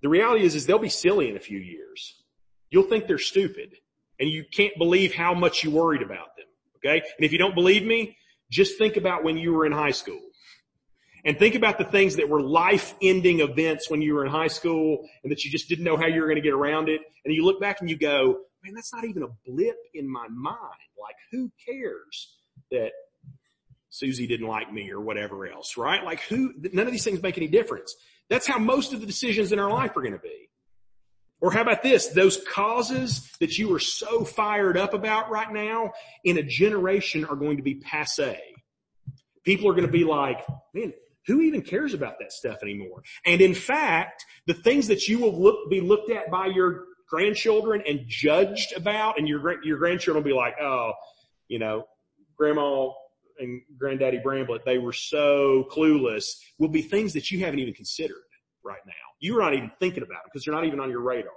the 0.01 0.09
reality 0.09 0.45
is, 0.45 0.55
is 0.55 0.65
they'll 0.65 0.79
be 0.79 0.89
silly 0.89 1.29
in 1.29 1.35
a 1.35 1.39
few 1.39 1.59
years. 1.59 2.15
You'll 2.69 2.83
think 2.83 3.07
they're 3.07 3.17
stupid 3.17 3.75
and 4.19 4.29
you 4.29 4.43
can't 4.51 4.77
believe 4.77 5.13
how 5.13 5.33
much 5.33 5.63
you 5.63 5.71
worried 5.71 6.01
about 6.01 6.35
them. 6.37 6.45
Okay. 6.77 7.01
And 7.17 7.25
if 7.25 7.31
you 7.31 7.37
don't 7.37 7.55
believe 7.55 7.83
me, 7.83 8.17
just 8.49 8.77
think 8.77 8.97
about 8.97 9.23
when 9.23 9.37
you 9.37 9.53
were 9.53 9.65
in 9.65 9.71
high 9.71 9.91
school. 9.91 10.21
And 11.25 11.37
think 11.37 11.55
about 11.55 11.77
the 11.77 11.83
things 11.83 12.15
that 12.15 12.29
were 12.29 12.41
life-ending 12.41 13.41
events 13.41 13.89
when 13.89 14.01
you 14.01 14.13
were 14.13 14.23
in 14.23 14.31
high 14.31 14.47
school 14.47 15.05
and 15.23 15.31
that 15.31 15.43
you 15.43 15.51
just 15.51 15.67
didn't 15.67 15.83
know 15.83 15.97
how 15.97 16.07
you 16.07 16.21
were 16.21 16.27
going 16.27 16.37
to 16.37 16.41
get 16.41 16.53
around 16.53 16.87
it. 16.87 17.01
And 17.25 17.33
you 17.33 17.43
look 17.43 17.59
back 17.59 17.81
and 17.81 17.89
you 17.89 17.97
go, 17.97 18.39
man, 18.63 18.73
that's 18.73 18.93
not 18.93 19.03
even 19.03 19.23
a 19.23 19.27
blip 19.45 19.75
in 19.93 20.09
my 20.09 20.27
mind. 20.29 20.57
Like 21.01 21.15
who 21.31 21.51
cares 21.65 22.37
that 22.71 22.91
Susie 23.89 24.27
didn't 24.27 24.47
like 24.47 24.71
me 24.71 24.91
or 24.91 25.01
whatever 25.01 25.45
else, 25.47 25.75
right? 25.75 26.03
Like 26.03 26.21
who, 26.21 26.53
none 26.71 26.85
of 26.85 26.91
these 26.91 27.03
things 27.03 27.21
make 27.21 27.37
any 27.37 27.47
difference. 27.47 27.95
That's 28.29 28.47
how 28.47 28.59
most 28.59 28.93
of 28.93 29.01
the 29.01 29.07
decisions 29.07 29.51
in 29.51 29.59
our 29.59 29.71
life 29.71 29.95
are 29.97 30.01
going 30.01 30.13
to 30.13 30.19
be. 30.19 30.49
Or 31.41 31.51
how 31.51 31.61
about 31.61 31.83
this? 31.83 32.07
Those 32.07 32.37
causes 32.51 33.31
that 33.39 33.57
you 33.57 33.73
are 33.73 33.79
so 33.79 34.25
fired 34.25 34.77
up 34.77 34.93
about 34.93 35.29
right 35.29 35.51
now 35.51 35.93
in 36.23 36.37
a 36.37 36.43
generation 36.43 37.25
are 37.25 37.35
going 37.35 37.57
to 37.57 37.63
be 37.63 37.75
passe. 37.75 38.39
People 39.43 39.69
are 39.69 39.73
going 39.73 39.85
to 39.85 39.91
be 39.91 40.03
like, 40.03 40.45
man, 40.73 40.93
who 41.27 41.41
even 41.41 41.61
cares 41.61 41.93
about 41.93 42.15
that 42.19 42.33
stuff 42.33 42.57
anymore? 42.61 43.03
And 43.25 43.39
in 43.41 43.53
fact, 43.53 44.25
the 44.47 44.53
things 44.53 44.87
that 44.87 45.07
you 45.07 45.19
will 45.19 45.41
look, 45.41 45.69
be 45.69 45.79
looked 45.79 46.11
at 46.11 46.29
by 46.29 46.47
your 46.47 46.85
grandchildren 47.09 47.83
and 47.87 48.01
judged 48.07 48.73
about 48.75 49.17
and 49.17 49.27
your, 49.27 49.63
your 49.63 49.77
grandchildren 49.77 50.23
will 50.23 50.29
be 50.29 50.35
like, 50.35 50.55
oh, 50.61 50.91
you 51.47 51.57
know, 51.57 51.85
grandma 52.37 52.89
and 53.39 53.61
granddaddy 53.77 54.19
Bramblett, 54.19 54.65
they 54.65 54.77
were 54.77 54.93
so 54.93 55.67
clueless 55.71 56.25
will 56.57 56.69
be 56.69 56.81
things 56.81 57.13
that 57.13 57.31
you 57.31 57.39
haven't 57.39 57.59
even 57.59 57.73
considered 57.73 58.17
right 58.63 58.81
now. 58.85 58.93
You're 59.19 59.41
not 59.41 59.53
even 59.53 59.71
thinking 59.79 60.03
about 60.03 60.15
them 60.15 60.23
because 60.25 60.45
they're 60.45 60.53
not 60.53 60.65
even 60.65 60.79
on 60.79 60.89
your 60.89 61.01
radar. 61.01 61.31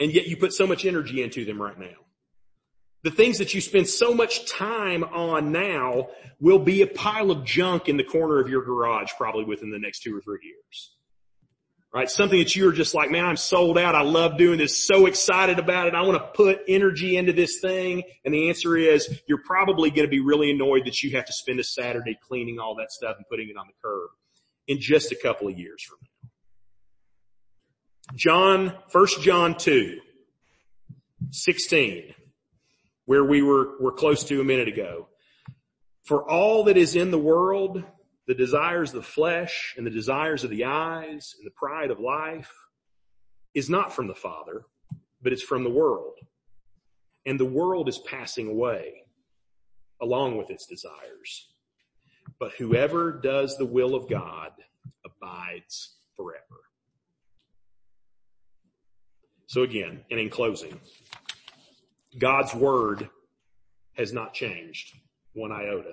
And 0.00 0.12
yet 0.12 0.26
you 0.26 0.36
put 0.36 0.52
so 0.52 0.66
much 0.66 0.84
energy 0.84 1.22
into 1.22 1.44
them 1.44 1.60
right 1.60 1.78
now. 1.78 1.94
The 3.04 3.10
things 3.10 3.38
that 3.38 3.52
you 3.52 3.60
spend 3.60 3.86
so 3.86 4.14
much 4.14 4.50
time 4.50 5.04
on 5.04 5.52
now 5.52 6.08
will 6.40 6.58
be 6.58 6.80
a 6.80 6.86
pile 6.86 7.30
of 7.30 7.44
junk 7.44 7.88
in 7.88 7.98
the 7.98 8.04
corner 8.04 8.40
of 8.40 8.48
your 8.48 8.64
garage 8.64 9.10
probably 9.18 9.44
within 9.44 9.70
the 9.70 9.78
next 9.78 10.02
two 10.02 10.16
or 10.16 10.20
three 10.22 10.40
years. 10.42 10.96
Right? 11.94 12.10
Something 12.10 12.40
that 12.40 12.56
you're 12.56 12.72
just 12.72 12.92
like, 12.92 13.12
man, 13.12 13.24
I'm 13.24 13.36
sold 13.36 13.78
out. 13.78 13.94
I 13.94 14.02
love 14.02 14.36
doing 14.36 14.58
this. 14.58 14.84
So 14.84 15.06
excited 15.06 15.60
about 15.60 15.86
it. 15.86 15.94
I 15.94 16.02
want 16.02 16.20
to 16.20 16.26
put 16.36 16.62
energy 16.66 17.16
into 17.16 17.32
this 17.32 17.60
thing. 17.60 18.02
And 18.24 18.34
the 18.34 18.48
answer 18.48 18.76
is 18.76 19.20
you're 19.28 19.42
probably 19.44 19.90
going 19.90 20.04
to 20.04 20.10
be 20.10 20.18
really 20.18 20.50
annoyed 20.50 20.86
that 20.86 21.04
you 21.04 21.12
have 21.12 21.24
to 21.26 21.32
spend 21.32 21.60
a 21.60 21.64
Saturday 21.64 22.18
cleaning 22.20 22.58
all 22.58 22.74
that 22.76 22.90
stuff 22.90 23.14
and 23.16 23.24
putting 23.30 23.48
it 23.48 23.56
on 23.56 23.68
the 23.68 23.74
curb 23.80 24.10
in 24.66 24.80
just 24.80 25.12
a 25.12 25.16
couple 25.16 25.46
of 25.46 25.56
years 25.56 25.84
from 25.84 25.98
now. 26.02 26.30
John, 28.16 28.74
first 28.88 29.22
John 29.22 29.56
2, 29.56 30.00
16, 31.30 32.12
where 33.04 33.24
we 33.24 33.40
were, 33.40 33.80
were 33.80 33.92
close 33.92 34.24
to 34.24 34.40
a 34.40 34.44
minute 34.44 34.66
ago. 34.66 35.08
For 36.02 36.28
all 36.28 36.64
that 36.64 36.76
is 36.76 36.96
in 36.96 37.12
the 37.12 37.18
world, 37.18 37.84
the 38.26 38.34
desires 38.34 38.90
of 38.90 38.96
the 38.96 39.08
flesh 39.08 39.74
and 39.76 39.86
the 39.86 39.90
desires 39.90 40.44
of 40.44 40.50
the 40.50 40.64
eyes 40.64 41.34
and 41.38 41.46
the 41.46 41.52
pride 41.54 41.90
of 41.90 42.00
life 42.00 42.52
is 43.54 43.68
not 43.68 43.92
from 43.92 44.08
the 44.08 44.14
Father, 44.14 44.64
but 45.22 45.32
it's 45.32 45.42
from 45.42 45.64
the 45.64 45.70
world. 45.70 46.14
And 47.26 47.38
the 47.38 47.44
world 47.44 47.88
is 47.88 47.98
passing 47.98 48.48
away 48.48 49.04
along 50.00 50.36
with 50.36 50.50
its 50.50 50.66
desires. 50.66 51.48
But 52.38 52.52
whoever 52.52 53.12
does 53.12 53.56
the 53.56 53.66
will 53.66 53.94
of 53.94 54.08
God 54.08 54.52
abides 55.04 55.96
forever. 56.16 56.40
So 59.46 59.62
again, 59.62 60.00
and 60.10 60.18
in 60.18 60.30
closing, 60.30 60.80
God's 62.18 62.54
word 62.54 63.08
has 63.96 64.12
not 64.12 64.34
changed 64.34 64.94
one 65.32 65.52
iota. 65.52 65.92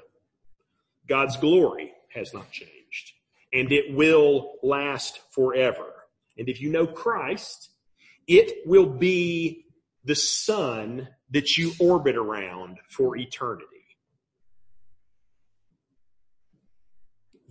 God's 1.08 1.38
glory 1.38 1.92
has 2.14 2.34
not 2.34 2.52
changed 2.52 3.14
and 3.54 3.72
it 3.72 3.94
will 3.94 4.54
last 4.64 5.20
forever. 5.32 5.94
And 6.38 6.50
if 6.50 6.62
you 6.62 6.72
know 6.72 6.88
Christ, 6.88 7.70
it 8.28 8.66
will 8.66 8.86
be 8.86 9.66
the 10.06 10.16
sun 10.16 11.08
that 11.32 11.58
you 11.58 11.74
orbit 11.80 12.16
around 12.16 12.78
for 12.90 13.18
eternity. 13.18 13.68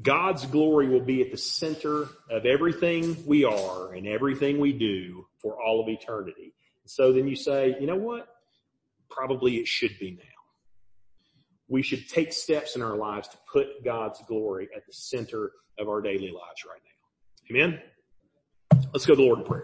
God's 0.02 0.46
glory 0.46 0.88
will 0.88 1.04
be 1.04 1.20
at 1.20 1.30
the 1.30 1.36
center 1.36 2.08
of 2.30 2.46
everything 2.46 3.22
we 3.26 3.44
are 3.44 3.92
and 3.92 4.06
everything 4.06 4.58
we 4.58 4.72
do 4.72 5.26
for 5.42 5.62
all 5.62 5.82
of 5.82 5.88
eternity. 5.88 6.54
So 6.86 7.12
then 7.12 7.28
you 7.28 7.36
say, 7.36 7.76
you 7.78 7.86
know 7.86 7.96
what? 7.96 8.26
Probably 9.10 9.56
it 9.56 9.68
should 9.68 9.98
be 9.98 10.12
now. 10.12 10.39
We 11.70 11.82
should 11.82 12.08
take 12.08 12.32
steps 12.32 12.74
in 12.74 12.82
our 12.82 12.96
lives 12.96 13.28
to 13.28 13.38
put 13.50 13.84
God's 13.84 14.20
glory 14.26 14.68
at 14.76 14.84
the 14.86 14.92
center 14.92 15.52
of 15.78 15.88
our 15.88 16.02
daily 16.02 16.32
lives 16.32 16.64
right 16.68 16.80
now. 16.84 17.56
Amen? 17.56 17.80
Let's 18.92 19.06
go 19.06 19.14
to 19.14 19.16
the 19.16 19.22
Lord 19.22 19.38
in 19.38 19.44
prayer. 19.44 19.62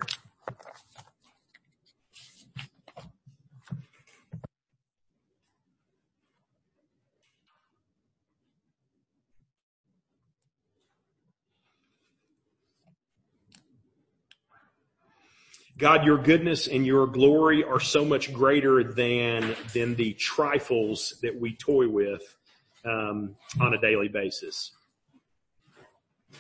God, 15.78 16.06
your 16.06 16.16
goodness 16.16 16.68
and 16.68 16.86
your 16.86 17.06
glory 17.06 17.62
are 17.62 17.80
so 17.80 18.02
much 18.02 18.32
greater 18.32 18.82
than, 18.82 19.54
than 19.74 19.94
the 19.94 20.14
trifles 20.14 21.18
that 21.20 21.38
we 21.38 21.54
toy 21.54 21.86
with 21.86 22.22
um, 22.86 23.36
on 23.60 23.74
a 23.74 23.78
daily 23.78 24.08
basis. 24.08 24.72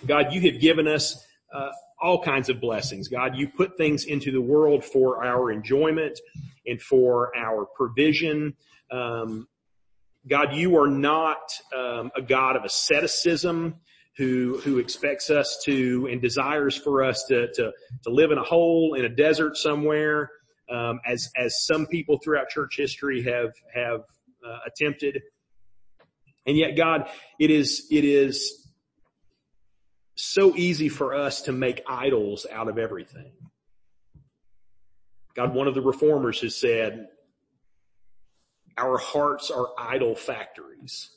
God, 0.06 0.32
you 0.32 0.50
have 0.50 0.58
given 0.58 0.88
us 0.88 1.22
uh, 1.52 1.68
all 2.00 2.22
kinds 2.22 2.48
of 2.48 2.62
blessings. 2.62 3.08
God, 3.08 3.36
you 3.36 3.46
put 3.46 3.76
things 3.76 4.06
into 4.06 4.32
the 4.32 4.40
world 4.40 4.82
for 4.82 5.22
our 5.22 5.52
enjoyment 5.52 6.18
and 6.66 6.80
for 6.80 7.36
our 7.36 7.66
provision. 7.66 8.54
Um, 8.90 9.48
God, 10.26 10.54
you 10.54 10.78
are 10.78 10.88
not 10.88 11.52
um, 11.76 12.10
a 12.16 12.22
God 12.22 12.56
of 12.56 12.64
asceticism 12.64 13.74
who, 14.16 14.58
who 14.58 14.78
expects 14.78 15.28
us 15.30 15.60
to 15.64 16.08
and 16.10 16.22
desires 16.22 16.76
for 16.76 17.04
us 17.04 17.24
to, 17.28 17.52
to, 17.52 17.72
to 18.02 18.10
live 18.10 18.30
in 18.30 18.38
a 18.38 18.42
hole 18.42 18.94
in 18.94 19.04
a 19.04 19.08
desert 19.08 19.56
somewhere, 19.56 20.30
um, 20.70 21.00
as, 21.06 21.30
as 21.36 21.64
some 21.66 21.86
people 21.86 22.18
throughout 22.22 22.48
church 22.48 22.76
history 22.76 23.22
have, 23.22 23.52
have 23.74 24.00
uh, 24.46 24.58
attempted. 24.66 25.20
And 26.46 26.56
yet 26.56 26.76
God, 26.76 27.08
it 27.38 27.50
is, 27.50 27.86
it 27.90 28.04
is 28.04 28.66
so 30.14 30.56
easy 30.56 30.88
for 30.88 31.14
us 31.14 31.42
to 31.42 31.52
make 31.52 31.82
idols 31.86 32.46
out 32.50 32.68
of 32.68 32.78
everything. 32.78 33.32
God, 35.34 35.54
one 35.54 35.68
of 35.68 35.74
the 35.74 35.82
reformers 35.82 36.40
has 36.40 36.56
said, 36.56 37.08
our 38.78 38.96
hearts 38.96 39.50
are 39.50 39.68
idol 39.78 40.14
factories 40.14 41.10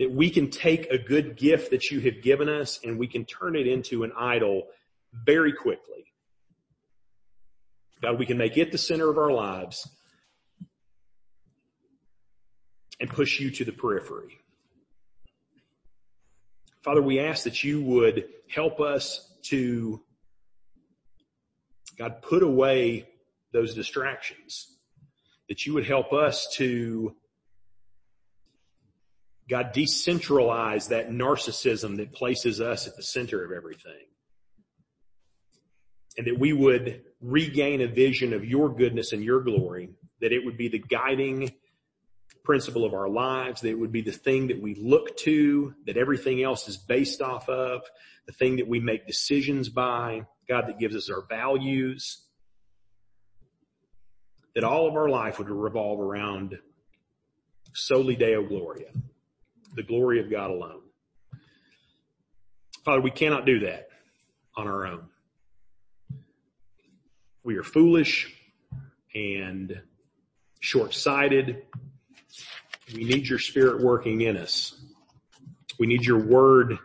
that 0.00 0.10
we 0.10 0.30
can 0.30 0.48
take 0.48 0.90
a 0.90 0.96
good 0.96 1.36
gift 1.36 1.70
that 1.72 1.90
you 1.90 2.00
have 2.00 2.22
given 2.22 2.48
us 2.48 2.80
and 2.82 2.98
we 2.98 3.06
can 3.06 3.26
turn 3.26 3.54
it 3.54 3.66
into 3.66 4.02
an 4.02 4.10
idol 4.18 4.66
very 5.12 5.52
quickly. 5.52 6.06
God, 8.00 8.18
we 8.18 8.24
can 8.24 8.38
make 8.38 8.56
it 8.56 8.72
the 8.72 8.78
center 8.78 9.10
of 9.10 9.18
our 9.18 9.30
lives 9.30 9.86
and 12.98 13.10
push 13.10 13.38
you 13.40 13.50
to 13.50 13.64
the 13.66 13.72
periphery. 13.72 14.40
Father, 16.82 17.02
we 17.02 17.20
ask 17.20 17.44
that 17.44 17.62
you 17.62 17.82
would 17.82 18.24
help 18.48 18.80
us 18.80 19.30
to, 19.48 20.00
God, 21.98 22.22
put 22.22 22.42
away 22.42 23.06
those 23.52 23.74
distractions, 23.74 24.78
that 25.50 25.66
you 25.66 25.74
would 25.74 25.84
help 25.84 26.14
us 26.14 26.48
to 26.54 27.14
God, 29.50 29.74
decentralize 29.74 30.90
that 30.90 31.10
narcissism 31.10 31.96
that 31.96 32.12
places 32.12 32.60
us 32.60 32.86
at 32.86 32.94
the 32.96 33.02
center 33.02 33.44
of 33.44 33.50
everything. 33.50 34.06
And 36.16 36.28
that 36.28 36.38
we 36.38 36.52
would 36.52 37.02
regain 37.20 37.80
a 37.80 37.88
vision 37.88 38.32
of 38.32 38.44
your 38.44 38.68
goodness 38.68 39.12
and 39.12 39.24
your 39.24 39.40
glory, 39.40 39.90
that 40.20 40.32
it 40.32 40.44
would 40.44 40.56
be 40.56 40.68
the 40.68 40.78
guiding 40.78 41.52
principle 42.44 42.84
of 42.84 42.94
our 42.94 43.08
lives, 43.08 43.62
that 43.62 43.70
it 43.70 43.78
would 43.78 43.90
be 43.90 44.02
the 44.02 44.12
thing 44.12 44.48
that 44.48 44.62
we 44.62 44.76
look 44.76 45.16
to, 45.18 45.74
that 45.86 45.96
everything 45.96 46.42
else 46.42 46.68
is 46.68 46.76
based 46.76 47.20
off 47.20 47.48
of, 47.48 47.82
the 48.26 48.32
thing 48.32 48.56
that 48.56 48.68
we 48.68 48.78
make 48.78 49.06
decisions 49.06 49.68
by, 49.68 50.22
God, 50.48 50.68
that 50.68 50.78
gives 50.78 50.94
us 50.94 51.10
our 51.10 51.24
values, 51.28 52.22
that 54.54 54.62
all 54.62 54.88
of 54.88 54.94
our 54.94 55.08
life 55.08 55.38
would 55.38 55.50
revolve 55.50 56.00
around 56.00 56.56
soli 57.72 58.14
Deo 58.14 58.46
Gloria 58.46 58.90
the 59.74 59.82
glory 59.82 60.20
of 60.20 60.30
God 60.30 60.50
alone. 60.50 60.80
Father, 62.84 63.00
we 63.00 63.10
cannot 63.10 63.46
do 63.46 63.60
that 63.60 63.88
on 64.56 64.66
our 64.66 64.86
own. 64.86 65.08
We 67.44 67.56
are 67.56 67.62
foolish 67.62 68.34
and 69.14 69.80
short-sighted. 70.60 71.62
We 72.94 73.04
need 73.04 73.28
your 73.28 73.38
spirit 73.38 73.82
working 73.82 74.22
in 74.22 74.36
us. 74.36 74.74
We 75.78 75.86
need 75.86 76.04
your 76.04 76.18
word 76.18 76.78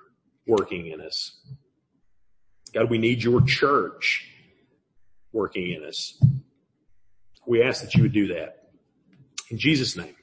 working 0.48 0.88
in 0.88 1.02
us. 1.02 1.40
God, 2.74 2.90
we 2.90 2.98
need 2.98 3.24
your 3.24 3.42
church 3.42 4.30
working 5.32 5.72
in 5.72 5.84
us. 5.84 6.22
We 7.48 7.64
ask 7.64 7.84
that 7.84 7.96
you 7.96 8.04
would 8.04 8.14
do 8.14 8.28
that. 8.28 8.70
In 9.50 9.58
Jesus' 9.58 9.96
name, 9.96 10.16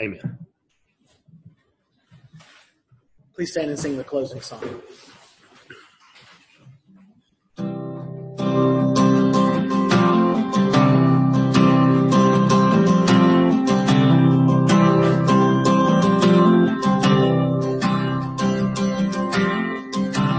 amen. 0.00 0.46
Please 3.34 3.50
stand 3.50 3.70
and 3.70 3.78
sing 3.78 3.96
the 3.96 4.04
closing 4.04 4.40
song. 4.40 4.62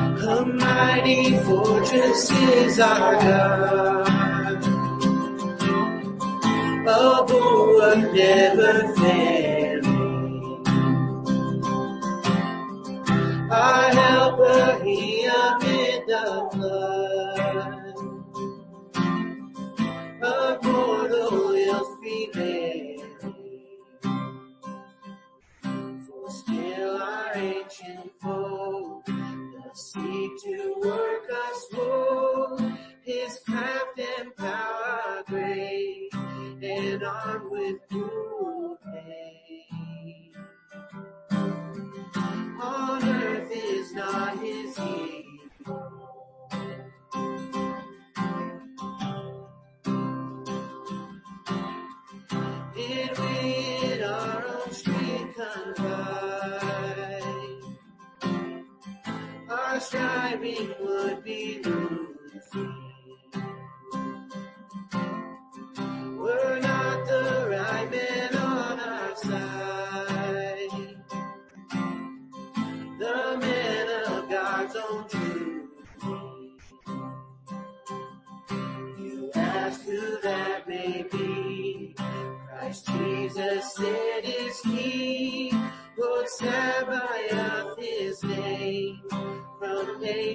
A 0.09 0.45
mighty 0.45 1.37
fortress 1.43 2.31
is 2.31 2.79
our 2.79 3.15
God. 3.15 4.65
A 6.87 7.25
bulwark 7.27 8.13
never 8.13 8.93
failing. 8.95 9.34
Our 13.55 13.89
helper, 13.91 14.83
he 14.83 15.25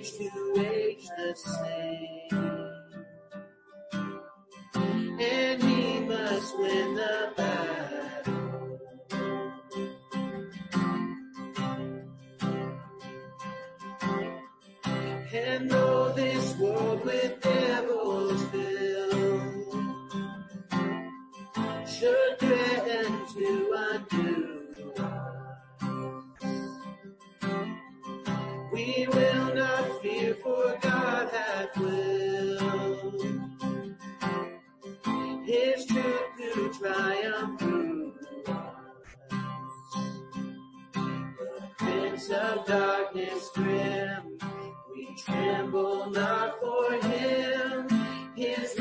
age 0.01 0.13
to 0.13 0.31
age 0.57 1.07
the 1.19 1.35
same. 1.37 2.31
And 5.21 5.63
He 5.63 6.01
must 6.01 6.59
win 6.59 6.95
the 6.95 7.33
battle. 7.37 8.81
And 15.33 15.71
though 15.71 16.13
this 16.17 16.57
world 16.57 17.05
with 17.05 17.41
devils 17.41 18.43
filled 18.51 19.75
should 21.87 22.39
darkness 42.71 43.51
grim, 43.53 44.39
we 44.95 45.13
tremble 45.17 46.09
not 46.11 46.61
for 46.61 46.93
him. 47.09 47.89
His 48.37 48.75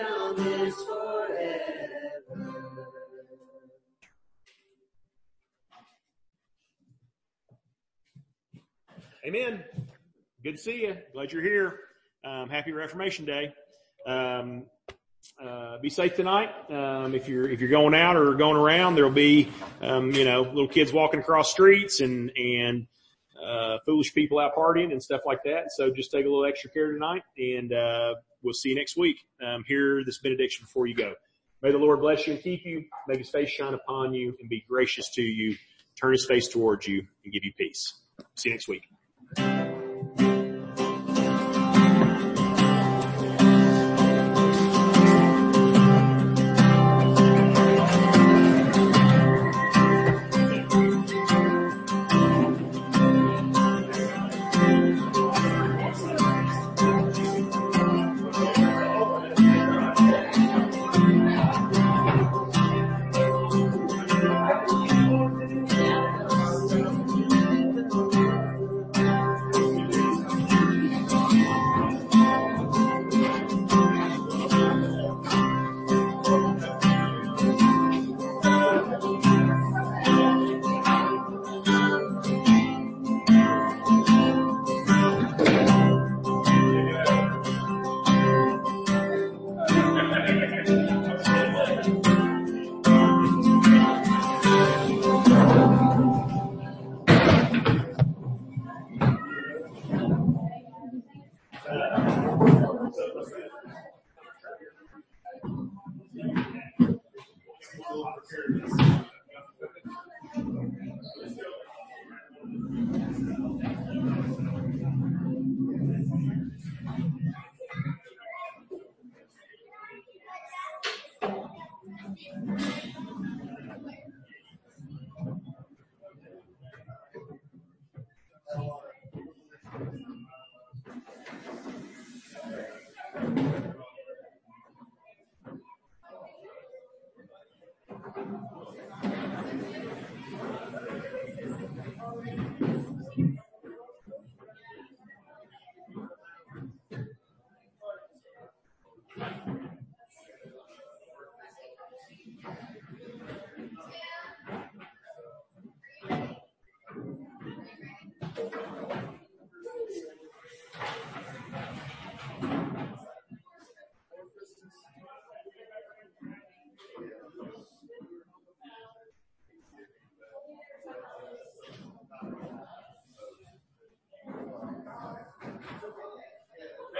kingdom 0.00 0.46
is 0.66 0.74
forever. 0.74 1.60
Amen. 9.26 9.62
Good 10.42 10.52
to 10.52 10.58
see 10.58 10.82
you. 10.82 10.96
Glad 11.12 11.32
you're 11.32 11.42
here. 11.42 11.80
Um, 12.24 12.48
happy 12.48 12.72
Reformation 12.72 13.26
Day. 13.26 13.52
Um, 14.06 14.64
uh, 15.42 15.78
be 15.78 15.90
safe 15.90 16.16
tonight. 16.16 16.50
Um, 16.70 17.14
if 17.14 17.28
you're 17.28 17.48
if 17.48 17.60
you're 17.60 17.70
going 17.70 17.94
out 17.94 18.16
or 18.16 18.34
going 18.34 18.56
around, 18.56 18.94
there'll 18.94 19.10
be 19.10 19.50
um, 19.82 20.10
you 20.12 20.24
know 20.24 20.42
little 20.42 20.68
kids 20.68 20.92
walking 20.92 21.20
across 21.20 21.50
streets 21.50 22.00
and 22.00 22.32
and 22.36 22.86
uh, 23.44 23.78
foolish 23.84 24.12
people 24.14 24.38
out 24.38 24.54
partying 24.54 24.92
and 24.92 25.02
stuff 25.02 25.22
like 25.26 25.42
that. 25.44 25.72
So 25.76 25.90
just 25.90 26.10
take 26.10 26.24
a 26.24 26.28
little 26.28 26.44
extra 26.44 26.70
care 26.70 26.92
tonight, 26.92 27.22
and 27.38 27.72
uh, 27.72 28.14
we'll 28.42 28.54
see 28.54 28.70
you 28.70 28.74
next 28.74 28.96
week. 28.96 29.16
Um, 29.44 29.64
hear 29.66 30.04
this 30.04 30.18
benediction 30.18 30.64
before 30.64 30.86
you 30.86 30.94
go. 30.94 31.14
May 31.62 31.72
the 31.72 31.78
Lord 31.78 32.00
bless 32.00 32.26
you 32.26 32.34
and 32.34 32.42
keep 32.42 32.64
you, 32.64 32.84
make 33.06 33.18
His 33.18 33.30
face 33.30 33.50
shine 33.50 33.74
upon 33.74 34.14
you, 34.14 34.34
and 34.40 34.48
be 34.48 34.64
gracious 34.68 35.10
to 35.14 35.22
you. 35.22 35.56
Turn 36.00 36.12
His 36.12 36.26
face 36.26 36.48
towards 36.48 36.86
you 36.86 37.06
and 37.24 37.32
give 37.32 37.44
you 37.44 37.52
peace. 37.56 37.94
See 38.36 38.48
you 38.48 38.54
next 38.54 38.68
week. 38.68 38.99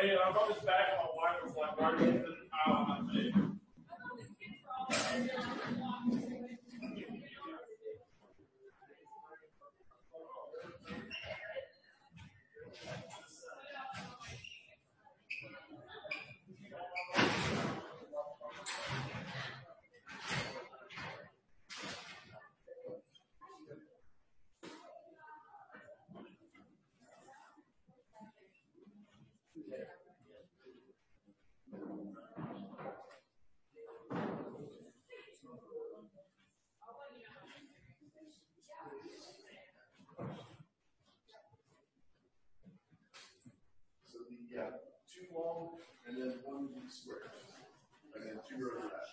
Hey, 0.00 0.16
I'm 0.16 0.34
on 0.34 0.48
this 0.48 0.64
back. 0.64 0.96
My 0.96 1.04
wife 1.14 1.56
like, 1.58 1.78
why 1.78 1.90
are 1.90 1.96
you 2.00 2.08
in 2.08 2.22
the 2.22 2.34
aisle 2.66 2.74
on 2.74 3.06
my 3.06 3.12
face? 3.12 3.34
So 44.50 44.56
the, 44.56 44.62
yeah, 44.62 44.70
two 45.12 45.26
long 45.34 45.70
and 46.08 46.16
then 46.16 46.38
one 46.44 46.66
deep 46.68 46.90
square. 46.90 47.30
And 48.14 48.24
then 48.24 48.38
two 48.48 48.64
rows 48.64 48.84
of 48.84 48.90
that. 48.90 49.06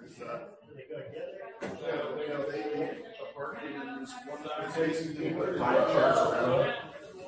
There's, 0.00 0.18
no, 0.20 0.26
they 0.74 2.26
go, 2.26 2.36
they, 2.50 2.62
they, 2.62 2.84
apart, 3.30 3.58
there's 3.62 4.12
one 4.28 4.42
that 4.42 4.72
facing 4.74 5.14
the 5.14 5.30
put 5.34 5.58
pie 5.58 5.92
charts 5.92 6.20
around. 6.20 6.72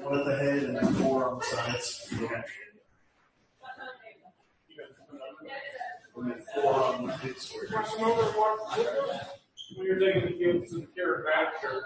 One 0.01 0.19
at 0.19 0.25
the 0.25 0.37
head 0.37 0.63
and 0.63 0.77
then 0.77 0.95
four 0.95 1.31
on 1.31 1.39
the 1.39 1.45
sides. 1.45 2.09
Yeah. 2.21 2.43
And 6.17 6.33
then 6.99 7.07
four 7.07 7.13
on 7.13 7.21
the 7.21 7.27
big 7.27 7.39
squares. 7.39 7.71
Remember 7.95 8.23
what, 8.33 8.59
when 9.77 9.87
you're 9.87 9.99
taking 9.99 10.23
the 10.23 10.33
kids 10.33 10.71
to 10.73 10.79
the 10.81 10.87
Karen 10.97 11.25
Baptist 11.25 11.63
Church? 11.63 11.85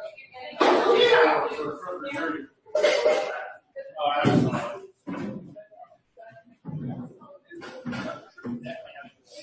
Yeah. 0.61 1.49
For, 1.49 1.79
for 1.79 2.01
the 2.03 2.09
church. 2.15 2.41
Oh, 4.01 4.13
absolutely. 4.25 4.61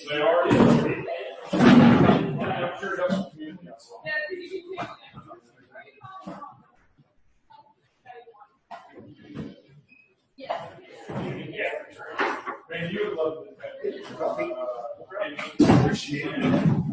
They 0.10 0.20
already. 0.22 0.58
I'm 1.52 2.72
sure 2.80 2.94
that's 2.98 3.16
the 3.16 3.30
community. 3.32 3.68
Yeah. 10.38 10.70
Man, 12.70 12.86
you 12.92 13.00
would 13.06 13.18
love 13.18 13.34
this. 13.84 13.96
Uh, 14.12 14.36
and 14.38 14.52
Appreciate 15.90 16.89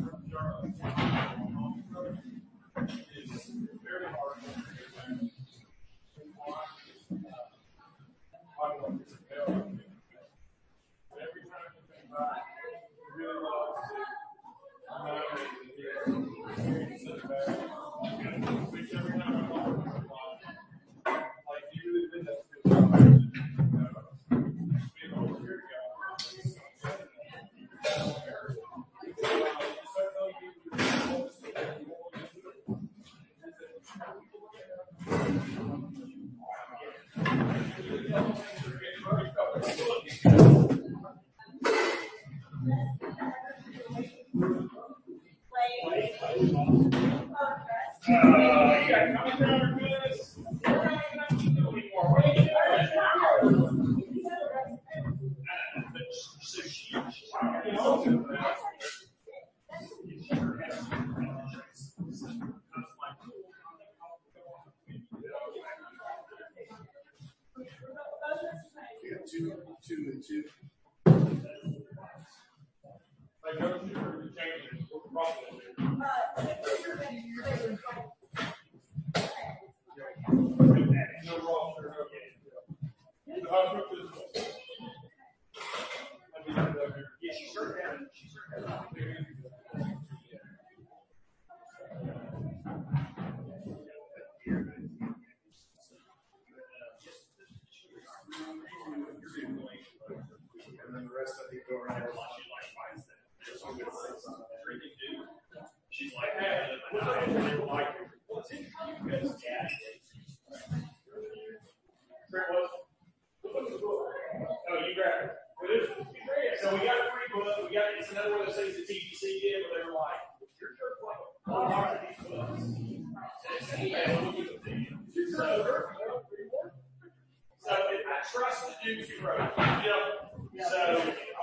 Steve 128.81 129.07
Yep. 129.19 130.69
So, 130.71 131.03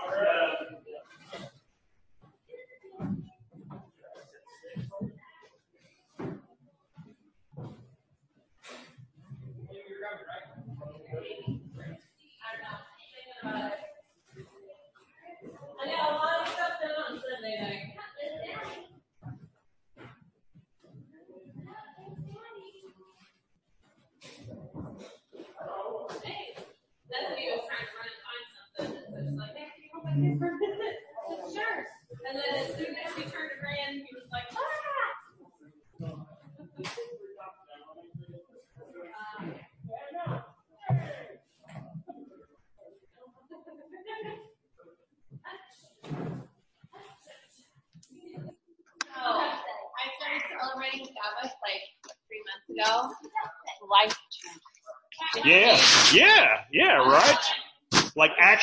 uh, 0.10 0.83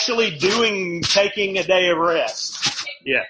actually 0.00 0.30
doing 0.38 1.02
taking 1.02 1.58
a 1.58 1.62
day 1.62 1.90
of 1.90 1.98
rest. 1.98 2.86
Yeah. 3.04 3.20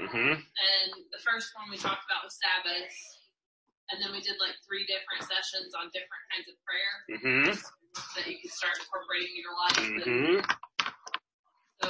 Mm-hmm. 0.00 0.40
And 0.40 0.90
the 1.12 1.20
first 1.20 1.52
one 1.52 1.68
we 1.70 1.76
talked 1.76 2.00
about 2.08 2.24
was 2.24 2.38
Sabbath. 2.40 2.88
And 3.90 4.00
then 4.00 4.12
we 4.12 4.24
did 4.24 4.40
like 4.40 4.56
three 4.64 4.88
different 4.88 5.28
sessions 5.28 5.74
on 5.76 5.92
different 5.92 6.24
kinds 6.32 6.48
of 6.48 6.56
prayer 6.64 6.94
mm-hmm. 7.12 7.52
that 7.52 8.24
you 8.24 8.40
can 8.40 8.48
start 8.48 8.80
incorporating 8.80 9.36
in 9.36 9.44
your 9.44 9.52
life. 9.52 9.76
Mm-hmm. 9.76 10.40
so 11.82 11.86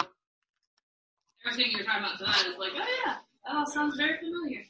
everything 1.47 1.71
you're 1.79 1.87
talking 1.87 2.03
about 2.03 2.19
tonight 2.19 2.51
is 2.51 2.59
like, 2.59 2.75
oh 2.75 2.91
yeah, 3.07 3.23
that 3.47 3.55
all 3.55 3.67
sounds 3.67 3.95
very 3.95 4.19
familiar. 4.19 4.67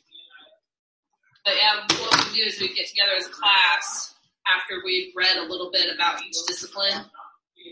But 1.49 1.57
yeah, 1.57 1.80
what 2.05 2.28
we 2.28 2.36
do 2.36 2.42
is 2.44 2.61
we 2.61 2.68
get 2.74 2.88
together 2.88 3.16
as 3.16 3.24
a 3.24 3.30
class 3.30 4.12
after 4.44 4.84
we've 4.84 5.16
read 5.16 5.38
a 5.38 5.49
little 5.49 5.70
bit 5.72 5.88
about 5.94 6.22
each 6.22 6.36
discipline, 6.46 6.92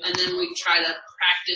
and 0.03 0.15
then 0.17 0.39
we 0.39 0.55
try 0.55 0.79
to 0.79 0.89
practice 0.89 0.97